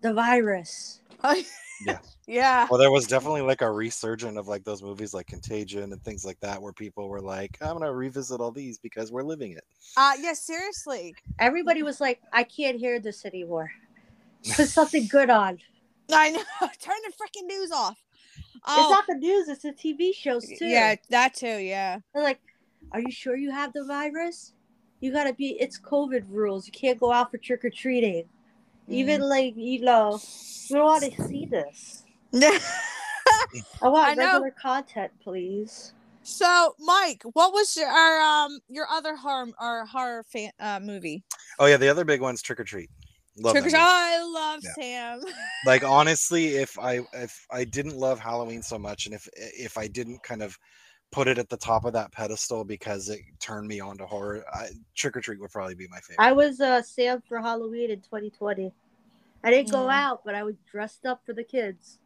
The 0.00 0.14
Virus. 0.14 1.00
Yeah. 1.24 1.98
Yeah. 2.30 2.66
Well, 2.70 2.78
there 2.78 2.90
was 2.90 3.06
definitely 3.06 3.40
like 3.40 3.62
a 3.62 3.70
resurgence 3.72 4.36
of 4.36 4.48
like 4.48 4.62
those 4.62 4.82
movies 4.82 5.14
like 5.14 5.26
Contagion 5.26 5.94
and 5.94 6.02
things 6.04 6.26
like 6.26 6.38
that, 6.40 6.60
where 6.60 6.74
people 6.74 7.08
were 7.08 7.22
like, 7.22 7.56
"I'm 7.62 7.72
gonna 7.72 7.90
revisit 7.90 8.38
all 8.38 8.50
these 8.50 8.76
because 8.78 9.10
we're 9.10 9.22
living 9.22 9.52
it." 9.52 9.64
Uh 9.96 10.12
yeah, 10.20 10.34
seriously. 10.34 11.14
Everybody 11.38 11.82
was 11.82 12.02
like, 12.02 12.20
I 12.30 12.42
can't 12.44 12.78
hear 12.78 13.00
this 13.00 13.24
anymore. 13.24 13.70
Put 14.54 14.68
something 14.68 15.06
good 15.06 15.30
on. 15.30 15.58
I 16.12 16.28
know. 16.32 16.42
Turn 16.60 16.96
the 17.06 17.12
freaking 17.14 17.46
news 17.46 17.72
off. 17.72 17.96
It's 18.36 18.62
Oh, 18.66 18.90
not 18.90 19.06
the 19.08 19.14
news, 19.14 19.48
it's 19.48 19.62
the 19.62 19.72
TV 19.72 20.14
shows 20.14 20.46
too. 20.46 20.66
yeah, 20.66 20.96
that 21.08 21.32
too. 21.32 21.46
Yeah. 21.46 22.00
They're 22.12 22.22
like, 22.22 22.40
Are 22.92 23.00
you 23.00 23.10
sure 23.10 23.36
you 23.36 23.50
have 23.52 23.72
the 23.72 23.84
virus? 23.86 24.52
You 25.00 25.12
gotta 25.12 25.32
be, 25.32 25.56
it's 25.58 25.80
COVID 25.80 26.24
rules. 26.28 26.66
You 26.66 26.72
can't 26.72 27.00
go 27.00 27.10
out 27.10 27.30
for 27.30 27.38
trick 27.38 27.64
or 27.64 27.70
treating. 27.70 28.24
Even 28.90 29.20
Mm. 29.22 29.28
like, 29.28 29.54
you 29.56 29.80
know, 29.80 30.20
we 30.70 30.76
don't 30.76 30.84
want 30.84 31.04
to 31.04 31.28
see 31.28 31.46
this. 31.46 32.04
I 33.82 33.88
want 33.88 34.08
I 34.08 34.14
know. 34.14 34.24
regular 34.24 34.50
content, 34.60 35.12
please. 35.22 35.92
so, 36.22 36.74
Mike, 36.80 37.22
what 37.32 37.52
was 37.52 37.76
your 37.76 37.88
our, 37.88 38.20
um 38.20 38.58
your 38.68 38.86
other 38.88 39.16
horror 39.16 39.48
or 39.60 39.86
horror 39.86 40.24
fan, 40.24 40.50
uh, 40.60 40.80
movie? 40.82 41.24
Oh 41.58 41.66
yeah, 41.66 41.76
the 41.76 41.88
other 41.88 42.04
big 42.04 42.20
one's 42.20 42.42
Trick 42.42 42.60
or 42.60 42.64
Treat. 42.64 42.90
Love 43.38 43.54
Trick 43.54 43.66
or 43.66 43.70
Treat. 43.70 43.78
movie. 43.78 43.84
I 43.88 44.22
love 44.24 44.60
Yeah. 44.62 44.72
Sam. 44.74 45.20
like 45.66 45.82
honestly 45.84 46.56
if 46.56 46.78
i 46.78 47.00
if 47.12 47.44
i 47.50 47.64
didn't 47.64 47.96
love 47.96 48.20
halloween 48.20 48.62
so 48.62 48.78
much 48.78 49.06
and 49.06 49.14
if 49.14 49.28
if 49.36 49.76
i 49.76 49.88
didn't 49.88 50.22
kind 50.22 50.40
of 50.40 50.56
put 51.10 51.28
it 51.28 51.38
at 51.38 51.48
the 51.48 51.56
top 51.56 51.84
of 51.84 51.92
that 51.94 52.12
pedestal 52.12 52.64
because 52.64 53.08
it 53.08 53.20
turned 53.40 53.66
me 53.66 53.80
on 53.80 53.96
to 53.98 54.06
horror 54.06 54.44
I, 54.52 54.68
trick 54.94 55.16
or 55.16 55.20
treat 55.20 55.40
would 55.40 55.50
probably 55.50 55.74
be 55.74 55.88
my 55.88 56.00
favorite 56.00 56.18
I 56.18 56.32
was 56.32 56.60
uh, 56.60 56.82
Sam 56.82 57.22
for 57.28 57.40
Halloween 57.40 57.90
in 57.90 58.00
2020. 58.00 58.72
I 59.44 59.50
didn't 59.50 59.70
go 59.70 59.86
Mm. 59.86 59.92
out, 59.92 60.22
but 60.24 60.34
I 60.34 60.42
was 60.42 60.56
dressed 60.70 61.06
up 61.06 61.22
for 61.24 61.32
the 61.32 61.44
kids. 61.44 61.98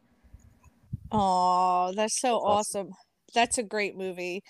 Oh, 1.11 1.93
that's 1.95 2.21
so 2.21 2.37
awesome. 2.37 2.88
awesome. 2.88 2.95
That's 3.35 3.59
a 3.59 3.62
great 3.62 3.97
movie. 3.97 4.43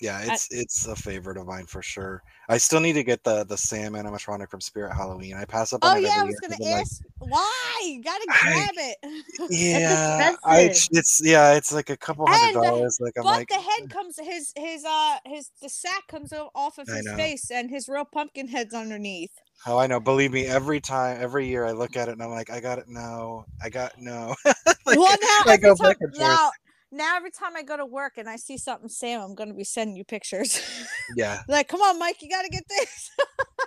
Yeah 0.00 0.18
I- 0.18 0.34
it's 0.34 0.48
it's 0.50 0.86
a 0.86 0.94
favorite 0.96 1.38
of 1.38 1.46
mine 1.46 1.66
for 1.66 1.80
sure 1.82 2.22
i 2.48 2.58
still 2.58 2.80
need 2.80 2.92
to 2.94 3.02
get 3.04 3.24
the 3.24 3.44
the 3.44 3.56
sam 3.56 3.94
animatronic 3.94 4.50
from 4.50 4.60
spirit 4.60 4.92
halloween 4.94 5.34
i 5.36 5.44
pass 5.46 5.72
up 5.72 5.82
on 5.84 5.94
Oh 5.94 5.98
it 5.98 6.02
yeah, 6.02 6.16
I 6.20 6.24
was 6.24 6.38
gonna 6.40 6.56
I'm 6.60 6.70
like, 6.70 6.80
ask 6.82 7.02
why. 7.18 7.80
You 7.84 8.02
gotta 8.02 8.26
I- 8.28 8.52
grab 8.52 8.74
it. 8.76 8.96
yeah 9.50 10.34
I, 10.44 10.60
it's 10.90 11.20
yeah 11.24 11.54
it's 11.54 11.72
like 11.72 11.88
a 11.90 11.96
couple 11.96 12.26
hundred 12.26 12.56
And 12.56 12.56
the- 12.64 12.68
dollars 12.70 12.98
like 13.00 13.14
i'm 13.16 13.24
but 13.24 13.30
like 13.30 13.48
the 13.48 13.54
head 13.54 13.88
comes 13.90 14.18
his 14.18 14.52
his 14.56 14.84
uh 14.84 15.16
his 15.24 15.50
the 15.62 15.68
sack 15.68 16.06
comes 16.08 16.32
off 16.54 16.78
of 16.78 16.86
his 16.88 17.08
face 17.12 17.50
and 17.50 17.70
his 17.70 17.88
real 17.88 18.04
pumpkin 18.04 18.48
head's 18.48 18.74
underneath. 18.74 19.30
oh 19.66 19.78
i 19.78 19.86
know 19.86 19.98
believe 20.00 20.32
me 20.32 20.44
every 20.46 20.80
time 20.80 21.16
every 21.20 21.46
year 21.46 21.64
i 21.64 21.72
look 21.72 21.96
at 21.96 22.08
it 22.08 22.12
and 22.12 22.22
i'm 22.22 22.30
like 22.30 22.50
i 22.50 22.60
got 22.60 22.78
it 22.78 22.84
no 22.88 23.44
i 23.62 23.68
got 23.70 23.92
no 23.98 24.34
Like, 24.86 24.98
well 24.98 25.16
now 25.20 25.52
I 25.52 25.54
every 25.54 25.68
time 25.74 25.76
back 25.78 25.96
and 26.00 26.14
forth. 26.14 26.20
now 26.20 26.50
now 26.96 27.16
every 27.16 27.30
time 27.30 27.56
I 27.56 27.62
go 27.62 27.76
to 27.76 27.86
work 27.86 28.18
and 28.18 28.28
I 28.28 28.36
see 28.36 28.58
something 28.58 28.88
Sam, 28.88 29.20
I'm 29.20 29.34
gonna 29.34 29.54
be 29.54 29.64
sending 29.64 29.96
you 29.96 30.04
pictures. 30.04 30.60
yeah 31.16 31.42
like, 31.48 31.68
come 31.68 31.80
on, 31.80 31.98
Mike, 31.98 32.22
you 32.22 32.28
gotta 32.28 32.48
get 32.48 32.64
this. 32.68 33.10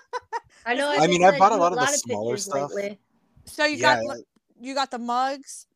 I 0.66 0.76
know. 0.76 0.92
I 0.92 1.08
mean, 1.08 1.24
I 1.24 1.38
bought 1.38 1.52
a 1.52 1.56
you 1.56 1.62
lot 1.62 1.74
of 1.74 1.80
the 1.80 1.86
smaller 1.88 2.38
stuff. 2.38 2.72
lately. 2.74 3.00
so 3.46 3.66
you 3.66 3.78
Yeah, 3.78 4.02
got 4.02 4.18
li- 4.18 4.24
you 4.60 4.76
got 4.76 4.92
the 4.92 5.00
mugs. 5.00 5.68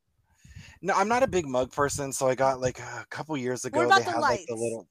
No, 0.82 0.94
I'm 0.94 1.08
not 1.08 1.24
a 1.24 1.28
big 1.28 1.48
mug 1.48 1.72
person, 1.72 2.12
so 2.12 2.28
I 2.28 2.36
got 2.36 2.60
like 2.60 2.80
a 2.80 3.06
couple 3.10 3.38
years 3.38 3.64
ago. 3.66 3.80
What 3.80 3.86
about 3.86 4.00
they 4.00 4.06
the 4.06 4.12
had 4.12 4.20
like 4.20 4.46
the 4.48 4.56
little. 4.56 4.88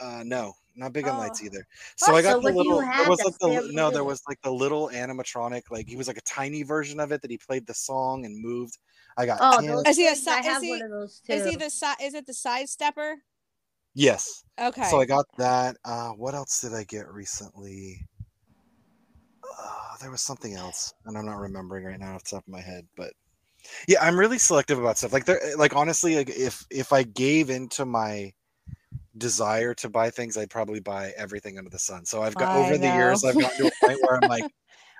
Uh, 0.00 0.22
no, 0.24 0.54
not 0.76 0.92
big 0.92 1.06
on 1.08 1.18
lights 1.18 1.40
Oh. 1.42 1.46
either. 1.46 1.66
So 1.96 2.14
I 2.14 2.22
got 2.22 2.32
So 2.32 2.40
the 2.40 2.52
what 2.54 2.62
do 2.62 2.68
you 2.68 2.74
little. 2.76 2.80
There 2.96 3.08
was 3.08 3.22
like 3.24 3.38
the 3.38 3.70
no, 3.72 3.90
there 3.90 4.04
was 4.04 4.22
like 4.28 4.40
the 4.42 4.50
little 4.52 4.88
animatronic. 4.90 5.62
Like 5.70 5.88
he 5.88 5.96
was 5.96 6.08
like 6.08 6.18
a 6.18 6.22
tiny 6.22 6.62
version 6.62 7.00
of 7.00 7.12
it 7.12 7.22
that 7.22 7.30
he 7.30 7.38
played 7.38 7.66
the 7.66 7.74
song 7.74 8.24
and 8.24 8.40
moved. 8.42 8.78
I 9.16 9.26
got. 9.26 9.38
Oh, 9.40 9.60
those 9.64 9.84
Is 9.86 9.96
he 9.96 10.06
a 10.06 10.10
things, 10.10 10.24
si- 10.24 10.30
I 10.30 10.38
is 10.40 10.46
have 10.46 10.62
he- 10.62 10.70
one 10.70 10.82
of 10.82 10.90
those 10.90 11.20
too. 11.20 11.32
Is 11.32 11.46
he 11.48 11.56
the 11.56 11.70
si- 11.70 12.02
is 12.04 12.14
it 12.14 12.26
the 12.26 12.34
side 12.34 12.68
stepper? 12.68 13.16
yes. 13.94 14.44
Okay. 14.60 14.84
So 14.90 15.00
I 15.00 15.04
got 15.04 15.26
that. 15.38 15.76
Uh, 15.84 16.10
what 16.10 16.34
else 16.34 16.60
did 16.60 16.74
I 16.74 16.84
get 16.84 17.08
recently? 17.08 18.00
Uh, 19.58 19.96
there 20.00 20.10
was 20.10 20.20
something 20.20 20.54
else, 20.54 20.92
and 21.06 21.16
I'm 21.16 21.26
not 21.26 21.38
remembering 21.38 21.84
right 21.84 21.98
now 22.00 22.14
off 22.16 22.24
the 22.24 22.30
top 22.36 22.44
of 22.46 22.52
my 22.52 22.60
head. 22.60 22.86
But 22.96 23.12
yeah, 23.86 24.02
I'm 24.02 24.18
really 24.18 24.38
selective 24.38 24.78
about 24.78 24.98
stuff. 24.98 25.12
Like 25.12 25.24
there, 25.26 25.40
like 25.56 25.76
honestly, 25.76 26.16
like 26.16 26.30
if 26.30 26.64
if 26.70 26.92
I 26.92 27.02
gave 27.04 27.50
into 27.50 27.84
my 27.84 28.32
desire 29.18 29.74
to 29.74 29.88
buy 29.88 30.10
things, 30.10 30.36
I'd 30.36 30.50
probably 30.50 30.80
buy 30.80 31.12
everything 31.16 31.58
under 31.58 31.70
the 31.70 31.78
sun. 31.78 32.04
So 32.04 32.22
I've 32.22 32.36
got 32.36 32.52
I 32.52 32.58
over 32.58 32.78
the 32.78 32.88
years. 32.88 33.24
I've 33.24 33.38
gotten 33.38 33.58
to 33.58 33.66
a 33.68 33.86
point 33.86 34.00
where 34.02 34.16
I'm 34.16 34.26
like. 34.26 34.46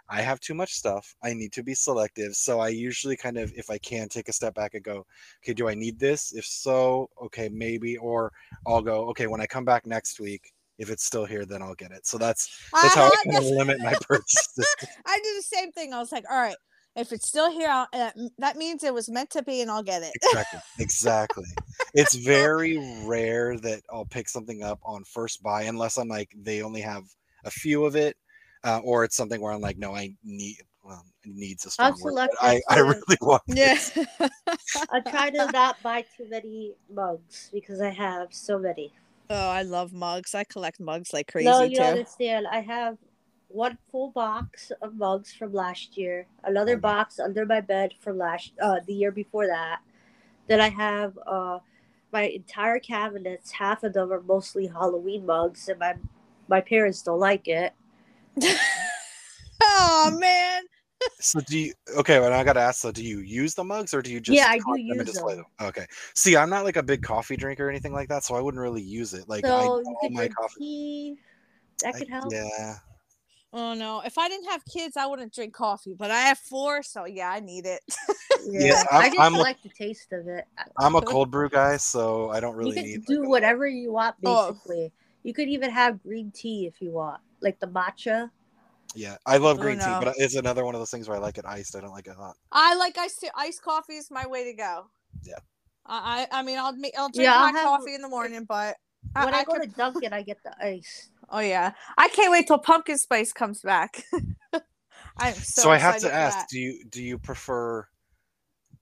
I 0.09 0.21
have 0.23 0.41
too 0.41 0.55
much 0.55 0.75
stuff. 0.75 1.15
I 1.23 1.33
need 1.33 1.53
to 1.55 1.63
be 1.63 1.75
selective. 1.75 2.35
So 2.35 2.61
I 2.61 2.69
usually 2.69 3.17
kind 3.17 3.39
of, 3.39 3.53
if 3.57 3.71
I 3.71 3.79
can, 3.79 4.09
take 4.09 4.29
a 4.29 4.33
step 4.33 4.55
back 4.55 4.75
and 4.75 4.85
go, 4.85 5.07
okay, 5.43 5.55
do 5.55 5.69
I 5.69 5.75
need 5.75 5.99
this? 5.99 6.33
If 6.35 6.45
so, 6.45 7.09
okay, 7.23 7.49
maybe. 7.49 7.97
Or 7.97 8.31
I'll 8.67 8.83
go, 8.83 9.09
okay, 9.11 9.27
when 9.27 9.41
I 9.41 9.47
come 9.47 9.65
back 9.65 9.87
next 9.87 10.21
week, 10.21 10.53
if 10.79 10.91
it's 10.91 11.05
still 11.05 11.25
here, 11.25 11.47
then 11.47 11.63
I'll 11.63 11.75
get 11.75 11.93
it. 11.93 12.07
So 12.07 12.19
that's 12.19 12.51
that's 12.83 12.95
how 12.95 13.07
I 13.07 13.11
Uh-huh, 13.11 13.17
kind 13.25 13.39
of 13.39 13.45
limit 13.45 13.81
my 13.81 13.95
purchases. 14.09 14.77
I 15.07 15.19
do 15.23 15.35
the 15.37 15.43
same 15.43 15.73
thing. 15.73 15.95
I 15.95 15.99
was 15.99 16.13
like, 16.13 16.25
all 16.31 16.37
right, 16.41 16.57
if 16.97 17.13
it's 17.13 17.29
still 17.29 17.51
here, 17.51 17.69
I'll, 17.69 17.89
uh, 17.93 18.11
that 18.39 18.57
means 18.57 18.85
it 18.85 18.95
was 18.95 19.09
meant 19.09 19.31
to 19.31 19.43
be, 19.43 19.61
and 19.61 19.71
I'll 19.71 19.83
get 19.83 20.03
it. 20.03 20.13
exactly. 20.15 20.61
Exactly. 20.79 21.45
It's 21.95 22.15
very 22.25 22.79
rare 23.05 23.59
that 23.59 23.83
I'll 23.91 24.07
pick 24.07 24.29
something 24.29 24.63
up 24.63 24.81
on 24.85 25.05
first 25.05 25.43
buy 25.43 25.63
unless 25.63 25.97
I'm 25.97 26.09
like 26.09 26.31
they 26.37 26.63
only 26.63 26.81
have 26.81 27.05
a 27.45 27.51
few 27.51 27.85
of 27.85 27.97
it, 27.97 28.17
uh, 28.63 28.81
or 28.85 29.05
it's 29.05 29.17
something 29.17 29.41
where 29.41 29.53
I'm 29.53 29.61
like, 29.61 29.79
no, 29.79 29.95
I 29.95 30.15
need. 30.23 30.57
Well, 30.83 31.03
needs 31.25 31.65
a 31.65 31.71
strong 31.71 31.95
I'm 31.95 32.01
word, 32.01 32.15
but 32.15 32.31
I, 32.43 32.61
I 32.69 32.81
really 32.81 33.17
want. 33.23 33.43
yeah. 33.49 33.79
I 34.93 35.01
try 35.01 35.31
to 35.31 35.49
not 35.53 35.83
buy 35.83 36.05
too 36.15 36.29
many 36.29 36.75
mugs 36.93 37.49
because 37.55 37.81
I 37.81 37.89
have 37.89 38.29
so 38.35 38.59
many. 38.59 38.93
oh, 39.31 39.49
I 39.49 39.63
love 39.63 39.95
mugs. 39.95 40.35
I 40.35 40.45
collect 40.45 40.81
mugs 40.81 41.15
like 41.15 41.33
crazy 41.33 41.49
no, 41.49 41.63
you 41.63 41.79
too. 41.79 41.83
understand. 41.83 42.47
I 42.47 42.61
have 42.61 42.99
one 43.55 43.79
full 43.91 44.11
box 44.11 44.73
of 44.83 44.97
mugs 44.97 45.33
from 45.33 45.53
last 45.53 45.97
year, 45.97 46.27
another 46.43 46.77
Mhm. 46.77 46.81
box 46.83 47.21
under 47.21 47.47
my 47.47 47.61
bed 47.61 47.95
from 48.01 48.19
last 48.19 48.53
uh 48.61 48.81
the 48.87 48.93
year 48.93 49.13
before 49.13 49.47
that. 49.47 49.81
Then 50.49 50.61
I 50.61 50.69
have 50.71 51.17
uh 51.27 51.61
my 52.13 52.23
entire 52.23 52.79
cabinets, 52.81 53.53
half 53.53 53.85
of 53.85 53.93
them 53.93 54.13
are 54.13 54.21
mostly 54.23 54.67
Halloween 54.67 55.25
mugs 55.25 55.69
and 55.69 55.79
my 55.79 55.95
my 56.49 56.61
parents 56.61 57.01
don't 57.03 57.21
like 57.21 57.47
it. 57.49 57.73
oh 59.63 60.17
man. 60.21 60.65
So 61.21 61.41
do 61.41 61.59
you? 61.59 61.73
Okay, 61.99 62.19
well, 62.19 62.33
I 62.33 62.43
got 62.45 62.55
to 62.55 62.61
ask. 62.61 62.81
So, 62.81 62.91
do 62.91 63.05
you 63.05 63.19
use 63.21 63.55
the 63.55 63.65
mugs 63.65 63.95
or 63.95 64.03
do 64.03 64.11
you 64.11 64.21
just? 64.21 64.37
Yeah, 64.37 64.47
I 64.49 64.57
do 64.59 64.65
collect 64.65 64.83
them 64.89 64.99
and 64.99 65.07
use 65.07 65.15
display 65.15 65.35
them. 65.37 65.45
Okay. 65.61 65.87
See, 66.15 66.37
I'm 66.37 66.51
not 66.51 66.65
like 66.65 66.77
a 66.77 66.83
big 66.83 67.03
coffee 67.03 67.37
drinker 67.37 67.67
or 67.67 67.71
anything 67.71 67.93
like 67.93 68.09
that, 68.09 68.25
so 68.25 68.35
I 68.35 68.41
wouldn't 68.41 68.61
really 68.61 68.83
use 68.83 69.15
it. 69.15 69.29
Like, 69.29 69.45
so 69.45 69.49
know 69.49 69.79
you 69.81 69.97
could 70.01 70.13
my 70.13 70.21
drink 70.23 70.35
coffee. 70.35 70.59
tea. 70.59 71.17
That 71.83 71.95
I- 71.95 71.99
could 71.99 72.09
help. 72.09 72.33
yeah. 72.33 72.77
Oh 73.57 73.73
no. 73.75 74.01
If 74.05 74.19
I 74.19 74.29
didn't 74.29 74.51
have 74.51 74.65
kids, 74.65 74.97
I 74.97 75.07
wouldn't 75.07 75.33
drink 75.33 75.55
coffee. 75.55 75.95
But 75.97 76.11
I 76.11 76.19
have 76.23 76.39
four, 76.39 76.83
so 76.83 77.05
yeah, 77.07 77.31
I 77.31 77.41
need 77.41 77.67
it. 77.67 77.81
Yeah, 78.47 78.75
I'm- 78.91 79.03
I 79.05 79.09
just 79.09 79.21
I'm 79.21 79.35
a- 79.37 79.39
like 79.39 79.63
the 79.63 79.71
taste 79.71 80.13
of 80.13 80.29
it. 80.29 80.45
I'm 80.79 80.95
a 80.97 81.01
cold 81.01 81.31
brew 81.31 81.49
guy, 81.61 81.79
so 81.79 82.29
I 82.29 82.41
don't 82.41 82.55
really 82.57 82.71
you 82.71 82.75
can 82.75 82.85
need. 82.85 83.07
do 83.07 83.21
like, 83.21 83.29
whatever 83.31 83.67
you 83.67 83.91
want, 83.91 84.17
Oh. 84.23 84.51
basically. 84.53 84.93
You 85.23 85.33
could 85.33 85.49
even 85.49 85.71
have 85.71 86.03
green 86.03 86.31
tea 86.31 86.67
if 86.67 86.83
you 86.83 86.91
want, 86.91 87.23
like 87.41 87.59
the 87.59 87.69
matcha. 87.69 88.29
Yeah, 88.95 89.17
I 89.25 89.39
love 89.39 89.59
Oh, 89.59 89.63
green 89.63 89.79
tea, 89.79 89.85
but 89.87 90.15
it's 90.19 90.35
another 90.35 90.63
one 90.67 90.75
of 90.75 90.81
those 90.83 90.91
things 90.91 91.09
where 91.09 91.17
I 91.17 91.21
like 91.21 91.39
it 91.39 91.47
iced. 91.47 91.75
I 91.75 91.81
don't 91.81 91.93
like 91.93 92.07
it 92.07 92.17
hot. 92.17 92.37
I 92.53 92.75
like 92.75 92.99
iced 92.99 93.21
tea. 93.21 93.31
Iced 93.35 93.63
coffee 93.63 93.95
is 93.95 94.11
my 94.11 94.27
way 94.27 94.45
to 94.45 94.53
go. 94.53 94.91
Yeah. 95.23 95.39
I 95.87 96.27
I 96.31 96.41
I 96.41 96.43
mean 96.43 96.59
I'll 96.59 96.77
make 96.77 96.93
I'll 96.99 97.09
drink 97.09 97.25
Yeah, 97.25 97.37
I'll 97.37 97.51
my 97.51 97.59
have- 97.59 97.67
coffee 97.67 97.95
in 97.95 98.03
the 98.03 98.09
morning, 98.09 98.45
but 98.45 98.77
I, 99.17 99.25
When 99.25 99.35
I, 99.35 99.39
I 99.39 99.45
go 99.45 99.53
could- 99.55 99.71
to 99.71 99.77
Dunkin', 99.77 100.13
I 100.13 100.21
get 100.23 100.39
the 100.45 100.55
ice. 100.63 101.09
Oh 101.31 101.41
yeah, 101.41 101.73
I 101.97 102.09
can't 102.09 102.31
wait 102.33 102.47
till 102.47 102.59
pumpkin 102.59 102.99
spice 102.99 103.33
comes 103.33 103.61
back. 103.61 104.05
I'm 105.17 105.35
so, 105.35 105.63
So, 105.63 105.71
I 105.71 105.79
have 105.79 105.99
to 105.99 106.13
ask: 106.13 106.39
that. 106.39 106.49
Do 106.51 106.59
you 106.59 106.85
do 106.89 107.03
you 107.03 107.19
prefer 107.19 107.87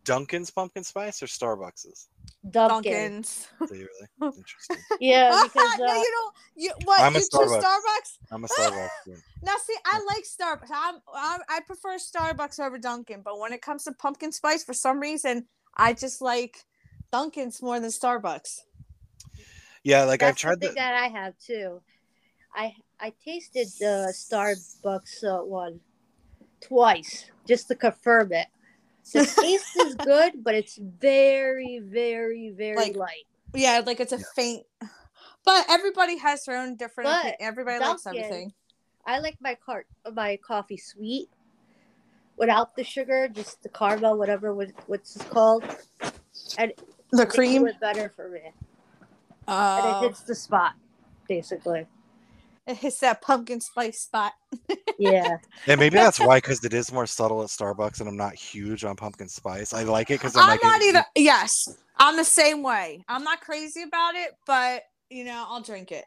Dunkin's 0.04 0.50
pumpkin 0.50 0.84
spice 0.84 1.22
or 1.22 1.26
Starbucks's? 1.26 2.08
Dunkin's. 2.50 3.48
Really? 3.60 3.86
Interesting. 4.22 4.76
Yeah, 5.00 5.30
because 5.42 5.78
no, 5.78 5.86
uh, 5.86 5.94
you 5.94 6.10
don't. 6.10 6.34
You 6.56 6.72
what? 6.84 7.00
I'm 7.00 7.14
a 7.14 7.18
you 7.18 7.20
choose 7.20 7.32
Starbucks. 7.32 7.62
Starbucks? 7.62 8.18
I'm 8.30 8.44
a 8.44 8.48
Starbucks. 8.48 8.88
fan. 9.06 9.22
Now, 9.42 9.54
see, 9.64 9.76
I 9.84 10.00
like 10.08 10.24
Starbucks. 10.24 10.70
I'm, 10.72 10.96
I'm 11.14 11.40
I 11.48 11.60
prefer 11.66 11.96
Starbucks 11.96 12.60
over 12.60 12.78
Dunkin', 12.78 13.22
but 13.22 13.38
when 13.38 13.52
it 13.52 13.62
comes 13.62 13.84
to 13.84 13.92
pumpkin 13.92 14.32
spice, 14.32 14.64
for 14.64 14.74
some 14.74 15.00
reason, 15.00 15.46
I 15.76 15.92
just 15.92 16.20
like 16.20 16.64
Dunkin's 17.12 17.62
more 17.62 17.78
than 17.78 17.90
Starbucks. 17.90 18.60
Yeah, 19.84 20.04
like 20.04 20.22
I've 20.22 20.36
tried 20.36 20.60
the 20.60 20.68
the. 20.68 20.74
that 20.74 20.94
I 20.94 21.08
have 21.08 21.34
too. 21.38 21.80
I 22.54 22.74
I 23.00 23.12
tasted 23.24 23.68
the 23.78 24.12
Starbucks 24.14 25.24
uh, 25.24 25.44
one 25.44 25.80
twice 26.60 27.30
just 27.46 27.68
to 27.68 27.74
confirm 27.74 28.32
it. 28.32 28.46
The 29.12 29.24
taste 29.40 29.76
is 29.76 29.94
good, 29.96 30.44
but 30.44 30.54
it's 30.54 30.76
very, 30.76 31.80
very, 31.82 32.50
very 32.50 32.76
Like, 32.76 32.96
light. 32.96 33.26
Yeah, 33.54 33.82
like 33.84 34.00
it's 34.00 34.12
a 34.12 34.18
faint. 34.18 34.64
But 35.44 35.66
everybody 35.68 36.18
has 36.18 36.44
their 36.44 36.56
own 36.56 36.76
different. 36.76 37.10
But 37.10 37.26
opi- 37.26 37.36
everybody 37.40 37.84
likes 37.84 38.06
everything. 38.06 38.52
I 39.04 39.18
like 39.18 39.36
my 39.40 39.56
cart 39.56 39.86
my 40.14 40.36
coffee 40.36 40.76
sweet 40.76 41.28
without 42.36 42.76
the 42.76 42.84
sugar, 42.84 43.28
just 43.28 43.62
the 43.62 43.68
caramel, 43.68 44.16
whatever 44.16 44.54
what, 44.54 44.70
what's 44.86 45.16
it 45.16 45.28
called. 45.28 45.64
And 46.58 46.72
The 47.10 47.22
it 47.22 47.28
cream. 47.28 47.66
it 47.66 47.80
better 47.80 48.12
for 48.14 48.28
me. 48.28 48.40
And 48.44 49.86
it 49.86 49.96
Uh, 49.96 50.00
hits 50.00 50.20
the 50.20 50.34
spot, 50.34 50.74
basically. 51.28 51.86
it 52.66 52.76
hits 52.76 52.98
that 53.00 53.22
pumpkin 53.22 53.60
spice 53.60 54.00
spot. 54.00 54.32
Yeah. 54.98 55.38
And 55.66 55.80
maybe 55.80 55.96
that's 55.96 56.20
why, 56.20 56.36
because 56.36 56.62
it 56.64 56.72
is 56.74 56.92
more 56.92 57.06
subtle 57.08 57.42
at 57.42 57.48
Starbucks, 57.48 57.98
and 58.00 58.08
I'm 58.08 58.16
not 58.16 58.34
huge 58.34 58.84
on 58.84 58.94
pumpkin 58.94 59.28
spice. 59.28 59.72
I 59.72 59.82
like 59.82 60.10
it 60.10 60.20
because 60.20 60.36
I'm 60.36 60.42
I'm 60.44 60.48
like, 60.50 60.62
not 60.62 60.80
it- 60.80 60.88
either. 60.88 61.04
Yes, 61.16 61.76
I'm 61.96 62.16
the 62.16 62.24
same 62.24 62.62
way. 62.62 63.02
I'm 63.08 63.24
not 63.24 63.40
crazy 63.40 63.82
about 63.82 64.14
it, 64.14 64.32
but 64.46 64.82
you 65.10 65.24
know, 65.24 65.44
I'll 65.48 65.62
drink 65.62 65.90
it. 65.90 66.04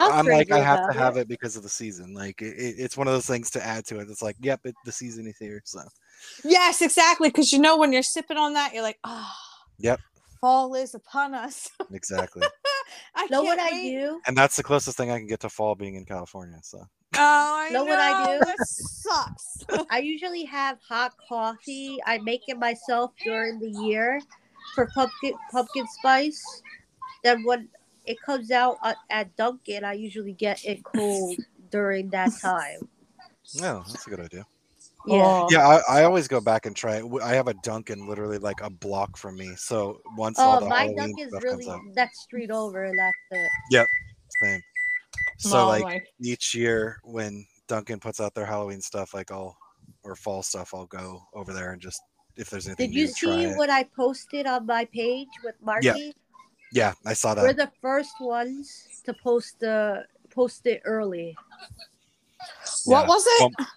I'm 0.00 0.12
I'm 0.12 0.26
like, 0.26 0.50
I 0.50 0.58
have 0.58 0.90
to 0.90 0.98
have 0.98 1.18
it 1.18 1.28
because 1.28 1.56
of 1.56 1.62
the 1.62 1.68
season. 1.68 2.14
Like, 2.14 2.42
it, 2.42 2.56
it- 2.56 2.76
it's 2.78 2.96
one 2.96 3.06
of 3.06 3.12
those 3.12 3.26
things 3.26 3.50
to 3.50 3.64
add 3.64 3.84
to 3.86 4.00
it. 4.00 4.08
It's 4.10 4.22
like, 4.22 4.36
yep, 4.40 4.60
it, 4.64 4.74
the 4.84 4.92
season 4.92 5.26
is 5.28 5.36
here. 5.38 5.62
So, 5.64 5.82
Yes, 6.42 6.82
exactly. 6.82 7.28
Because 7.28 7.52
you 7.52 7.58
know 7.60 7.76
when 7.76 7.92
you're 7.92 8.02
sipping 8.02 8.38
on 8.38 8.54
that, 8.54 8.72
you're 8.72 8.82
like, 8.82 8.98
oh, 9.04 9.30
Yep. 9.78 10.00
fall 10.40 10.74
is 10.74 10.94
upon 10.94 11.34
us. 11.34 11.68
exactly. 11.92 12.42
I 13.14 13.26
know 13.26 13.42
what 13.42 13.58
can't 13.58 13.74
I 13.74 13.82
do? 13.82 14.20
and 14.26 14.36
that's 14.36 14.56
the 14.56 14.62
closest 14.62 14.96
thing 14.96 15.10
I 15.10 15.18
can 15.18 15.26
get 15.26 15.40
to 15.40 15.48
fall 15.48 15.74
being 15.74 15.94
in 15.94 16.04
California. 16.04 16.58
So, 16.62 16.78
Oh, 17.14 17.18
I 17.18 17.68
know, 17.70 17.80
Know 17.80 17.84
what 17.84 17.98
I 17.98 18.38
do? 18.38 18.44
That 18.44 18.58
sucks. 18.66 19.64
I 19.90 19.98
usually 19.98 20.44
have 20.44 20.78
hot 20.86 21.14
coffee. 21.28 21.98
I 22.06 22.18
make 22.18 22.42
it 22.48 22.58
myself 22.58 23.12
during 23.22 23.58
the 23.60 23.68
year 23.68 24.20
for 24.74 24.86
pumpkin 24.94 25.34
pumpkin 25.50 25.86
spice. 25.88 26.62
Then 27.22 27.44
when 27.44 27.68
it 28.06 28.20
comes 28.22 28.50
out 28.50 28.78
at, 28.82 28.96
at 29.10 29.36
Dunkin', 29.36 29.84
I 29.84 29.92
usually 29.92 30.32
get 30.32 30.64
it 30.64 30.82
cold 30.82 31.36
during 31.70 32.08
that 32.10 32.32
time. 32.40 32.88
no, 33.60 33.84
that's 33.86 34.06
a 34.06 34.10
good 34.10 34.20
idea. 34.20 34.46
Yeah. 35.06 35.14
Oh. 35.24 35.48
Yeah, 35.50 35.66
I, 35.88 36.00
I 36.00 36.04
always 36.04 36.28
go 36.28 36.40
back 36.40 36.66
and 36.66 36.76
try 36.76 36.96
it. 36.96 37.02
W- 37.02 37.22
I 37.24 37.34
have 37.34 37.48
a 37.48 37.54
Dunkin' 37.54 38.06
literally 38.08 38.38
like 38.38 38.60
a 38.60 38.70
block 38.70 39.16
from 39.16 39.36
me. 39.36 39.54
So 39.56 40.00
once 40.16 40.38
all 40.38 40.58
Oh, 40.58 40.60
the 40.60 40.66
my 40.68 40.78
Halloween 40.82 40.96
Dunkin's 40.96 41.28
stuff 41.30 41.42
really 41.42 41.64
comes 41.64 41.88
out, 41.90 41.94
next 41.96 42.20
street 42.20 42.50
over. 42.50 42.90
That's 42.96 43.42
it. 43.42 43.50
Yep, 43.70 43.86
same. 44.42 44.60
So 45.38 45.58
Oh, 45.64 45.68
like 45.68 45.82
my- 45.82 46.02
each 46.20 46.54
year 46.54 46.98
when 47.04 47.44
Dunkin' 47.68 48.00
puts 48.00 48.20
out 48.20 48.34
their 48.34 48.46
Halloween 48.46 48.80
stuff, 48.80 49.12
like 49.14 49.30
I'll 49.32 49.56
or 50.04 50.14
fall 50.16 50.42
stuff, 50.42 50.72
I'll 50.74 50.86
go 50.86 51.22
over 51.34 51.52
there 51.52 51.72
and 51.72 51.80
just 51.82 52.00
if 52.36 52.48
there's 52.48 52.66
anything 52.66 52.90
Did 52.90 52.94
new, 52.94 53.00
you 53.02 53.06
to 53.08 53.12
try 53.14 53.36
see 53.36 53.42
it. 53.44 53.56
what 53.56 53.70
I 53.70 53.84
posted 53.84 54.46
on 54.46 54.66
my 54.66 54.84
page 54.86 55.28
with 55.44 55.54
Marky? 55.60 56.14
Yeah, 56.72 56.94
I 57.04 57.12
saw 57.12 57.34
that. 57.34 57.42
We're 57.42 57.52
the 57.52 57.70
first 57.82 58.14
ones 58.20 59.02
to 59.04 59.12
post 59.12 59.60
the 59.60 60.06
post 60.30 60.66
it 60.66 60.80
early. 60.84 61.36
What 62.86 63.06
was 63.06 63.24
it? 63.26 63.52
Well, 63.58 63.68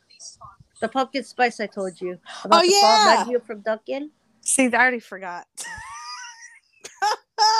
The 0.81 0.87
pumpkin 0.89 1.23
spice 1.23 1.59
I 1.59 1.67
told 1.67 1.99
you 2.01 2.19
about 2.43 2.63
Oh, 2.63 2.67
the 2.67 2.73
fall 2.81 3.05
yeah. 3.15 3.23
menu 3.23 3.39
from 3.39 3.61
Dunkin'. 3.61 4.11
See, 4.41 4.65
I 4.65 4.73
already 4.75 4.99
forgot. 4.99 5.47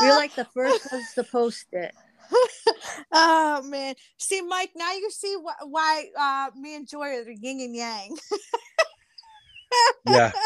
You're 0.01 0.15
like 0.15 0.35
the 0.35 0.45
first 0.45 0.91
ones 0.91 1.13
to 1.15 1.23
post 1.23 1.65
it. 1.71 1.93
oh 3.11 3.61
man. 3.63 3.95
See, 4.17 4.41
Mike, 4.41 4.71
now 4.75 4.91
you 4.93 5.09
see 5.11 5.35
wh- 5.35 5.67
why 5.69 6.05
uh, 6.19 6.51
me 6.59 6.75
and 6.75 6.87
Joy 6.87 7.07
are 7.07 7.23
the 7.23 7.35
yin 7.35 7.61
and 7.61 7.75
yang. 7.75 8.17
yeah. 10.07 10.31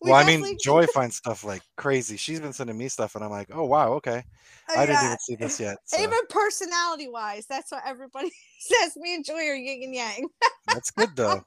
We 0.00 0.10
well, 0.10 0.20
I 0.20 0.24
mean, 0.26 0.40
definitely- 0.40 0.58
Joy 0.62 0.86
finds 0.94 1.16
stuff 1.16 1.44
like 1.44 1.62
crazy. 1.76 2.16
She's 2.16 2.40
been 2.40 2.52
sending 2.52 2.76
me 2.78 2.88
stuff, 2.88 3.14
and 3.16 3.24
I'm 3.24 3.30
like, 3.30 3.48
oh 3.52 3.64
wow, 3.64 3.92
okay. 3.94 4.24
I 4.68 4.86
didn't 4.86 5.04
even 5.04 5.18
see 5.18 5.34
this 5.36 5.58
yet. 5.60 5.76
So 5.84 6.00
Even 6.00 6.18
personality 6.28 7.08
wise, 7.08 7.46
that's 7.46 7.70
what 7.72 7.82
everybody 7.86 8.30
says. 8.58 8.96
Me 8.96 9.14
and 9.14 9.24
Joy 9.24 9.34
are 9.48 9.54
yin 9.54 9.82
and 9.84 9.94
yang. 9.94 10.28
that's 10.66 10.90
good 10.92 11.10
though. 11.16 11.44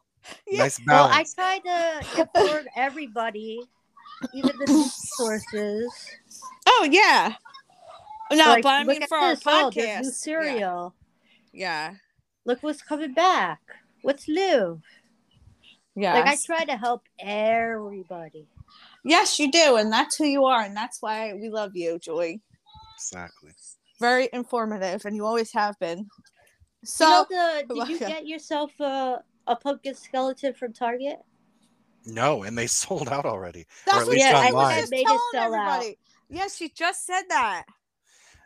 Yeah. 0.48 0.60
Nice 0.64 0.80
Well, 0.86 1.10
I 1.12 1.24
try 1.36 1.60
to 1.60 2.20
inform 2.22 2.66
everybody, 2.76 3.62
even 4.34 4.58
the 4.58 4.66
news 4.72 4.94
sources. 5.18 5.94
Oh 6.68 6.88
yeah. 6.90 7.36
No, 8.32 8.38
Like, 8.46 8.64
but 8.64 8.70
I 8.70 8.84
mean 8.84 9.04
at 9.04 9.10
for 9.10 9.18
our 9.18 9.36
this, 9.36 9.44
oh, 9.46 9.70
podcast. 9.74 10.02
new 10.02 10.12
cereal. 10.12 10.96
Yeah. 11.54 11.94
Look 12.46 12.62
what's 12.64 12.82
coming 12.82 13.14
back. 13.14 13.60
What's 14.02 14.28
new? 14.28 14.82
Yeah. 15.96 16.14
Like 16.14 16.26
I 16.26 16.38
try 16.44 16.66
to 16.66 16.76
help 16.78 17.04
everybody. 17.20 18.48
Yes, 19.04 19.40
you 19.40 19.52
do, 19.52 19.76
and 19.78 19.92
that's 19.92 20.16
who 20.18 20.26
you 20.26 20.46
are, 20.46 20.62
and 20.64 20.76
that's 20.76 21.02
why 21.02 21.34
we 21.34 21.50
love 21.50 21.76
you, 21.76 22.00
Joy. 22.00 22.40
Exactly. 22.98 23.52
Very 24.00 24.30
informative, 24.34 25.06
and 25.06 25.16
you 25.16 25.26
always 25.26 25.52
have 25.54 25.78
been. 25.80 26.08
So 26.84 27.26
you 27.30 27.36
know 27.36 27.62
the, 27.68 27.76
did 27.76 27.90
you 27.90 28.00
get 28.08 28.28
yourself 28.28 28.72
a, 28.80 29.20
a 29.48 29.56
pumpkin 29.56 29.96
skeleton 29.96 30.54
from 30.54 30.74
Target? 30.74 31.20
No, 32.06 32.44
and 32.44 32.58
they 32.58 32.68
sold 32.82 33.10
out 33.10 33.26
already. 33.26 33.66
that's 33.86 33.98
at 34.02 34.08
what 34.08 34.14
least 34.14 34.28
she 34.28 34.34
was 34.34 34.54
online. 34.54 34.76
just 34.80 34.92
Made 34.92 35.02
it 35.02 35.08
telling 35.08 35.20
sell 35.32 35.54
out. 35.56 35.80
everybody. 35.80 35.98
Yes, 36.30 36.56
she 36.56 36.70
just 36.70 37.06
said 37.06 37.24
that. 37.30 37.66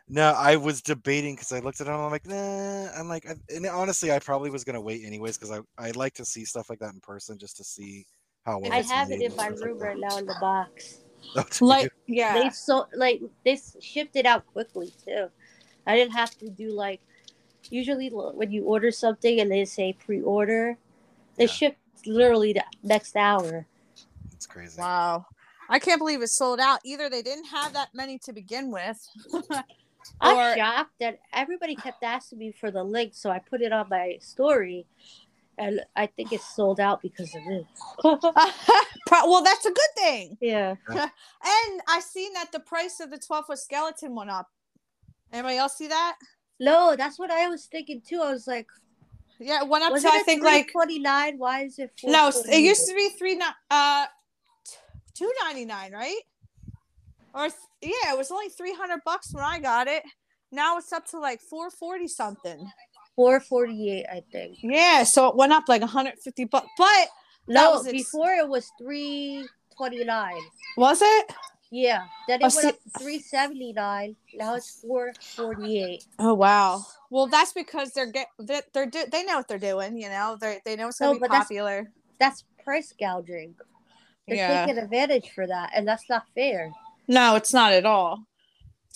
No, 0.08 0.32
I 0.36 0.56
was 0.56 0.82
debating 0.82 1.36
because 1.36 1.52
I 1.52 1.60
looked 1.60 1.80
at 1.80 1.86
it 1.86 1.90
and 1.90 2.00
I'm 2.02 2.10
like, 2.10 2.26
nah. 2.26 2.88
I'm 2.98 3.08
like, 3.08 3.26
I, 3.28 3.34
and 3.54 3.64
honestly, 3.66 4.10
I 4.10 4.18
probably 4.18 4.50
was 4.50 4.64
gonna 4.64 4.80
wait 4.80 5.04
anyways 5.04 5.38
because 5.38 5.52
I 5.52 5.60
I 5.78 5.92
like 5.92 6.14
to 6.14 6.24
see 6.24 6.44
stuff 6.44 6.68
like 6.68 6.80
that 6.80 6.92
in 6.92 7.00
person 7.00 7.38
just 7.38 7.56
to 7.58 7.64
see 7.64 8.06
how 8.44 8.58
well. 8.58 8.72
I 8.72 8.78
it's 8.78 8.90
have 8.90 9.08
it 9.08 9.18
made 9.18 9.26
in 9.26 9.30
and 9.30 9.36
my 9.36 9.46
stuff 9.46 9.60
like 9.60 9.70
room 9.70 9.78
right 9.78 9.98
now 9.98 10.16
in 10.16 10.26
the 10.26 10.34
box. 10.40 10.98
Oh, 11.36 11.44
Like, 11.60 11.84
you? 11.84 11.90
yeah, 12.08 12.32
They 12.34 12.50
so 12.50 12.86
like 12.94 13.22
they 13.44 13.52
s- 13.52 13.76
shipped 13.80 14.16
it 14.16 14.26
out 14.26 14.46
quickly 14.46 14.92
too. 15.04 15.28
I 15.86 15.94
didn't 15.94 16.14
have 16.14 16.36
to 16.38 16.48
do 16.50 16.70
like 16.72 17.00
usually 17.70 18.08
when 18.08 18.50
you 18.50 18.64
order 18.64 18.90
something 18.90 19.40
and 19.40 19.50
they 19.50 19.64
say 19.64 19.92
pre-order, 19.92 20.76
they 21.40 21.46
Yeah. 21.46 21.50
ship 21.52 21.76
literally 22.06 22.52
the 22.52 22.64
next 22.82 23.16
hour. 23.16 23.66
it's 24.32 24.46
crazy. 24.46 24.80
wow. 24.80 25.26
I 25.68 25.78
can't 25.78 25.98
believe 25.98 26.20
it 26.22 26.28
sold 26.28 26.60
out. 26.60 26.80
Either 26.84 27.08
they 27.08 27.22
didn't 27.22 27.46
have 27.46 27.72
that 27.74 27.88
many 27.94 28.18
to 28.20 28.32
begin 28.32 28.70
with. 28.70 28.98
I'm 30.20 30.56
shocked 30.56 30.94
that 31.00 31.20
everybody 31.32 31.76
kept 31.76 32.02
asking 32.02 32.38
me 32.38 32.52
for 32.52 32.70
the 32.70 32.82
link, 32.82 33.12
so 33.14 33.30
I 33.30 33.38
put 33.38 33.60
it 33.62 33.72
on 33.72 33.88
my 33.88 34.16
story, 34.20 34.86
and 35.58 35.80
I 35.94 36.06
think 36.06 36.32
it's 36.32 36.54
sold 36.56 36.80
out 36.80 37.00
because 37.02 37.32
of 37.34 37.42
this. 37.44 37.64
Well, 39.12 39.42
that's 39.42 39.66
a 39.66 39.70
good 39.72 39.94
thing. 39.96 40.38
yeah. 40.40 40.74
And 40.88 41.80
I 41.88 42.00
seen 42.00 42.32
that 42.34 42.52
the 42.52 42.60
price 42.60 43.00
of 43.00 43.10
the 43.10 43.18
12 43.18 43.46
foot 43.46 43.58
skeleton 43.58 44.14
went 44.14 44.30
up. 44.30 44.48
Anybody 45.32 45.56
else 45.58 45.76
see 45.76 45.88
that? 45.88 46.16
No, 46.60 46.94
that's 46.96 47.18
what 47.18 47.30
I 47.30 47.48
was 47.48 47.66
thinking 47.66 48.00
too. 48.00 48.20
I 48.22 48.30
was 48.32 48.46
like, 48.46 48.66
Yeah, 49.40 49.62
it 49.62 49.68
went 49.68 49.84
up 49.84 49.92
was 49.92 50.02
to 50.02 50.10
I 50.10 50.22
think 50.22 50.42
like 50.44 50.70
twenty 50.70 50.98
nine? 50.98 51.38
Why 51.38 51.64
is 51.64 51.78
it? 51.78 51.92
no, 52.04 52.28
it 52.28 52.60
used 52.60 52.86
to 52.88 52.94
be 52.94 53.08
three 53.18 53.40
uh 53.70 54.06
two 55.14 55.32
ninety 55.42 55.64
nine, 55.64 55.92
right? 55.92 56.20
Or 57.34 57.48
yeah, 57.80 58.12
it 58.12 58.18
was 58.18 58.30
only 58.30 58.50
three 58.50 58.74
hundred 58.74 59.00
bucks 59.04 59.32
when 59.32 59.42
I 59.44 59.58
got 59.58 59.88
it. 59.88 60.02
Now 60.52 60.76
it's 60.76 60.92
up 60.92 61.06
to 61.08 61.18
like 61.18 61.40
four 61.40 61.70
forty 61.70 62.06
something. 62.06 62.70
four 63.16 63.40
forty 63.40 63.90
eight, 63.90 64.06
I 64.10 64.22
think. 64.30 64.58
Yeah, 64.62 65.04
so 65.04 65.28
it 65.28 65.36
went 65.36 65.52
up 65.52 65.64
like 65.68 65.82
hundred 65.82 66.18
fifty 66.18 66.44
bucks. 66.44 66.68
But 66.76 67.08
No, 67.48 67.70
was 67.72 67.86
ex- 67.86 67.92
before 67.92 68.32
it 68.32 68.46
was 68.46 68.70
three 68.78 69.46
twenty 69.76 70.04
nine. 70.04 70.40
was 70.76 71.00
it? 71.02 71.32
Yeah. 71.70 72.04
Then 72.26 72.40
oh, 72.42 72.46
it 72.46 72.52
Oh, 72.52 72.56
went 72.56 72.68
up 72.68 72.82
to 72.82 72.98
three 73.00 73.18
seventy 73.20 73.72
nine. 73.72 74.16
Now 74.34 74.54
it's 74.56 74.80
four 74.80 75.12
forty 75.20 75.82
eight. 75.82 76.04
Oh 76.18 76.34
wow. 76.34 76.84
Well, 77.10 77.26
that's 77.26 77.52
because 77.52 77.92
they're 77.92 78.10
get 78.10 78.26
they're, 78.38 78.62
they're 78.72 78.86
do, 78.86 79.04
they 79.10 79.24
know 79.24 79.36
what 79.36 79.48
they're 79.48 79.58
doing. 79.58 79.96
You 79.96 80.08
know, 80.08 80.36
they 80.40 80.60
they 80.64 80.76
know 80.76 80.88
it's 80.88 80.98
gonna 80.98 81.12
No, 81.12 81.14
be 81.14 81.20
but 81.20 81.30
that's- 81.30 81.44
popular. 81.48 81.90
That's 82.18 82.44
price 82.64 82.92
gouging. 82.98 83.54
They're 84.28 84.36
Yeah. 84.36 84.66
taking 84.66 84.82
advantage 84.82 85.30
for 85.30 85.46
that, 85.46 85.70
and 85.74 85.86
that's 85.88 86.08
not 86.08 86.24
fair. 86.34 86.72
No, 87.08 87.34
it's 87.36 87.52
not 87.52 87.72
at 87.72 87.86
all. 87.86 88.26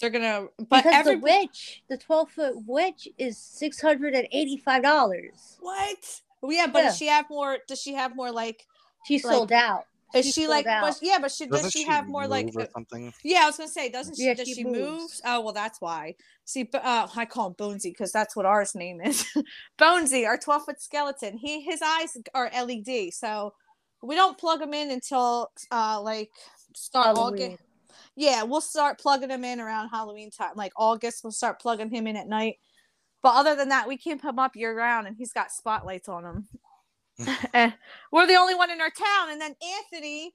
They're 0.00 0.10
gonna, 0.10 0.48
but 0.58 0.82
because 0.82 0.92
every 0.92 1.14
the 1.14 1.20
witch, 1.20 1.82
the 1.88 1.96
twelve 1.96 2.30
foot 2.30 2.54
witch, 2.66 3.08
is 3.18 3.38
six 3.38 3.80
hundred 3.80 4.14
and 4.14 4.26
eighty 4.32 4.56
five 4.56 4.82
dollars. 4.82 5.56
what? 5.60 6.20
Well, 6.40 6.52
yeah, 6.52 6.66
but 6.66 6.80
Yeah. 6.80 6.84
does 6.88 6.96
she 6.98 7.06
have 7.06 7.30
more? 7.30 7.58
Does 7.68 7.80
she 7.80 7.94
have 7.94 8.14
more 8.16 8.30
like? 8.32 8.66
She 9.06 9.14
Like, 9.14 9.22
sold 9.34 9.52
out. 9.52 9.86
Is 10.14 10.26
She 10.26 10.32
she 10.32 10.48
like? 10.48 10.64
But, 10.64 10.98
yeah, 11.02 11.18
but 11.20 11.30
she 11.32 11.46
does 11.46 11.62
Doesn't 11.62 11.70
she, 11.72 11.84
have 11.84 12.08
more 12.08 12.26
like? 12.28 12.52
something? 12.72 13.12
Yeah, 13.22 13.40
I 13.42 13.46
was 13.46 13.56
gonna 13.56 13.68
say, 13.68 13.88
doesn't 13.88 14.16
she? 14.16 14.26
Yeah, 14.26 14.34
does 14.34 14.48
she 14.48 14.54
she, 14.54 14.64
moves. 14.64 14.80
move? 14.80 15.10
Oh 15.24 15.40
well, 15.40 15.52
that's 15.52 15.80
why. 15.80 16.14
See, 16.44 16.64
b- 16.64 16.78
uh, 16.82 17.08
I 17.16 17.24
call 17.24 17.48
him 17.48 17.54
Bonesy 17.54 17.84
because 17.84 18.12
that's 18.12 18.36
what 18.36 18.46
ours 18.46 18.74
name 18.74 19.00
is. 19.00 19.24
Bonesy, 19.78 20.26
our 20.26 20.38
twelve 20.38 20.64
foot 20.64 20.80
skeleton. 20.80 21.36
He 21.36 21.62
his 21.62 21.82
eyes 21.82 22.16
are 22.34 22.50
LED, 22.54 23.12
so 23.12 23.54
we 24.02 24.14
don't 24.14 24.38
plug 24.38 24.60
him 24.60 24.74
in 24.74 24.90
until 24.90 25.50
uh 25.72 26.00
like 26.00 26.30
start 26.74 27.16
August. 27.16 27.58
Yeah, 28.16 28.44
we'll 28.44 28.60
start 28.60 29.00
plugging 29.00 29.30
him 29.30 29.44
in 29.44 29.60
around 29.60 29.88
Halloween 29.88 30.30
time, 30.30 30.52
like 30.54 30.72
August. 30.76 31.24
We'll 31.24 31.32
start 31.32 31.60
plugging 31.60 31.90
him 31.90 32.06
in 32.06 32.16
at 32.16 32.28
night. 32.28 32.58
But 33.22 33.34
other 33.36 33.56
than 33.56 33.70
that, 33.70 33.88
we 33.88 33.96
keep 33.96 34.22
him 34.22 34.38
up 34.38 34.54
year 34.54 34.76
round, 34.76 35.06
and 35.06 35.16
he's 35.16 35.32
got 35.32 35.50
spotlights 35.50 36.08
on 36.08 36.24
him. 36.24 36.48
And 37.52 37.74
we're 38.12 38.26
the 38.26 38.36
only 38.36 38.54
one 38.54 38.70
in 38.70 38.80
our 38.80 38.90
town. 38.90 39.30
And 39.30 39.40
then 39.40 39.54
Anthony 39.78 40.34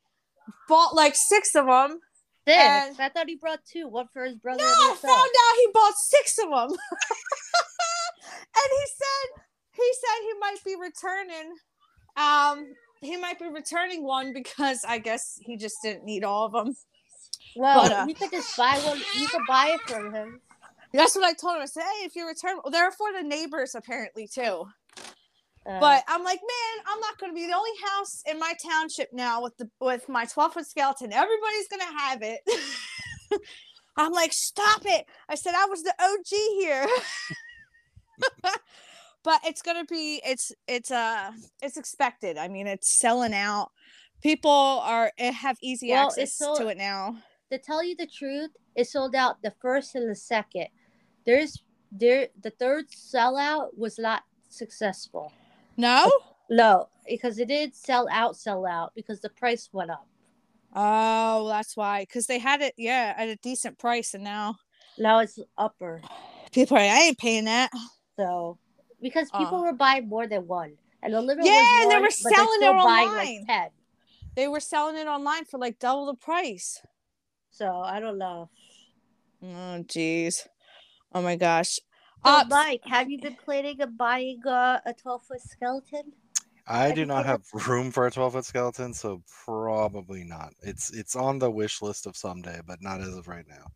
bought 0.67 0.95
like 0.95 1.15
six 1.15 1.55
of 1.55 1.65
them. 1.65 1.99
Six. 2.47 2.59
And- 2.59 2.95
I 2.99 3.09
thought 3.09 3.27
he 3.27 3.35
brought 3.35 3.59
two. 3.71 3.87
One 3.87 4.07
for 4.11 4.23
his 4.25 4.35
brother 4.35 4.63
No, 4.63 4.65
I 4.65 4.95
found 4.99 5.13
out 5.13 5.55
he 5.57 5.67
bought 5.73 5.93
six 5.95 6.37
of 6.39 6.49
them. 6.49 6.69
and 6.71 8.69
he 8.71 8.85
said 8.87 9.43
he 9.73 9.91
said 9.93 10.21
he 10.21 10.39
might 10.39 10.63
be 10.65 10.75
returning. 10.75 11.53
Um, 12.17 12.73
he 13.01 13.15
might 13.17 13.39
be 13.39 13.47
returning 13.47 14.03
one 14.03 14.33
because 14.33 14.83
I 14.87 14.97
guess 14.97 15.39
he 15.41 15.57
just 15.57 15.77
didn't 15.83 16.03
need 16.05 16.23
all 16.23 16.45
of 16.47 16.51
them. 16.51 16.75
Well, 17.55 17.83
But, 17.83 17.91
uh, 17.91 18.05
you 18.07 18.13
could 18.13 18.31
just 18.31 18.55
buy 18.57 18.77
one. 18.83 18.99
You 19.17 19.27
could 19.27 19.41
buy 19.47 19.67
it 19.75 19.81
from 19.89 20.13
him. 20.13 20.41
That's 20.93 21.15
what 21.15 21.23
I 21.23 21.33
told 21.33 21.55
him. 21.57 21.61
I 21.61 21.65
said, 21.65 21.83
"Hey, 21.83 22.05
if 22.05 22.15
you 22.15 22.27
return, 22.27 22.57
well, 22.63 22.71
they're 22.71 22.91
for 22.91 23.13
the 23.13 23.21
neighbors 23.21 23.75
apparently 23.75 24.27
too." 24.27 24.65
Uh, 25.69 25.79
But 25.79 26.03
I'm 26.07 26.23
like, 26.23 26.39
man, 26.41 26.85
I'm 26.87 26.99
not 26.99 27.17
going 27.19 27.31
to 27.31 27.35
be 27.35 27.45
the 27.47 27.55
only 27.55 27.71
house 27.85 28.23
in 28.29 28.39
my 28.39 28.53
township 28.65 29.09
now 29.13 29.41
with 29.43 29.55
the 29.57 29.69
with 29.79 30.09
my 30.09 30.25
12 30.25 30.53
foot 30.53 30.65
skeleton. 30.67 31.13
Everybody's 31.13 31.67
going 31.69 31.81
to 31.81 31.97
have 31.99 32.19
it. 32.21 32.39
I'm 33.97 34.11
like, 34.13 34.33
stop 34.33 34.81
it. 34.85 35.05
I 35.27 35.35
said 35.35 35.53
I 35.55 35.65
was 35.65 35.83
the 35.83 35.93
OG 35.99 36.27
here. 36.59 36.87
but 39.23 39.39
it's 39.45 39.61
going 39.61 39.77
to 39.77 39.85
be 39.85 40.21
it's 40.25 40.51
it's 40.67 40.91
uh 40.91 41.31
it's 41.61 41.77
expected. 41.77 42.37
I 42.37 42.47
mean, 42.47 42.67
it's 42.67 42.99
selling 42.99 43.33
out. 43.33 43.69
People 44.21 44.51
are 44.51 45.11
eh, 45.17 45.31
have 45.31 45.57
easy 45.61 45.91
Well, 45.91 46.07
access 46.07 46.35
so- 46.37 46.55
to 46.57 46.67
it 46.67 46.77
now. 46.77 47.17
to 47.51 47.57
tell 47.57 47.83
you 47.83 47.95
the 47.95 48.07
truth, 48.07 48.51
it 48.75 48.85
sold 48.87 49.15
out 49.15 49.41
the 49.41 49.53
first 49.61 49.95
and 49.95 50.09
the 50.09 50.15
second. 50.15 50.67
There's 51.25 51.61
there 51.91 52.27
the 52.41 52.51
third 52.51 52.85
sellout 52.91 53.69
was 53.77 53.97
not 53.99 54.23
successful. 54.49 55.31
No? 55.79 56.11
No, 56.49 56.89
because 57.07 57.39
it 57.39 57.47
did 57.47 57.73
sell 57.73 58.07
out, 58.11 58.35
sell 58.35 58.65
out 58.65 58.93
because 58.95 59.21
the 59.21 59.29
price 59.29 59.69
went 59.71 59.91
up. 59.91 60.07
Oh, 60.75 61.47
that's 61.47 61.75
why 61.77 62.05
cuz 62.05 62.27
they 62.27 62.37
had 62.37 62.61
it 62.61 62.73
yeah, 62.77 63.13
at 63.17 63.29
a 63.29 63.35
decent 63.37 63.79
price 63.79 64.13
and 64.13 64.23
now 64.23 64.57
Now 64.97 65.19
it's 65.19 65.39
upper. 65.57 66.01
people 66.51 66.75
are 66.77 66.81
I 66.81 66.99
ain't 67.09 67.17
paying 67.17 67.45
that. 67.45 67.71
So 68.17 68.59
because 69.01 69.31
people 69.31 69.59
Uh. 69.59 69.61
were 69.61 69.73
buying 69.73 70.09
more 70.09 70.27
than 70.27 70.45
one, 70.47 70.73
and 71.01 71.13
the 71.13 71.21
little 71.21 71.45
Yeah, 71.45 71.81
and 71.81 71.91
they 71.91 71.97
were 71.97 72.11
selling 72.11 72.61
it 72.61 72.65
online. 72.65 73.15
like 73.15 73.47
ten. 73.47 73.69
They 74.35 74.47
were 74.47 74.59
selling 74.59 74.97
it 74.97 75.07
online 75.07 75.45
for 75.45 75.57
like 75.57 75.79
double 75.79 76.05
the 76.07 76.15
price. 76.15 76.81
So 77.51 77.79
I 77.79 77.99
don't 77.99 78.17
know. 78.17 78.49
Oh 79.41 79.83
jeez. 79.87 80.45
Oh 81.13 81.21
my 81.21 81.35
gosh. 81.35 81.79
So 82.25 82.31
Uh, 82.31 82.43
Mike, 82.49 82.81
have 82.85 83.09
you 83.09 83.19
been 83.19 83.35
planning 83.35 83.81
on 83.81 83.95
buying 83.95 84.45
uh, 84.45 84.79
a 84.85 84.93
twelve 84.93 85.23
foot 85.23 85.41
skeleton? 85.41 86.13
I 86.67 86.91
do 86.91 87.05
not 87.05 87.25
have 87.25 87.41
room 87.67 87.91
for 87.91 88.05
a 88.05 88.11
12 88.11 88.33
foot 88.33 88.45
skeleton, 88.45 88.93
so 88.93 89.23
probably 89.45 90.23
not. 90.23 90.53
It's 90.61 90.91
it's 90.93 91.15
on 91.15 91.39
the 91.39 91.49
wish 91.49 91.81
list 91.81 92.05
of 92.05 92.15
someday, 92.15 92.59
but 92.67 92.81
not 92.81 93.01
as 93.01 93.15
of 93.15 93.27
right 93.27 93.45
now. 93.47 93.71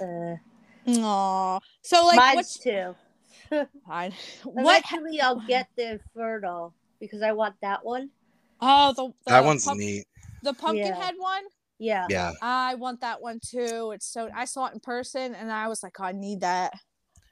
Uh, 0.00 0.36
Aw. 1.00 1.58
So 1.82 2.06
like 2.06 2.16
mine's 2.16 2.36
what's 2.36 2.58
too. 2.58 2.94
I, 3.90 4.12
what 4.44 4.84
Eventually, 4.90 5.20
I'll 5.20 5.40
get 5.48 5.68
the 5.76 5.92
Inferno 5.92 6.74
because 7.00 7.22
I 7.22 7.32
want 7.32 7.56
that 7.62 7.84
one. 7.84 8.10
oh 8.60 8.92
the, 8.92 9.06
the 9.26 9.30
that 9.32 9.44
one's 9.44 9.64
pump- 9.64 9.80
neat. 9.80 10.04
the 10.42 10.54
pumpkin 10.54 10.86
Yeah. 10.86 10.94
head 10.94 11.14
one? 11.18 11.42
Yeah. 11.78 12.06
Yeah. 12.08 12.32
I 12.42 12.74
want 12.74 13.00
that 13.00 13.20
one 13.20 13.40
too. 13.40 13.92
It's 13.94 14.06
so 14.06 14.28
I 14.34 14.44
saw 14.44 14.66
it 14.66 14.74
in 14.74 14.80
person 14.80 15.34
and 15.34 15.50
I 15.50 15.68
was 15.68 15.82
like, 15.82 15.98
oh, 16.00 16.04
I 16.04 16.12
need 16.12 16.40
that. 16.40 16.72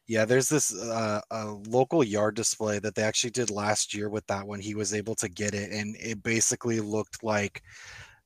Yeah, 0.09 0.25
there's 0.25 0.49
this 0.49 0.73
uh, 0.75 1.21
a 1.31 1.47
local 1.47 2.05
yard 2.05 2.37
display 2.37 2.79
that 2.79 2.95
they 2.95 3.03
actually 3.03 3.31
did 3.31 3.51
last 3.51 3.93
year 3.93 4.09
with 4.09 4.27
that 4.29 4.47
one. 4.47 4.61
He 4.61 4.75
was 4.75 4.95
able 4.95 5.17
to 5.17 5.29
get 5.29 5.53
it, 5.55 5.73
and 5.73 5.97
it 5.97 6.23
basically 6.23 6.81
looked 6.81 7.25
like, 7.25 7.63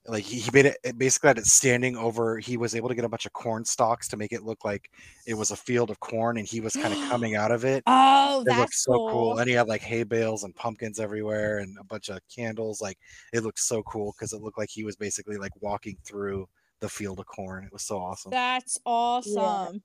like 0.06 0.24
he, 0.24 0.40
he 0.40 0.50
made 0.52 0.66
it, 0.66 0.78
it 0.84 0.98
basically 0.98 1.28
had 1.28 1.38
it 1.38 1.46
standing 1.46 1.96
over. 1.96 2.38
He 2.38 2.56
was 2.56 2.74
able 2.74 2.88
to 2.90 2.94
get 2.94 3.04
a 3.04 3.08
bunch 3.08 3.26
of 3.26 3.32
corn 3.32 3.64
stalks 3.64 4.08
to 4.08 4.16
make 4.18 4.32
it 4.32 4.42
look 4.44 4.64
like 4.64 4.90
it 5.26 5.34
was 5.34 5.50
a 5.52 5.56
field 5.56 5.90
of 5.90 6.00
corn, 6.00 6.38
and 6.38 6.46
he 6.48 6.60
was 6.60 6.76
kind 6.76 6.94
of 6.94 7.00
coming 7.00 7.34
out 7.36 7.52
of 7.52 7.64
it. 7.64 7.84
Oh, 7.86 8.44
It 8.46 8.56
looked 8.56 8.74
so 8.74 9.00
cool. 9.10 9.10
cool. 9.10 9.38
And 9.38 9.48
he 9.48 9.54
had 9.54 9.68
like 9.68 9.82
hay 9.82 10.02
bales 10.04 10.44
and 10.44 10.54
pumpkins 10.54 11.00
everywhere, 11.00 11.58
and 11.58 11.76
a 11.78 11.84
bunch 11.84 12.08
of 12.10 12.20
candles. 12.34 12.80
Like 12.80 12.98
it 13.32 13.42
looked 13.42 13.60
so 13.60 13.82
cool 13.84 14.12
because 14.16 14.32
it 14.32 14.42
looked 14.42 14.58
like 14.58 14.70
he 14.70 14.84
was 14.84 14.96
basically 14.96 15.36
like 15.36 15.52
walking 15.62 15.96
through 16.04 16.48
the 16.80 16.88
field 16.88 17.20
of 17.20 17.26
corn. 17.26 17.64
It 17.64 17.72
was 17.72 17.82
so 17.82 17.98
awesome. 17.98 18.32
That's 18.32 18.78
awesome. 18.86 19.82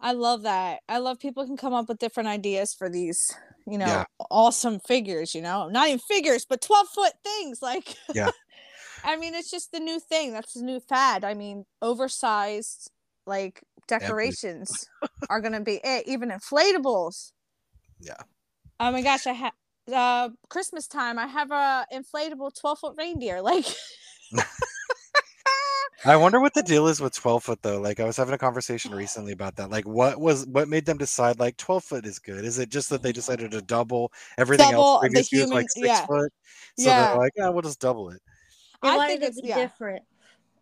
I 0.00 0.12
love 0.12 0.42
that. 0.42 0.80
I 0.88 0.98
love 0.98 1.18
people 1.18 1.46
can 1.46 1.56
come 1.56 1.72
up 1.72 1.88
with 1.88 1.98
different 1.98 2.28
ideas 2.28 2.74
for 2.74 2.88
these, 2.88 3.34
you 3.66 3.78
know, 3.78 3.86
Yeah. 3.86 4.04
awesome 4.30 4.78
figures, 4.80 5.34
you 5.34 5.40
know, 5.42 5.68
not 5.68 5.88
even 5.88 5.98
figures, 6.00 6.44
but 6.44 6.60
12 6.60 6.88
foot 6.88 7.12
things. 7.24 7.62
Like, 7.62 7.96
Yeah. 8.12 8.30
I 9.04 9.16
mean, 9.16 9.34
it's 9.34 9.50
just 9.50 9.72
the 9.72 9.80
new 9.80 10.00
thing. 10.00 10.32
That's 10.32 10.54
the 10.54 10.62
new 10.62 10.80
fad. 10.80 11.24
I 11.24 11.34
mean, 11.34 11.64
oversized, 11.82 12.90
like, 13.26 13.62
decorations 13.88 14.88
are 15.30 15.40
going 15.40 15.52
to 15.54 15.60
be 15.60 15.80
it, 15.84 16.06
even 16.08 16.30
inflatables. 16.30 17.32
Yeah. 17.98 18.22
Oh 18.80 18.90
my 18.92 19.02
gosh. 19.02 19.26
I 19.26 19.32
have, 19.32 19.52
uh, 19.92 20.30
Christmas 20.48 20.86
time, 20.86 21.18
I 21.18 21.26
have 21.26 21.50
a 21.50 21.86
inflatable 21.92 22.54
12 22.58 22.78
foot 22.80 22.94
reindeer. 22.98 23.40
Like, 23.40 23.66
I 26.06 26.16
wonder 26.16 26.40
what 26.40 26.54
the 26.54 26.62
deal 26.62 26.86
is 26.86 27.00
with 27.00 27.14
12 27.14 27.44
foot 27.44 27.62
though. 27.62 27.80
Like 27.80 28.00
I 28.00 28.04
was 28.04 28.16
having 28.16 28.34
a 28.34 28.38
conversation 28.38 28.94
recently 28.94 29.32
about 29.32 29.56
that. 29.56 29.70
Like 29.70 29.86
what 29.86 30.20
was 30.20 30.46
what 30.46 30.68
made 30.68 30.86
them 30.86 30.98
decide 30.98 31.38
like 31.38 31.56
12 31.56 31.84
foot 31.84 32.06
is 32.06 32.18
good? 32.18 32.44
Is 32.44 32.58
it 32.58 32.68
just 32.70 32.90
that 32.90 33.02
they 33.02 33.12
decided 33.12 33.50
to 33.50 33.60
double 33.62 34.12
everything 34.38 34.70
Double 34.70 34.82
else 34.84 35.02
the 35.02 35.08
previously 35.08 35.38
was 35.38 35.44
human- 35.48 35.56
like 35.56 35.70
six 35.70 35.86
yeah. 35.86 36.06
foot? 36.06 36.32
So 36.78 36.84
Yeah. 36.88 37.08
they're 37.08 37.16
like, 37.18 37.32
yeah, 37.36 37.48
we'll 37.48 37.62
just 37.62 37.80
double 37.80 38.10
it. 38.10 38.20
They 38.82 38.88
I 38.90 38.96
wanted 38.96 39.08
think 39.08 39.20
to 39.20 39.26
it's- 39.26 39.40
be 39.40 39.48
yeah. 39.48 39.56
different, 39.56 40.02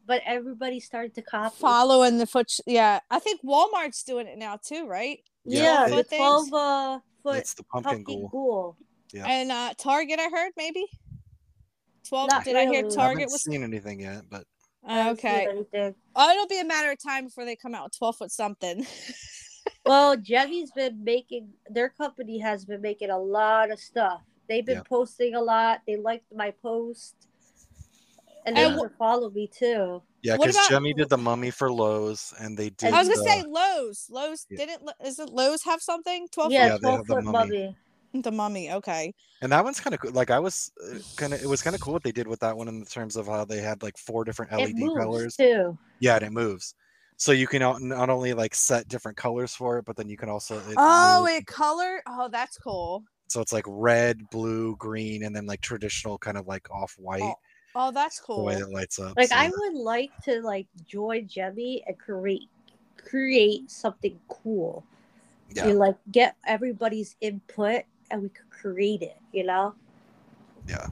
but 0.07 0.23
everybody 0.25 0.81
started 0.81 1.15
to 1.17 1.23
copy. 1.23 1.57
following 1.59 2.19
the 2.19 2.27
foot. 2.27 2.51
Yeah. 2.67 3.01
I 3.11 3.19
think 3.19 3.43
Walmart's 3.43 4.03
doing 4.05 4.27
it 4.27 4.39
now 4.39 4.57
too, 4.65 4.87
right? 4.87 5.19
Yeah, 5.45 5.63
Yeah, 5.63 5.85
it- 5.87 5.89
the 5.91 5.97
Foot 5.97 6.09
things. 6.09 6.19
twelve 6.21 6.53
uh, 6.55 6.99
foot 7.23 7.37
It's 7.39 7.55
the 7.55 7.65
pumpkin, 7.65 7.97
pumpkin 8.05 8.21
ghoul. 8.21 8.29
ghoul. 8.29 8.77
Yeah. 9.13 9.27
And 9.27 9.53
uh 9.53 9.75
Target, 9.77 10.19
I 10.21 10.29
heard 10.31 10.53
maybe. 10.57 10.87
Twelve. 12.09 12.31
Not 12.31 12.45
did 12.45 12.57
I 12.57 12.63
hear 12.63 12.83
really. 12.83 12.93
I 12.93 12.97
Target 12.97 13.19
haven't 13.21 13.33
was 13.33 13.45
seen 13.45 13.63
anything 13.63 14.01
yet, 14.01 14.23
but 14.31 14.45
I 14.87 15.11
okay? 15.11 15.49
Oh, 16.16 16.30
it'll 16.30 16.47
be 16.47 16.61
a 16.61 16.64
matter 16.64 16.91
of 16.91 16.99
time 17.03 17.24
before 17.26 17.45
they 17.45 17.57
come 17.57 17.74
out 17.74 17.85
with 17.85 17.99
twelve 17.99 18.16
foot 18.16 18.30
something. 18.32 18.87
Well, 19.87 20.14
Gemmy's 20.16 20.70
been 20.72 21.03
making 21.05 21.49
their 21.70 21.89
company 21.89 22.39
has 22.39 22.64
been 22.66 22.82
making 22.82 23.09
a 23.11 23.18
lot 23.18 23.70
of 23.70 23.78
stuff. 23.78 24.20
They've 24.47 24.64
been 24.64 24.76
Yeah. 24.78 24.82
posting 24.82 25.35
a 25.35 25.41
lot. 25.41 25.80
They 25.87 25.97
liked 25.97 26.26
my 26.35 26.51
post, 26.51 27.14
and 28.45 28.57
they 28.57 28.64
And 28.64 28.76
even 28.76 28.91
follow 28.99 29.30
me 29.30 29.47
too. 29.47 30.03
yeah, 30.22 30.37
What 30.37 30.49
because 30.49 30.68
about- 30.68 30.82
Gemmy 30.82 30.95
did 30.95 31.09
the 31.09 31.16
mummy 31.18 31.51
for 31.51 31.72
Lowe's, 31.72 32.35
and 32.41 32.57
they 32.59 32.70
did. 32.70 32.93
I 32.93 32.99
was 32.99 33.09
gonna 33.09 33.22
the- 33.22 33.28
say 33.28 33.43
Lowe's. 33.43 34.07
Lowe's 34.11 34.47
Yeah. 34.51 34.57
didn't. 34.66 34.91
Is 35.05 35.18
it 35.18 35.30
Lowe's 35.30 35.62
have 35.64 35.80
something? 35.82 36.28
Twelve 36.28 36.53
Yeah, 36.53 36.66
Yeah, 36.66 36.72
they 36.74 36.78
twelve 36.80 36.97
have 36.99 37.07
the 37.07 37.14
foot 37.14 37.24
mummy. 37.24 37.32
mummy. 37.59 37.76
Foot. 38.19 38.25
The 38.25 38.31
mummy. 38.33 38.73
Okay. 38.73 39.15
and 39.43 39.51
that 39.53 39.65
one's 39.65 39.81
kind 39.81 39.95
of 39.95 40.01
cool. 40.01 40.12
Like 40.12 40.31
I 40.31 40.39
was 40.39 40.71
uh, 40.85 40.99
kind 41.17 41.35
of, 41.35 41.43
it 41.43 41.47
was 41.47 41.62
kind 41.62 41.75
of 41.75 41.81
cool 41.81 41.93
what 41.93 42.03
they 42.03 42.12
did 42.12 42.27
with 42.29 42.41
that 42.41 42.57
one 42.57 42.69
in 42.69 42.85
terms 42.85 43.17
of 43.17 43.27
how 43.27 43.45
they 43.45 43.59
had 43.61 43.83
like 43.83 43.97
four 43.99 44.25
different 44.25 44.53
It 44.53 44.57
LED 44.59 44.77
moves 44.79 44.95
colors. 44.99 45.37
too. 45.37 45.77
Yeah, 46.01 46.17
and 46.17 46.25
it 46.25 46.33
moves. 46.33 46.75
So 47.17 47.33
you 47.33 47.47
can 47.47 47.61
not 47.61 47.81
not 47.81 48.11
only 48.11 48.33
like 48.35 48.55
set 48.55 48.89
different 48.89 49.17
colors 49.17 49.55
for 49.55 49.79
it, 49.79 49.85
but 49.85 49.97
then 49.97 50.09
you 50.09 50.17
can 50.17 50.29
also. 50.29 50.59
It 50.59 50.75
Oh, 50.77 51.21
moves. 51.23 51.39
it 51.39 51.47
color. 51.47 52.03
Oh, 52.09 52.29
that's 52.29 52.59
cool. 52.59 53.05
So 53.29 53.41
it's 53.41 53.53
like 53.53 53.65
red, 53.69 54.19
blue, 54.31 54.77
green, 54.77 55.25
and 55.25 55.35
then 55.35 55.47
like 55.47 55.61
traditional 55.61 56.19
kind 56.19 56.37
of 56.37 56.47
like 56.47 56.69
off 56.71 56.95
white. 56.99 57.23
Oh, 57.23 57.35
Oh, 57.77 57.91
that's 57.91 58.19
the 58.21 58.25
cool. 58.27 58.45
way 58.45 58.55
it 58.55 58.69
lights 58.71 59.01
up. 59.01 59.17
Like 59.17 59.31
so- 59.31 59.37
I 59.37 59.49
would 59.51 59.75
like 59.75 60.11
to 60.25 60.41
like 60.43 60.67
join 60.87 61.27
Gemmy 61.27 61.83
and 61.87 61.99
create 61.99 62.49
create 62.97 63.71
something 63.71 64.19
cool. 64.29 64.85
yeah, 65.55 65.67
You 65.69 65.75
like 65.75 65.97
get 66.11 66.37
everybody's 66.47 67.17
input 67.21 67.83
and 68.15 68.23
we 68.23 68.29
could 68.29 68.49
create 68.49 69.03
it, 69.03 69.17
you 69.33 69.45
know? 69.45 69.75
yeah, 70.69 70.87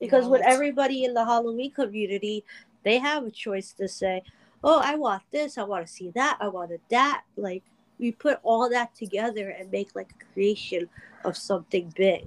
Because 0.00 0.24
No, 0.24 0.30
with 0.32 0.42
everybody 0.44 1.04
in 1.04 1.14
the 1.14 1.24
Halloween 1.24 1.70
community, 1.70 2.44
they 2.82 2.98
have 2.98 3.24
a 3.24 3.30
choice 3.30 3.72
to 3.74 3.88
say, 3.88 4.22
Oh, 4.62 4.80
I 4.82 4.96
want 4.96 5.22
this, 5.30 5.56
I 5.56 5.62
want 5.62 5.86
to 5.86 5.92
see 5.92 6.10
that, 6.14 6.38
I 6.40 6.48
wanted 6.48 6.80
that. 6.90 7.22
Like 7.36 7.62
we 7.98 8.12
put 8.12 8.40
all 8.42 8.68
that 8.70 8.94
together 8.94 9.50
and 9.50 9.70
make 9.70 9.94
like 9.94 10.12
a 10.20 10.32
creation 10.34 10.88
of 11.24 11.36
something 11.36 11.92
big. 11.96 12.26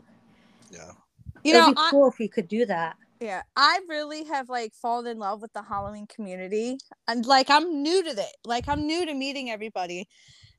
yeah. 0.72 0.92
You 1.44 1.54
It'd 1.54 1.66
know, 1.66 1.72
be 1.74 1.76
I, 1.78 1.90
cool 1.90 2.08
if 2.10 2.20
we 2.20 2.28
could 2.28 2.48
do 2.48 2.66
that. 2.68 2.96
yeah, 3.20 3.42
I 3.56 3.82
really 3.90 4.24
have 4.26 4.50
like 4.50 4.74
fallen 4.74 5.08
in 5.08 5.20
love 5.20 5.42
with 5.42 5.52
the 5.54 5.64
Halloween 5.64 6.08
community, 6.08 6.78
and 7.08 7.26
like 7.26 7.50
I'm 7.50 7.82
new 7.84 8.04
to 8.04 8.10
it. 8.12 8.38
Like 8.46 8.68
I'm 8.70 8.86
new 8.88 9.06
to 9.06 9.14
meeting 9.14 9.50
everybody 9.50 10.08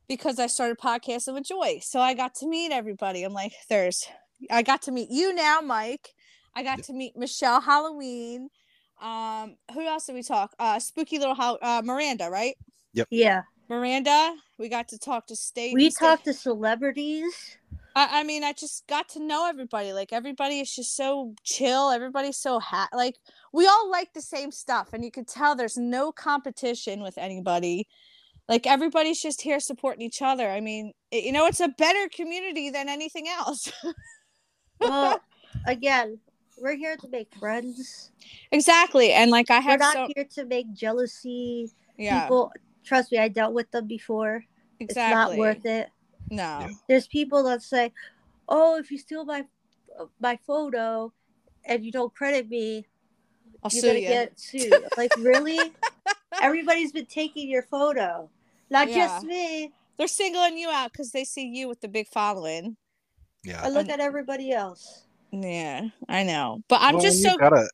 because 0.09 0.39
I 0.39 0.47
started 0.47 0.77
podcasting 0.77 1.35
with 1.35 1.45
Joy, 1.45 1.79
so 1.81 2.01
I 2.01 2.13
got 2.15 2.35
to 2.35 2.47
meet 2.47 2.73
everybody. 2.73 3.23
I'm 3.23 3.31
like, 3.31 3.53
there's, 3.69 4.05
I 4.51 4.63
got 4.63 4.81
to 4.83 4.91
meet 4.91 5.09
you 5.09 5.33
now, 5.33 5.61
Mike. 5.61 6.09
I 6.55 6.63
got 6.63 6.83
to 6.83 6.93
meet 6.93 7.15
Michelle 7.15 7.61
Halloween. 7.61 8.49
Um, 9.01 9.55
who 9.73 9.87
else 9.87 10.07
did 10.07 10.15
we 10.15 10.23
talk? 10.23 10.51
Uh, 10.59 10.79
spooky 10.79 11.19
little 11.19 11.35
Hall- 11.35 11.59
uh, 11.61 11.81
Miranda, 11.85 12.29
right? 12.29 12.55
Yep. 12.93 13.07
Yeah. 13.11 13.43
Miranda. 13.69 14.35
We 14.57 14.67
got 14.67 14.89
to 14.89 14.97
talk 14.97 15.27
to 15.27 15.35
State. 15.35 15.75
We 15.75 15.91
talked 15.91 16.25
to 16.25 16.33
celebrities. 16.33 17.33
I, 17.95 18.21
I 18.21 18.23
mean, 18.23 18.43
I 18.43 18.53
just 18.53 18.87
got 18.87 19.09
to 19.09 19.19
know 19.19 19.47
everybody. 19.47 19.93
Like 19.93 20.11
everybody 20.11 20.59
is 20.59 20.73
just 20.73 20.95
so 20.95 21.35
chill. 21.43 21.91
Everybody's 21.91 22.37
so 22.37 22.59
ha- 22.59 22.89
like 22.93 23.15
we 23.53 23.67
all 23.67 23.89
like 23.91 24.13
the 24.13 24.21
same 24.21 24.51
stuff, 24.51 24.89
and 24.91 25.05
you 25.05 25.11
could 25.11 25.27
tell 25.27 25.55
there's 25.55 25.77
no 25.77 26.11
competition 26.11 27.01
with 27.01 27.17
anybody. 27.17 27.87
Like 28.49 28.65
everybody's 28.65 29.21
just 29.21 29.41
here 29.41 29.59
supporting 29.59 30.01
each 30.01 30.23
other. 30.23 30.49
I 30.49 30.59
mean, 30.59 30.91
it, 31.11 31.23
you 31.23 31.31
know, 31.31 31.45
it's 31.45 31.59
a 31.59 31.67
better 31.69 32.09
community 32.09 32.71
than 32.71 32.89
anything 32.89 33.27
else. 33.29 33.71
Well, 34.81 35.19
again, 35.65 36.19
we're 36.57 36.77
here 36.77 36.95
to 36.95 37.09
make 37.09 37.27
friends. 37.37 38.11
exactly, 38.53 39.11
and 39.11 39.29
like 39.29 39.51
I 39.51 39.59
have 39.59 39.73
We're 39.79 39.85
not 39.85 39.93
so 39.93 40.07
here 40.15 40.23
to 40.35 40.45
make 40.45 40.71
jealousy. 40.71 41.69
yeah, 41.97 42.21
People, 42.21 42.53
trust 42.85 43.11
me, 43.11 43.17
I 43.17 43.27
dealt 43.27 43.53
with 43.53 43.69
them 43.71 43.87
before. 43.87 44.45
exactly. 44.79 44.85
It's 44.87 44.95
not 44.95 45.35
worth 45.37 45.65
it. 45.65 45.89
No, 46.31 46.69
There's 46.87 47.07
people 47.07 47.43
that 47.43 47.61
say, 47.61 47.91
"Oh, 48.47 48.77
if 48.77 48.89
you 48.89 48.97
steal 48.97 49.25
my 49.25 49.43
my 50.21 50.39
photo 50.47 51.11
and 51.65 51.83
you 51.83 51.91
don't 51.91 52.15
credit 52.15 52.49
me, 52.49 52.87
I'll 53.61 53.69
you're 53.73 53.81
sue 53.81 53.87
gonna 53.87 53.99
you. 53.99 54.07
get 54.07 54.39
sued." 54.39 54.85
like, 54.95 55.11
really? 55.19 55.73
Everybody's 56.41 56.93
been 56.93 57.05
taking 57.05 57.49
your 57.49 57.63
photo, 57.63 58.29
not 58.69 58.87
just 58.89 59.25
me. 59.25 59.71
They're 59.97 60.07
singling 60.07 60.57
you 60.57 60.69
out 60.69 60.91
because 60.91 61.11
they 61.11 61.23
see 61.25 61.47
you 61.47 61.67
with 61.67 61.81
the 61.81 61.87
big 61.87 62.07
following. 62.07 62.77
Yeah. 63.43 63.61
I 63.63 63.69
look 63.69 63.83
And- 63.83 63.91
at 63.91 63.99
everybody 63.99 64.51
else. 64.51 65.03
Yeah, 65.31 65.89
I 66.07 66.23
know, 66.23 66.63
but 66.67 66.81
I'm 66.81 66.95
Well, 66.95 67.03
just 67.03 67.19
you 67.23 67.29
so. 67.29 67.37
gotta. 67.37 67.69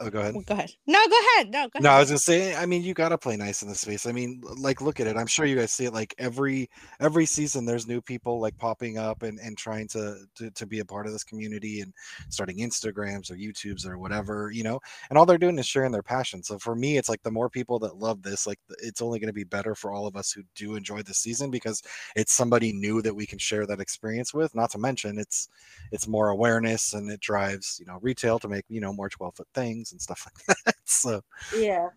Oh, 0.00 0.08
go 0.08 0.20
ahead. 0.20 0.34
Well, 0.34 0.44
go 0.46 0.54
ahead. 0.54 0.72
No, 0.86 1.00
go 1.08 1.18
ahead. 1.20 1.50
No, 1.50 1.62
go 1.68 1.70
ahead. 1.74 1.82
No, 1.82 1.90
I 1.90 1.98
was 1.98 2.08
gonna 2.08 2.18
say. 2.18 2.54
I 2.54 2.64
mean, 2.64 2.82
you 2.82 2.94
gotta 2.94 3.18
play 3.18 3.36
nice 3.36 3.62
in 3.62 3.68
this 3.68 3.80
space. 3.80 4.06
I 4.06 4.12
mean, 4.12 4.40
like, 4.56 4.80
look 4.80 5.00
at 5.00 5.08
it. 5.08 5.16
I'm 5.16 5.26
sure 5.26 5.46
you 5.46 5.56
guys 5.56 5.72
see 5.72 5.86
it. 5.86 5.92
Like 5.92 6.14
every 6.18 6.70
every 7.00 7.26
season, 7.26 7.64
there's 7.64 7.86
new 7.86 8.00
people 8.00 8.40
like 8.40 8.56
popping 8.56 8.98
up 8.98 9.22
and 9.22 9.38
and 9.40 9.58
trying 9.58 9.88
to 9.88 10.26
to, 10.36 10.50
to 10.52 10.66
be 10.66 10.78
a 10.78 10.84
part 10.84 11.06
of 11.06 11.12
this 11.12 11.24
community 11.24 11.80
and 11.80 11.92
starting 12.28 12.58
Instagrams 12.58 13.30
or 13.30 13.34
YouTubes 13.34 13.84
or 13.86 13.98
whatever, 13.98 14.50
you 14.52 14.62
know. 14.62 14.78
And 15.10 15.18
all 15.18 15.26
they're 15.26 15.38
doing 15.38 15.58
is 15.58 15.66
sharing 15.66 15.90
their 15.90 16.02
passion. 16.02 16.42
So 16.44 16.58
for 16.58 16.76
me, 16.76 16.96
it's 16.96 17.08
like 17.08 17.22
the 17.22 17.30
more 17.32 17.50
people 17.50 17.80
that 17.80 17.96
love 17.96 18.22
this, 18.22 18.46
like 18.46 18.60
it's 18.80 19.02
only 19.02 19.18
going 19.18 19.28
to 19.28 19.32
be 19.32 19.44
better 19.44 19.74
for 19.74 19.92
all 19.92 20.06
of 20.06 20.14
us 20.16 20.30
who 20.30 20.42
do 20.54 20.76
enjoy 20.76 21.02
the 21.02 21.14
season 21.14 21.50
because 21.50 21.82
it's 22.14 22.32
somebody 22.32 22.72
new 22.72 23.02
that 23.02 23.14
we 23.14 23.26
can 23.26 23.38
share 23.38 23.66
that 23.66 23.80
experience 23.80 24.32
with. 24.32 24.54
Not 24.54 24.70
to 24.70 24.78
mention, 24.78 25.18
it's 25.18 25.48
it's 25.90 26.06
more 26.06 26.28
awareness 26.28 26.92
and 26.92 27.10
it 27.10 27.20
drives 27.20 27.78
you 27.80 27.86
know 27.86 27.98
retail 28.02 28.38
to 28.38 28.48
make 28.48 28.64
you 28.68 28.80
know 28.80 28.92
more 28.92 29.08
12 29.08 29.34
foot 29.34 29.48
things 29.54 29.63
and 29.70 30.00
stuff 30.00 30.26
like 30.26 30.58
that. 30.66 30.74
So. 30.84 31.22
Yeah. 31.56 31.88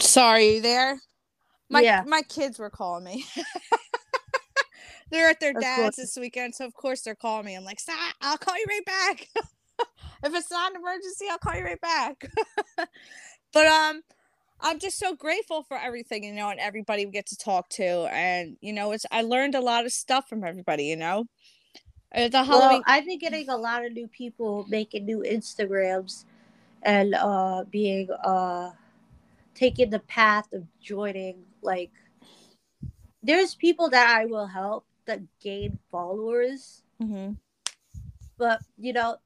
Sorry, 0.00 0.56
you 0.56 0.60
there? 0.60 1.00
My 1.70 1.82
Yeah. 1.82 2.04
my 2.06 2.22
kids 2.22 2.58
were 2.58 2.70
calling 2.70 3.04
me. 3.04 3.24
they're 5.10 5.28
at 5.28 5.40
their 5.40 5.54
Of 5.54 5.62
dad's 5.62 5.96
course. 5.96 5.96
this 5.96 6.16
weekend, 6.16 6.54
so 6.54 6.64
of 6.64 6.74
course 6.74 7.02
they're 7.02 7.14
calling 7.14 7.46
me. 7.46 7.54
I'm 7.54 7.64
like, 7.64 7.80
"Stop! 7.80 8.14
I'll 8.20 8.38
call 8.38 8.56
you 8.56 8.64
right 8.68 8.84
back. 8.84 9.28
if 10.24 10.34
it's 10.34 10.50
not 10.50 10.72
an 10.72 10.80
emergency, 10.80 11.26
I'll 11.30 11.38
call 11.38 11.54
you 11.56 11.64
right 11.64 11.80
back." 11.80 12.30
but 13.52 13.66
um, 13.66 14.02
I'm 14.60 14.78
just 14.78 14.98
so 14.98 15.14
grateful 15.14 15.62
for 15.64 15.76
everything, 15.78 16.24
you 16.24 16.32
know, 16.32 16.48
and 16.50 16.60
everybody 16.60 17.06
we 17.06 17.12
get 17.12 17.26
to 17.26 17.36
talk 17.36 17.68
to, 17.70 18.08
and 18.12 18.56
you 18.60 18.72
know, 18.72 18.92
it's 18.92 19.06
I 19.10 19.22
learned 19.22 19.54
a 19.54 19.60
lot 19.60 19.84
of 19.84 19.92
stuff 19.92 20.28
from 20.28 20.44
everybody, 20.44 20.84
you 20.84 20.96
know. 20.96 21.24
Uh, 22.14 22.28
the 22.28 22.42
Halloween, 22.42 22.70
Well, 22.70 22.82
I've 22.86 23.04
been 23.06 23.18
getting 23.18 23.48
a 23.48 23.56
lot 23.56 23.84
of 23.84 23.92
new 23.92 24.08
people 24.08 24.66
making 24.68 25.04
new 25.04 25.20
Instagrams 25.20 26.24
and 26.82 27.14
uh 27.14 27.64
being 27.70 28.08
uh 28.24 28.70
taking 29.54 29.90
the 29.90 29.98
path 30.00 30.52
of 30.52 30.64
joining 30.80 31.44
like 31.62 31.90
there's 33.22 33.54
people 33.54 33.90
that 33.90 34.16
I 34.16 34.26
will 34.26 34.46
help 34.46 34.86
that 35.06 35.20
gain 35.40 35.78
followers, 35.90 36.82
Mhm. 37.02 37.36
but 38.38 38.62
you 38.78 38.92
know, 38.92 39.16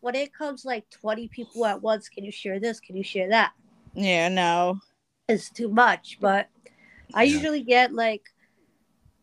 when 0.00 0.14
it 0.14 0.34
comes 0.34 0.64
like 0.64 0.90
20 0.90 1.28
people 1.28 1.64
at 1.66 1.82
once, 1.82 2.08
can 2.08 2.24
you 2.24 2.32
share 2.32 2.60
this? 2.60 2.80
Can 2.80 2.96
you 2.96 3.04
share 3.04 3.28
that? 3.30 3.52
yeah, 3.94 4.28
no, 4.28 4.80
It's 5.28 5.50
too 5.50 5.68
much, 5.68 6.18
but 6.20 6.48
I 7.14 7.24
Yeah. 7.24 7.34
usually 7.36 7.62
get 7.62 7.92
like 7.92 8.30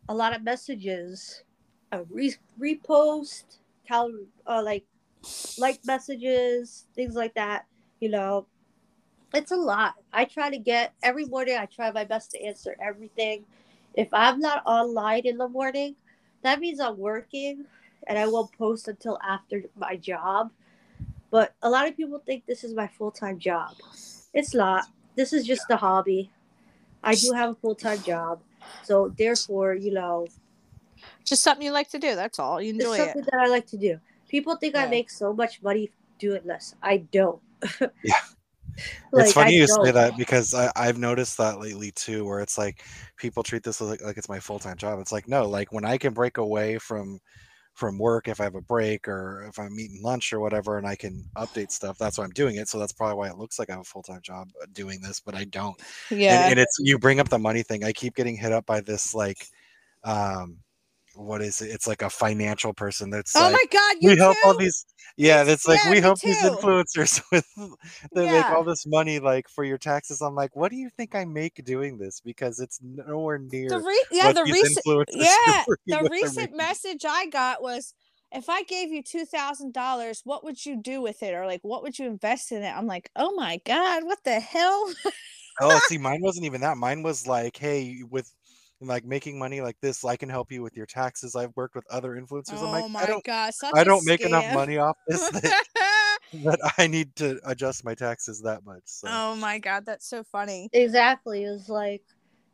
a 0.10 0.16
lot 0.16 0.36
of 0.36 0.44
messages, 0.44 1.44
a 1.96 2.04
re- 2.10 2.36
repost, 2.60 3.44
cal- 3.88 4.12
uh, 4.48 4.62
like 4.64 4.86
like 5.58 5.80
messages, 5.86 6.86
things 6.96 7.16
like 7.16 7.34
that. 7.36 7.66
You 8.00 8.10
know, 8.10 8.46
it's 9.34 9.52
a 9.52 9.56
lot. 9.56 9.96
I 10.14 10.26
try 10.26 10.50
to 10.50 10.58
get 10.58 10.94
every 11.04 11.26
morning. 11.26 11.58
I 11.58 11.66
try 11.66 11.92
my 11.92 12.04
best 12.04 12.32
to 12.32 12.42
answer 12.44 12.76
everything. 12.82 13.46
If 13.96 14.10
I'm 14.14 14.40
not 14.40 14.64
online 14.66 15.24
in 15.26 15.38
the 15.38 15.48
morning, 15.48 15.96
that 16.44 16.60
means 16.60 16.80
I'm 16.80 16.98
working, 16.98 17.66
and 18.08 18.18
I 18.18 18.28
won't 18.28 18.52
post 18.58 18.88
until 18.88 19.18
after 19.28 19.64
my 19.76 19.96
job. 19.96 20.52
But 21.32 21.56
a 21.62 21.70
lot 21.70 21.88
of 21.88 21.98
people 21.98 22.22
think 22.26 22.46
this 22.46 22.64
is 22.64 22.74
my 22.74 22.88
full 22.88 23.12
time 23.12 23.40
job. 23.40 23.76
It's 24.34 24.54
not. 24.54 24.86
This 25.16 25.34
is 25.34 25.46
just 25.46 25.70
a 25.70 25.78
hobby. 25.78 26.30
I 27.04 27.16
do 27.16 27.32
have 27.34 27.52
a 27.52 27.56
full 27.56 27.76
time 27.76 28.02
job, 28.02 28.42
so 28.84 29.14
therefore, 29.18 29.74
you 29.76 29.94
know, 29.94 30.28
just 31.24 31.44
something 31.44 31.66
you 31.66 31.72
like 31.72 31.90
to 31.90 32.00
do. 32.00 32.16
That's 32.16 32.40
all. 32.40 32.62
You 32.62 32.76
it's 32.76 32.86
something 32.86 33.22
it. 33.22 33.26
that 33.32 33.40
I 33.40 33.48
like 33.48 33.68
to 33.68 33.78
do. 33.78 34.00
People 34.28 34.56
think 34.56 34.76
I 34.76 34.88
make 34.88 35.10
so 35.10 35.34
much 35.34 35.62
money 35.62 35.92
doing 36.20 36.42
this. 36.46 36.76
I 36.82 36.98
don't. 36.98 37.40
Yeah. 38.04 38.16
Like, 39.14 39.26
it's 39.26 39.34
funny 39.34 39.56
I 39.56 39.60
you 39.62 39.68
say 39.68 39.76
don't. 39.76 39.94
that 39.94 40.18
because 40.18 40.54
I, 40.54 40.70
I've 40.76 40.98
noticed 40.98 41.38
that 41.38 41.62
lately 41.62 41.92
too, 41.92 42.26
where 42.26 42.42
it's 42.42 42.58
like 42.58 42.84
people 43.16 43.42
treat 43.42 43.64
this 43.64 43.80
like, 43.80 44.02
like 44.02 44.18
it's 44.18 44.28
my 44.28 44.40
full 44.40 44.60
time 44.60 44.76
job. 44.76 45.00
It's 45.00 45.14
like 45.14 45.30
no, 45.30 45.48
like 45.48 45.72
when 45.72 45.86
I 45.86 45.98
can 45.98 46.14
break 46.14 46.38
away 46.38 46.78
from 46.78 47.22
from 47.76 47.98
work 47.98 48.30
if 48.30 48.40
I 48.40 48.46
have 48.46 48.56
a 48.56 48.62
break 48.62 49.08
or 49.08 49.46
if 49.50 49.60
I'm 49.60 49.78
eating 49.80 50.02
lunch 50.02 50.32
or 50.34 50.40
whatever, 50.40 50.78
and 50.78 50.88
I 50.88 50.96
can 50.96 51.24
update 51.38 51.72
stuff. 51.72 51.98
That's 51.98 52.18
why 52.18 52.24
I'm 52.24 52.32
doing 52.32 52.56
it. 52.56 52.70
So 52.70 52.80
that's 52.80 52.94
probably 52.94 53.18
why 53.18 53.28
it 53.28 53.38
looks 53.38 53.60
like 53.60 53.70
I 53.70 53.74
have 53.74 53.82
a 53.82 53.86
full 53.86 54.04
time 54.04 54.22
job 54.22 54.50
uh, 54.62 54.66
doing 54.74 55.02
this, 55.02 55.20
but 55.20 55.36
I 55.36 55.44
don't. 55.44 55.80
Yeah. 56.10 56.44
And, 56.44 56.52
and 56.52 56.60
it's 56.60 56.78
you 56.80 56.98
bring 56.98 57.20
up 57.20 57.30
the 57.30 57.40
money 57.40 57.64
thing. 57.64 57.84
I 57.84 57.92
keep 57.92 58.16
getting 58.16 58.38
hit 58.38 58.54
up 58.54 58.66
by 58.66 58.80
this 58.80 59.14
like, 59.14 59.46
um, 60.04 60.58
what 61.16 61.42
is 61.42 61.62
it? 61.62 61.72
It's 61.72 61.88
like 61.88 62.02
a 62.02 62.10
financial 62.10 62.74
person 62.74 63.10
that's 63.10 63.36
oh 63.36 63.42
like, 63.42 63.54
my 63.54 63.64
God, 63.72 63.96
you 64.02 64.10
we 64.12 64.18
help 64.18 64.38
all 64.46 64.58
these 64.58 64.86
yeah 65.18 65.44
that's 65.44 65.68
like 65.68 65.80
yeah, 65.84 65.92
we 65.92 66.00
help 66.00 66.20
these 66.20 66.42
influencers 66.42 67.22
with 67.32 67.48
they 68.14 68.30
make 68.30 68.46
all 68.48 68.64
this 68.64 68.86
money 68.86 69.20
like 69.20 69.48
for 69.50 69.64
your 69.64 69.78
taxes. 69.78 70.22
I'm 70.22 70.36
like 70.36 70.56
what 70.56 70.72
do 70.72 70.78
you 70.78 70.90
think 70.98 71.16
i 71.16 71.26
make 71.26 71.64
doing 71.64 71.98
this? 71.98 72.20
Because 72.20 72.60
it's 72.60 72.80
nowhere 72.82 73.40
near 73.40 73.70
The 73.70 73.80
re- 73.80 74.06
yeah, 74.12 74.32
the 74.32 74.44
recent 74.44 74.86
yeah, 75.10 75.64
the 75.88 76.10
recent 76.12 76.56
message 76.56 77.06
I 77.08 77.28
got 77.28 77.62
was 77.62 77.94
if 78.32 78.50
I 78.50 78.64
gave 78.64 78.92
you 78.92 79.02
two 79.02 79.26
thousand 79.26 79.74
dollars, 79.74 80.22
what 80.24 80.44
would 80.44 80.66
you 80.66 80.82
do 80.82 81.02
with 81.02 81.24
it, 81.24 81.34
or 81.34 81.46
like 81.46 81.62
what 81.64 81.84
would 81.84 81.98
you 81.98 82.08
invest 82.08 82.52
in 82.52 82.64
it? 82.64 82.76
I'm 82.76 82.88
like, 82.88 83.10
oh 83.16 83.34
my 83.36 83.62
god, 83.66 84.04
what 84.04 84.24
the 84.24 84.40
hell? 84.40 84.92
oh 85.62 85.80
see 85.88 85.98
mine 85.98 86.20
wasn't 86.22 86.46
even 86.46 86.62
that. 86.62 86.78
Mine 86.78 87.04
was 87.04 87.28
like 87.28 87.58
hey 87.58 88.02
with 88.10 88.32
like 88.82 89.06
making 89.06 89.40
money 89.40 89.62
like 89.62 89.78
this 89.82 90.04
i 90.04 90.16
can 90.16 90.30
help 90.30 90.52
you 90.52 90.62
with 90.62 90.76
your 90.76 90.86
taxes 90.86 91.36
i've 91.36 91.56
worked 91.56 91.76
with 91.76 91.86
other 91.90 92.16
influencers 92.22 92.58
i'm 92.60 92.66
oh 92.66 92.72
like 92.72 92.92
my 92.92 93.02
i 93.02 93.06
don't 93.06 93.24
god, 93.24 93.54
such 93.54 93.74
i 93.74 93.82
a 93.82 93.86
don't 93.86 94.06
make 94.06 94.22
enough 94.22 94.54
money 94.54 94.78
off 94.78 94.98
this 95.08 95.30
that, 95.30 95.64
that 96.34 96.74
i 96.78 96.86
need 96.86 97.16
to 97.16 97.40
adjust 97.46 97.86
my 97.86 97.96
taxes 97.96 98.42
that 98.42 98.66
much 98.66 98.84
so 98.86 99.08
oh 99.10 99.36
my 99.36 99.60
god, 99.60 99.86
that's 99.86 100.08
so 100.08 100.24
funny. 100.24 100.70
Exactly. 100.74 101.44
It 101.44 101.50
was 101.50 101.70
like 101.70 102.04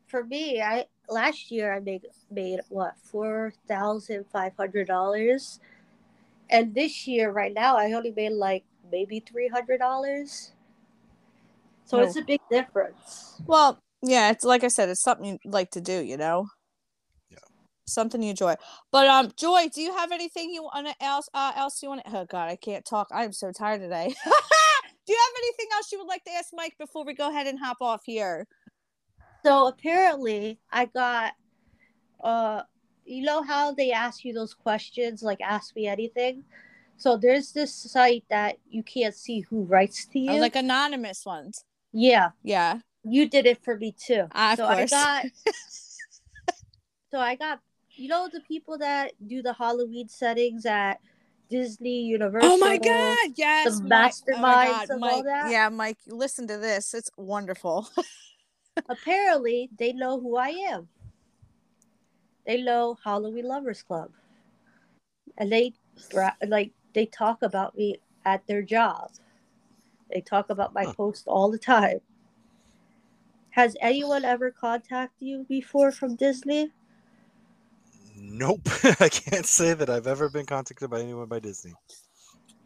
for 0.06 0.24
me, 0.24 0.60
I 0.60 0.86
last 1.08 1.50
year 1.50 1.72
I 1.74 1.80
made 1.80 2.06
made 2.30 2.60
what 2.68 2.96
four 2.98 3.52
thousand 3.68 4.24
five 4.32 4.52
hundred 4.56 4.86
dollars. 4.88 5.60
And 6.50 6.74
this 6.74 7.06
year, 7.06 7.30
right 7.30 7.52
now, 7.52 7.76
I 7.76 7.92
only 7.92 8.12
made 8.12 8.32
like 8.32 8.64
maybe 8.90 9.20
three 9.20 9.48
hundred 9.48 9.78
dollars. 9.78 10.52
So 11.84 11.98
No. 11.98 12.04
it's 12.04 12.16
oh. 12.16 12.20
a 12.20 12.24
big 12.24 12.40
difference. 12.50 13.40
Well, 13.46 13.78
yeah, 14.02 14.30
it's 14.30 14.44
like 14.44 14.64
I 14.64 14.68
said, 14.68 14.88
it's 14.88 15.00
something 15.00 15.26
you 15.26 15.50
like 15.50 15.70
to 15.72 15.80
do, 15.80 16.02
you 16.02 16.16
know. 16.16 16.48
Yeah. 17.30 17.38
Something 17.86 18.22
you 18.22 18.30
enjoy. 18.30 18.56
But 18.90 19.06
um, 19.06 19.32
Joy, 19.36 19.68
do 19.72 19.80
you 19.80 19.94
have 19.96 20.10
anything 20.12 20.50
you 20.50 20.64
want 20.64 20.88
to 20.88 21.04
else? 21.04 21.28
Uh, 21.32 21.52
else 21.56 21.82
you 21.82 21.88
want? 21.88 22.04
to 22.04 22.16
Oh 22.16 22.26
God, 22.28 22.48
I 22.48 22.56
can't 22.56 22.84
talk. 22.84 23.08
I 23.12 23.24
am 23.24 23.32
so 23.32 23.52
tired 23.52 23.80
today. 23.80 24.06
do 25.06 25.12
you 25.12 25.18
have 25.18 25.42
anything 25.44 25.66
else 25.72 25.92
you 25.92 25.98
would 25.98 26.08
like 26.08 26.24
to 26.24 26.32
ask 26.32 26.50
Mike 26.52 26.74
before 26.78 27.04
we 27.04 27.14
go 27.14 27.30
ahead 27.30 27.46
and 27.46 27.58
hop 27.58 27.78
off 27.80 28.02
here? 28.04 28.46
So 29.44 29.68
apparently, 29.68 30.58
I 30.70 30.86
got, 30.86 31.32
uh, 32.22 32.62
you 33.04 33.22
know 33.22 33.42
how 33.42 33.72
they 33.72 33.90
ask 33.92 34.24
you 34.24 34.32
those 34.32 34.54
questions, 34.54 35.22
like 35.22 35.40
ask 35.40 35.74
me 35.74 35.86
anything. 35.86 36.44
So 36.96 37.16
there's 37.16 37.52
this 37.52 37.74
site 37.74 38.24
that 38.30 38.58
you 38.70 38.82
can't 38.84 39.14
see 39.14 39.40
who 39.40 39.64
writes 39.64 40.06
to 40.06 40.18
you. 40.20 40.30
Oh, 40.30 40.36
like 40.38 40.54
anonymous 40.54 41.26
ones. 41.26 41.64
yeah, 41.92 42.30
Yeah. 42.44 42.78
You 43.04 43.28
did 43.28 43.46
it 43.46 43.62
for 43.64 43.76
me 43.76 43.92
too. 43.92 44.26
Ah, 44.32 44.52
of 44.52 44.58
so 44.58 44.66
I 44.66 44.86
got, 44.86 45.24
so 47.10 47.18
I 47.18 47.34
got, 47.34 47.60
you 47.96 48.08
know, 48.08 48.28
the 48.32 48.40
people 48.40 48.78
that 48.78 49.12
do 49.26 49.42
the 49.42 49.52
Halloween 49.52 50.08
settings 50.08 50.66
at 50.66 51.00
Disney, 51.48 52.02
Universal. 52.04 52.50
Oh 52.50 52.56
my 52.58 52.78
God! 52.78 53.34
Yes, 53.36 53.80
Mike. 53.82 54.14
Oh 54.32 54.38
my 54.40 54.54
masterminds 54.54 54.88
God, 54.88 54.96
of 54.96 55.02
all 55.02 55.22
that? 55.24 55.50
Yeah, 55.50 55.68
Mike. 55.68 55.98
Listen 56.06 56.46
to 56.48 56.58
this. 56.58 56.94
It's 56.94 57.10
wonderful. 57.16 57.88
Apparently, 58.88 59.70
they 59.78 59.92
know 59.92 60.18
who 60.20 60.36
I 60.36 60.48
am. 60.48 60.88
They 62.46 62.62
know 62.62 62.96
Halloween 63.04 63.46
Lovers 63.46 63.82
Club, 63.82 64.10
and 65.38 65.52
they 65.52 65.74
like 66.46 66.72
they 66.94 67.06
talk 67.06 67.42
about 67.42 67.76
me 67.76 67.98
at 68.24 68.46
their 68.46 68.62
job. 68.62 69.10
They 70.12 70.20
talk 70.20 70.50
about 70.50 70.74
my 70.74 70.84
Huh. 70.84 70.92
post 70.94 71.26
all 71.26 71.50
the 71.50 71.58
time. 71.58 72.00
Has 73.52 73.76
anyone 73.82 74.24
ever 74.24 74.50
contacted 74.50 75.20
you 75.20 75.44
before 75.46 75.92
from 75.92 76.16
Disney? 76.16 76.70
Nope. 78.16 78.62
I 79.00 79.10
can't 79.10 79.46
say 79.46 79.74
that 79.74 79.90
I've 79.90 80.06
ever 80.06 80.30
been 80.30 80.46
contacted 80.46 80.88
by 80.88 81.00
anyone 81.00 81.26
by 81.28 81.38
Disney. 81.38 81.74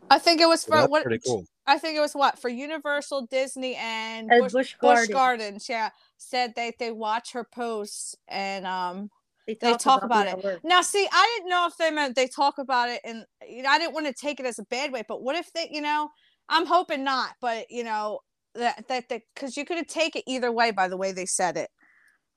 I 0.09 0.21
think 0.21 0.41
it 0.41 0.47
was 0.47 0.65
for 0.65 0.77
that's 0.77 0.89
what? 0.89 1.03
pretty 1.03 1.21
cool. 1.27 1.45
I 1.67 1.79
think 1.79 1.97
it 1.97 2.01
was 2.01 2.15
what 2.15 2.39
for 2.39 2.49
Universal, 2.49 3.27
Disney, 3.27 3.75
and, 3.75 4.31
And 4.31 4.43
Busch, 4.43 4.53
Busch 4.53 4.75
Busch 4.75 4.81
Gardens. 4.81 5.09
Gardens. 5.09 5.69
Yeah, 5.69 5.91
said 6.19 6.55
that 6.55 6.75
they 6.79 6.93
watch 6.93 7.33
her 7.33 7.45
posts 7.45 8.15
and 8.29 8.67
um. 8.67 9.11
They 9.49 9.57
They 9.61 9.75
talk 9.75 10.03
me 10.03 10.07
about 10.07 10.27
it. 10.27 10.43
work. 10.43 10.61
Now, 10.65 10.83
see, 10.83 11.07
I 11.11 11.37
didn't 11.37 11.51
know 11.51 11.69
if 11.69 11.77
they 11.77 11.93
meant 11.93 12.17
they 12.17 12.27
talk 12.27 12.59
about 12.59 12.89
it, 12.91 13.01
and 13.05 13.25
you 13.49 13.63
know, 13.63 13.71
I 13.71 13.79
didn't 13.79 13.95
want 13.95 14.07
to 14.07 14.13
take 14.13 14.41
it 14.41 14.47
as 14.47 14.59
a 14.59 14.65
bad 14.65 14.93
way. 14.93 15.05
But 15.07 15.23
what 15.23 15.37
if 15.37 15.53
they, 15.53 15.69
you 15.71 15.81
know, 15.81 16.11
I'm 16.49 16.67
hoping 16.67 17.05
not. 17.05 17.31
But 17.41 17.67
you 17.71 17.85
know 17.85 18.21
that 18.59 18.89
that 18.89 19.09
because 19.09 19.57
you 19.57 19.65
could 19.65 19.77
have 19.77 19.87
taken 19.87 20.21
it 20.21 20.31
either 20.31 20.53
way 20.53 20.71
by 20.71 20.89
the 20.89 20.97
way 20.97 21.13
they 21.13 21.27
said 21.27 21.57
it. 21.57 21.71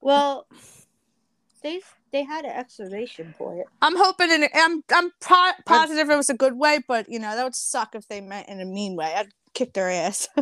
Well, 0.01 0.47
they 1.61 1.81
they 2.11 2.23
had 2.23 2.45
an 2.45 2.51
exclamation 2.51 3.33
point. 3.37 3.65
I'm 3.81 3.95
hoping, 3.97 4.31
and 4.31 4.49
I'm 4.53 4.83
I'm 4.93 5.11
po- 5.21 5.61
positive 5.65 6.09
it 6.09 6.15
was 6.15 6.29
a 6.29 6.35
good 6.35 6.57
way, 6.57 6.79
but 6.87 7.09
you 7.09 7.19
know 7.19 7.35
that 7.35 7.43
would 7.43 7.55
suck 7.55 7.95
if 7.95 8.07
they 8.07 8.21
meant 8.21 8.49
in 8.49 8.59
a 8.59 8.65
mean 8.65 8.95
way. 8.95 9.13
I'd 9.15 9.29
kick 9.53 9.73
their 9.73 9.89
ass. 9.89 10.27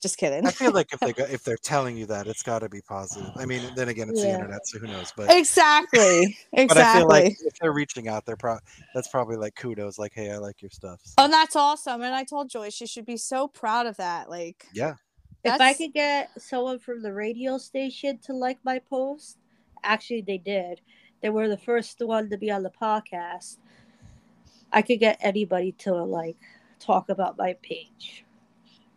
Just 0.00 0.18
kidding. 0.18 0.46
I 0.46 0.50
feel 0.50 0.72
like 0.72 0.92
if 0.92 1.00
they 1.00 1.12
go, 1.12 1.24
if 1.30 1.44
they're 1.44 1.56
telling 1.56 1.96
you 1.96 2.06
that, 2.06 2.26
it's 2.26 2.42
got 2.42 2.60
to 2.60 2.68
be 2.68 2.80
positive. 2.80 3.30
I 3.36 3.46
mean, 3.46 3.62
then 3.76 3.88
again, 3.88 4.08
it's 4.08 4.22
the 4.22 4.32
internet, 4.32 4.66
so 4.66 4.78
who 4.78 4.86
knows? 4.86 5.12
But 5.16 5.30
Exactly. 5.30 6.38
Exactly. 6.52 6.66
but 6.68 6.78
I 6.78 6.98
feel 6.98 7.08
like 7.08 7.36
if 7.44 7.54
they're 7.60 7.72
reaching 7.72 8.08
out, 8.08 8.26
they're 8.26 8.36
pro- 8.36 8.58
that's 8.94 9.08
probably 9.08 9.36
like 9.36 9.54
kudos, 9.54 9.98
like, 9.98 10.12
hey, 10.14 10.30
I 10.30 10.38
like 10.38 10.62
your 10.62 10.70
stuff. 10.70 11.00
So, 11.04 11.14
Oh, 11.18 11.28
that's 11.28 11.56
awesome. 11.56 12.02
And 12.02 12.14
I 12.14 12.24
told 12.24 12.50
Joyce 12.50 12.74
she 12.74 12.86
should 12.86 13.06
be 13.06 13.16
so 13.16 13.48
proud 13.48 13.86
of 13.86 13.96
that. 13.98 14.30
Like, 14.30 14.66
yeah, 14.72 14.94
If 15.44 15.60
I 15.60 15.74
could 15.74 15.92
get 15.92 16.30
someone 16.40 16.78
from 16.78 17.02
the 17.02 17.12
radio 17.12 17.58
station 17.58 18.18
to 18.24 18.32
like 18.32 18.58
my 18.64 18.78
post, 18.78 19.38
actually 19.82 20.22
they 20.22 20.38
did. 20.38 20.80
They 21.22 21.30
were 21.30 21.48
the 21.48 21.58
first 21.58 22.00
one 22.00 22.30
to 22.30 22.38
be 22.38 22.50
on 22.50 22.62
the 22.62 22.70
podcast. 22.70 23.58
I 24.72 24.82
could 24.82 25.00
get 25.00 25.18
anybody 25.20 25.72
to 25.72 25.94
like 25.94 26.36
talk 26.78 27.08
about 27.10 27.36
my 27.36 27.56
page. 27.62 28.24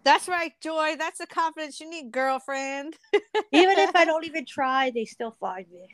That's 0.03 0.27
right, 0.27 0.51
Joy. 0.61 0.95
That's 0.97 1.19
the 1.19 1.27
confidence 1.27 1.79
you 1.79 1.89
need, 1.89 2.11
girlfriend. 2.11 2.95
Even 3.51 3.77
if 3.79 3.95
I 3.95 4.05
don't 4.05 4.25
even 4.25 4.45
try, 4.45 4.91
they 4.91 5.05
still 5.05 5.35
find 5.39 5.65
me. 5.71 5.87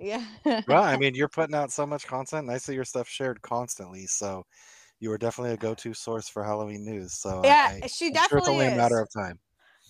yeah. 0.00 0.24
well, 0.66 0.82
I 0.82 0.96
mean, 0.98 1.14
you're 1.14 1.28
putting 1.28 1.54
out 1.54 1.72
so 1.72 1.86
much 1.86 2.06
content, 2.06 2.46
and 2.46 2.50
I 2.50 2.58
see 2.58 2.74
your 2.74 2.84
stuff 2.84 3.08
shared 3.08 3.42
constantly. 3.42 4.06
So 4.06 4.44
you 5.00 5.10
are 5.10 5.18
definitely 5.18 5.54
a 5.54 5.56
go-to 5.56 5.92
source 5.94 6.28
for 6.28 6.44
Halloween 6.44 6.84
news. 6.84 7.14
So 7.14 7.42
yeah, 7.44 7.78
I, 7.82 7.86
she 7.88 8.06
I'm 8.06 8.12
sure 8.12 8.38
it's 8.38 8.46
definitely 8.46 8.52
only 8.52 8.66
is. 8.66 8.72
a 8.72 8.76
matter 8.76 9.00
of 9.00 9.12
time, 9.12 9.38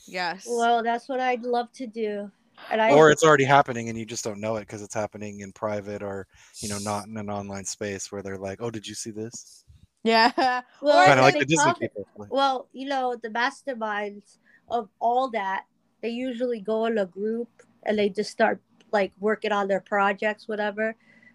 yes. 0.07 0.47
Well, 0.49 0.83
that's 0.83 1.09
what 1.09 1.21
I'd 1.21 1.43
love 1.43 1.71
to 1.75 1.87
do. 1.87 2.31
And 2.71 2.81
I 2.81 2.93
or 2.93 3.11
it's 3.11 3.25
already 3.25 3.45
happening, 3.45 3.89
and 3.89 3.99
you 3.99 4.07
just 4.07 4.25
don't 4.25 4.41
know 4.41 4.57
it 4.57 4.61
because 4.61 4.83
it's 4.83 4.95
happening 4.95 5.41
in 5.41 5.53
private 5.53 6.03
or 6.03 6.27
you 6.61 6.69
know 6.69 6.79
not 6.79 7.07
in 7.07 7.17
an 7.17 7.29
online 7.29 7.65
space 7.65 8.11
where 8.11 8.23
they're 8.23 8.39
like, 8.39 8.63
oh, 8.63 8.71
did 8.71 8.87
you 8.87 8.95
see 8.95 9.11
this? 9.11 9.65
Yeah. 10.05 10.33
well, 10.83 11.07
Kind 11.07 11.19
of 11.21 11.25
like 11.25 11.39
the 11.39 11.45
Disney 11.45 11.65
talk- 11.65 11.81
people. 11.81 12.07
Well, 12.17 12.69
you 12.73 12.89
know, 12.89 13.17
the 13.23 13.29
masterminds 13.31 14.39
of 14.69 14.89
all 15.01 15.31
that, 15.31 15.65
they 16.03 16.09
usually 16.11 16.61
go 16.61 16.87
in 16.87 16.99
a 16.99 17.07
group 17.07 17.49
and 17.85 17.99
they 17.99 18.09
just 18.09 18.31
start 18.31 18.61
like 18.93 19.13
working 19.21 19.53
on 19.53 19.69
their 19.69 19.81
projects, 19.81 20.47
whatever, 20.49 20.95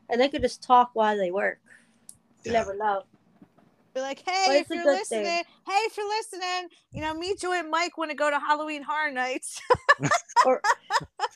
and 0.09 0.19
they 0.21 0.29
could 0.29 0.41
just 0.41 0.61
talk 0.63 0.91
while 0.93 1.17
they 1.17 1.31
work. 1.31 1.59
You 2.43 2.51
Yeah. 2.51 2.59
never 2.59 2.75
know. 2.77 3.03
Be 3.93 4.01
like, 4.01 4.23
But 4.25 4.33
hey, 4.33 4.59
if 4.59 4.69
you're 4.69 4.85
listening, 4.85 5.23
thing. 5.25 5.43
hey, 5.65 5.73
if 5.85 5.97
you're 5.97 6.07
listening, 6.07 6.69
you 6.91 7.01
know, 7.01 7.15
me, 7.15 7.35
Joy, 7.35 7.53
and 7.53 7.71
Mike 7.71 7.97
want 7.97 8.11
to 8.11 8.15
go 8.15 8.29
to 8.29 8.39
Halloween 8.39 8.83
Horror 8.83 9.11
Nights. 9.11 9.59
Or 10.45 10.61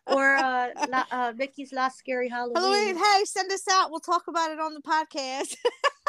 or 0.05 0.35
uh, 0.35 0.67
la- 0.89 1.05
uh 1.11 1.33
Mickey's 1.35 1.73
Last 1.73 1.97
Scary 1.97 2.29
Halloween. 2.29 2.55
Halloween, 2.55 2.95
hey, 2.97 3.25
send 3.25 3.51
us 3.51 3.67
out. 3.69 3.89
We'll 3.89 3.99
talk 3.99 4.27
about 4.27 4.51
it 4.51 4.59
on 4.59 4.75
the 4.75 4.81
podcast. 4.81 5.55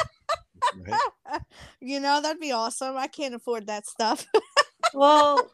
right? 0.87 1.43
you 1.81 2.01
know, 2.01 2.21
that'd 2.21 2.41
be 2.41 2.53
awesome. 2.53 2.97
I 2.97 3.07
can't 3.07 3.35
afford 3.35 3.67
that 3.67 3.87
stuff. 3.87 4.27
Well, 4.95 5.49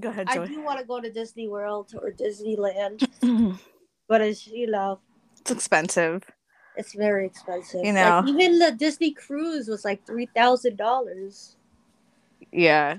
Go 0.00 0.08
ahead, 0.08 0.26
I 0.28 0.44
do 0.46 0.60
want 0.62 0.80
to 0.80 0.84
go 0.84 1.00
to 1.00 1.10
Disney 1.12 1.46
World 1.46 1.92
or 2.00 2.10
Disneyland, 2.10 3.06
but 4.08 4.20
it's 4.20 4.44
you 4.46 4.66
know 4.68 4.98
it's 5.40 5.52
expensive. 5.52 6.24
it's 6.76 6.94
very 6.94 7.26
expensive. 7.26 7.84
You 7.84 7.92
Like, 7.92 8.24
know. 8.24 8.24
even 8.26 8.58
the 8.58 8.72
Disney 8.72 9.12
cruise 9.12 9.68
was 9.68 9.84
like 9.84 10.04
three 10.04 10.26
thousand 10.34 10.76
dollars 10.78 11.56
Yeah. 12.50 12.96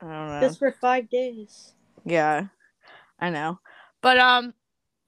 I 0.00 0.04
don't 0.06 0.28
know. 0.28 0.40
just 0.40 0.58
for 0.58 0.72
five 0.72 1.10
days. 1.10 1.74
Yeah. 2.06 2.46
I 3.20 3.28
know. 3.28 3.58
But 4.00 4.18
um 4.18 4.54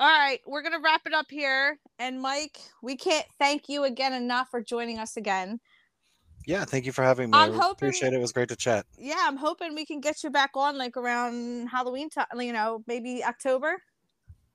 all 0.00 0.08
right, 0.08 0.40
we're 0.46 0.62
going 0.62 0.72
to 0.72 0.80
wrap 0.80 1.02
it 1.06 1.12
up 1.12 1.26
here 1.30 1.78
and 1.98 2.20
Mike, 2.20 2.58
we 2.82 2.96
can't 2.96 3.26
thank 3.38 3.68
you 3.68 3.84
again 3.84 4.12
enough 4.14 4.48
for 4.50 4.62
joining 4.62 4.98
us 4.98 5.16
again. 5.18 5.60
Yeah, 6.46 6.64
thank 6.64 6.86
you 6.86 6.92
for 6.92 7.02
having 7.04 7.30
me. 7.30 7.36
I'm 7.38 7.52
I 7.52 7.56
hoping- 7.56 7.88
appreciate 7.88 8.12
it. 8.14 8.16
It 8.16 8.20
was 8.20 8.32
great 8.32 8.48
to 8.48 8.56
chat. 8.56 8.86
Yeah, 8.98 9.18
I'm 9.20 9.36
hoping 9.36 9.74
we 9.74 9.84
can 9.84 10.00
get 10.00 10.24
you 10.24 10.30
back 10.30 10.52
on 10.54 10.78
like 10.78 10.96
around 10.96 11.68
Halloween 11.68 12.08
time, 12.08 12.26
you 12.40 12.52
know, 12.54 12.82
maybe 12.86 13.22
October 13.22 13.82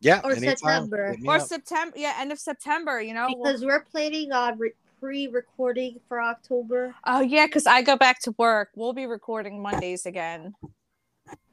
Yeah, 0.01 0.19
Or 0.23 0.31
anytime. 0.31 0.57
September. 0.57 1.15
Or 1.27 1.35
up. 1.35 1.41
September. 1.43 1.95
Yeah, 1.97 2.15
end 2.19 2.31
of 2.31 2.39
September, 2.39 2.99
you 3.01 3.13
know. 3.13 3.27
we'll- 3.29 3.43
because 3.43 3.63
we're 3.63 3.81
planning 3.83 4.31
on 4.31 4.57
re- 4.57 4.73
pre-recording 4.99 5.99
for 6.07 6.19
October 6.19 6.95
Oh 7.05 7.21
yeah, 7.21 7.45
because 7.45 7.67
I 7.67 7.83
go 7.83 7.95
back 7.95 8.19
to 8.21 8.33
work. 8.39 8.69
We'll 8.75 8.93
be 8.93 9.05
recording 9.05 9.61
Mondays 9.61 10.07
again. 10.07 10.55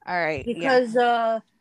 All 0.06 0.18
right. 0.18 0.44
yeah. 0.46 0.54
because 0.54 0.96
uh 0.96 1.40
it- 1.44 1.51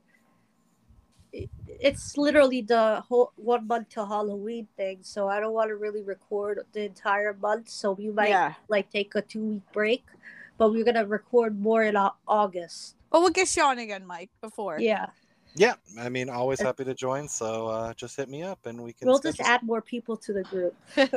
it's 1.82 2.16
literally 2.16 2.62
the 2.62 3.04
whole 3.10 3.32
one 3.36 3.68
month 3.68 3.90
till 3.90 4.06
Halloween 4.06 4.68
thing, 4.78 5.00
so 5.02 5.28
I 5.28 5.40
don't 5.40 5.54
want 5.54 5.70
to 5.70 5.76
really 5.76 6.04
record 6.04 6.60
the 6.74 6.84
entire 6.86 7.34
month. 7.34 7.70
So 7.70 7.92
we 7.94 8.10
might 8.10 8.30
Yeah. 8.30 8.54
like 8.70 8.90
take 8.92 9.16
a 9.16 9.22
two 9.22 9.42
week 9.42 9.62
break, 9.74 10.06
but 10.58 10.72
we're 10.72 10.86
gonna 10.86 11.06
record 11.06 11.60
more 11.60 11.84
in 11.84 11.98
August. 12.28 12.96
But 13.10 13.22
we'll 13.22 13.32
get 13.32 13.56
you 13.58 13.64
on 13.64 13.80
again, 13.80 14.06
Mike, 14.06 14.30
before. 14.42 14.80
Yeah, 14.80 15.08
Yeah, 15.56 15.74
I 16.00 16.08
mean, 16.08 16.30
always 16.30 16.62
happy 16.62 16.86
to 16.86 16.94
join. 16.94 17.28
So 17.28 17.68
uh, 17.68 17.94
just 17.96 18.16
hit 18.16 18.30
me 18.30 18.42
up 18.44 18.66
and 18.66 18.80
we 18.82 18.94
can. 18.94 19.08
we'll 19.10 19.20
just 19.20 19.36
schedule 19.40 19.52
add 19.52 19.64
more 19.64 19.82
people 19.82 20.16
to 20.18 20.32
the 20.32 20.44
group 20.44 20.74
in 20.98 21.10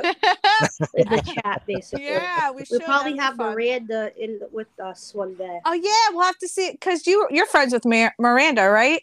the 1.09 1.21
chat, 1.33 1.61
basically. 1.65 2.05
yeah, 2.05 2.49
we 2.51 2.57
we 2.57 2.65
should. 2.65 2.83
probably 2.83 3.15
have 3.17 3.35
fun. 3.35 3.53
Miranda 3.53 4.11
in 4.21 4.41
with 4.51 4.67
us 4.79 5.13
one 5.13 5.35
day. 5.35 5.59
Oh 5.63 5.73
yeah, 5.73 6.09
we'll 6.11 6.25
have 6.25 6.37
to 6.39 6.47
see 6.49 6.71
because 6.71 7.05
you 7.07 7.27
you're 7.29 7.45
friends 7.45 7.71
with 7.71 7.85
Mir- 7.85 8.15
Miranda, 8.19 8.67
right? 8.69 9.01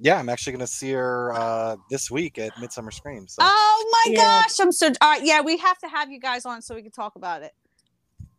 Yeah, 0.00 0.18
I'm 0.18 0.28
actually 0.28 0.52
going 0.54 0.66
to 0.66 0.72
see 0.72 0.92
her 0.92 1.32
uh, 1.34 1.76
this 1.90 2.10
week 2.10 2.38
at 2.38 2.52
Midsummer 2.60 2.90
Scream. 2.90 3.26
So 3.28 3.42
Oh 3.42 3.88
my 3.92 4.12
Yeah. 4.14 4.42
gosh, 4.42 4.60
I'm 4.60 4.72
so. 4.72 4.88
All 5.00 5.10
right, 5.10 5.24
yeah, 5.24 5.40
we 5.40 5.56
have 5.58 5.78
to 5.78 5.88
have 5.88 6.10
you 6.10 6.20
guys 6.20 6.44
on 6.46 6.62
so 6.62 6.74
we 6.74 6.82
can 6.82 6.92
talk 6.92 7.16
about 7.16 7.42
it. 7.42 7.52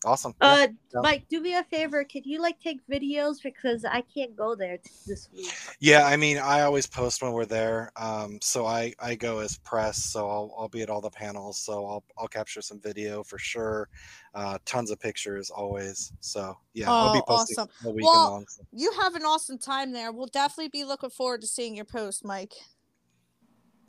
Awesome. 0.05 0.33
Uh, 0.39 0.67
Yeah. 0.93 1.01
Mike, 1.01 1.27
do 1.27 1.41
me 1.41 1.55
a 1.55 1.63
favor. 1.65 2.03
Could 2.05 2.25
you 2.25 2.41
like 2.41 2.59
take 2.61 2.79
videos 2.87 3.41
because 3.43 3.83
I 3.83 4.01
can't 4.01 4.33
go 4.35 4.55
there 4.55 4.77
t- 4.77 4.89
this 5.05 5.27
week. 5.33 5.51
Yeah, 5.79 6.05
I 6.05 6.15
mean, 6.15 6.37
I 6.37 6.61
always 6.61 6.87
post 6.87 7.21
when 7.21 7.33
we're 7.33 7.45
there. 7.45 7.91
Um, 7.97 8.39
so 8.41 8.65
I 8.65 8.93
I 8.99 9.15
go 9.15 9.39
as 9.39 9.57
press, 9.57 10.01
so 10.03 10.29
I'll 10.29 10.55
I'll 10.57 10.69
be 10.69 10.81
at 10.83 10.89
all 10.89 11.01
the 11.01 11.09
panels. 11.09 11.57
So 11.59 11.85
I'll 11.85 12.03
I'll 12.17 12.29
capture 12.29 12.61
some 12.61 12.79
video 12.79 13.23
for 13.23 13.37
sure. 13.37 13.89
Uh, 14.33 14.57
tons 14.65 14.89
of 14.89 14.99
pictures 15.01 15.49
always. 15.49 16.13
So 16.21 16.57
yeah, 16.73 16.89
I'll 16.89 17.13
be 17.13 17.19
Oh, 17.19 17.35
posting 17.35 17.57
awesome. 17.59 17.69
all 17.85 17.91
weekend 17.93 18.05
Well, 18.13 18.31
long. 18.31 18.45
so- 18.47 18.63
You 18.71 18.91
have 19.01 19.15
an 19.15 19.23
awesome 19.23 19.57
time 19.57 19.91
there. 19.91 20.11
We'll 20.13 20.27
definitely 20.27 20.69
be 20.69 20.85
looking 20.85 21.09
forward 21.09 21.41
to 21.41 21.47
seeing 21.47 21.75
your 21.75 21.85
post, 21.85 22.23
Mike. 22.23 22.53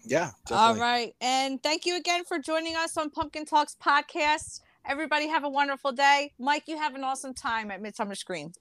Yeah, 0.03 0.31
All 0.51 0.75
definitely. 0.75 0.81
right. 0.81 1.15
And 1.21 1.63
thank 1.63 1.85
you 1.87 1.97
again 1.97 2.25
for 2.25 2.39
joining 2.39 2.75
us 2.75 2.97
on 2.97 3.11
Pumpkin 3.11 3.45
Talks 3.45 3.77
podcast. 3.81 4.61
Everybody 4.87 5.29
have 5.29 5.45
a 5.45 5.49
wonderful 5.49 5.93
day. 5.93 6.33
Mike, 6.39 6.65
you 6.67 6.77
have 6.79 6.95
an 6.95 7.05
awesome 7.05 7.35
time 7.35 7.71
at 7.71 7.83
Midsummer 7.83 8.15
Scream. 8.15 8.53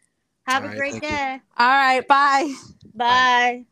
Have 0.46 0.64
All 0.64 0.70
a 0.70 0.70
right, 0.70 0.78
great 0.78 0.92
thank 0.92 1.10
you. 1.10 1.18
day. 1.18 1.42
All 1.58 1.68
right. 1.68 2.08
Bye. 2.08 2.54
Bye. 2.96 3.66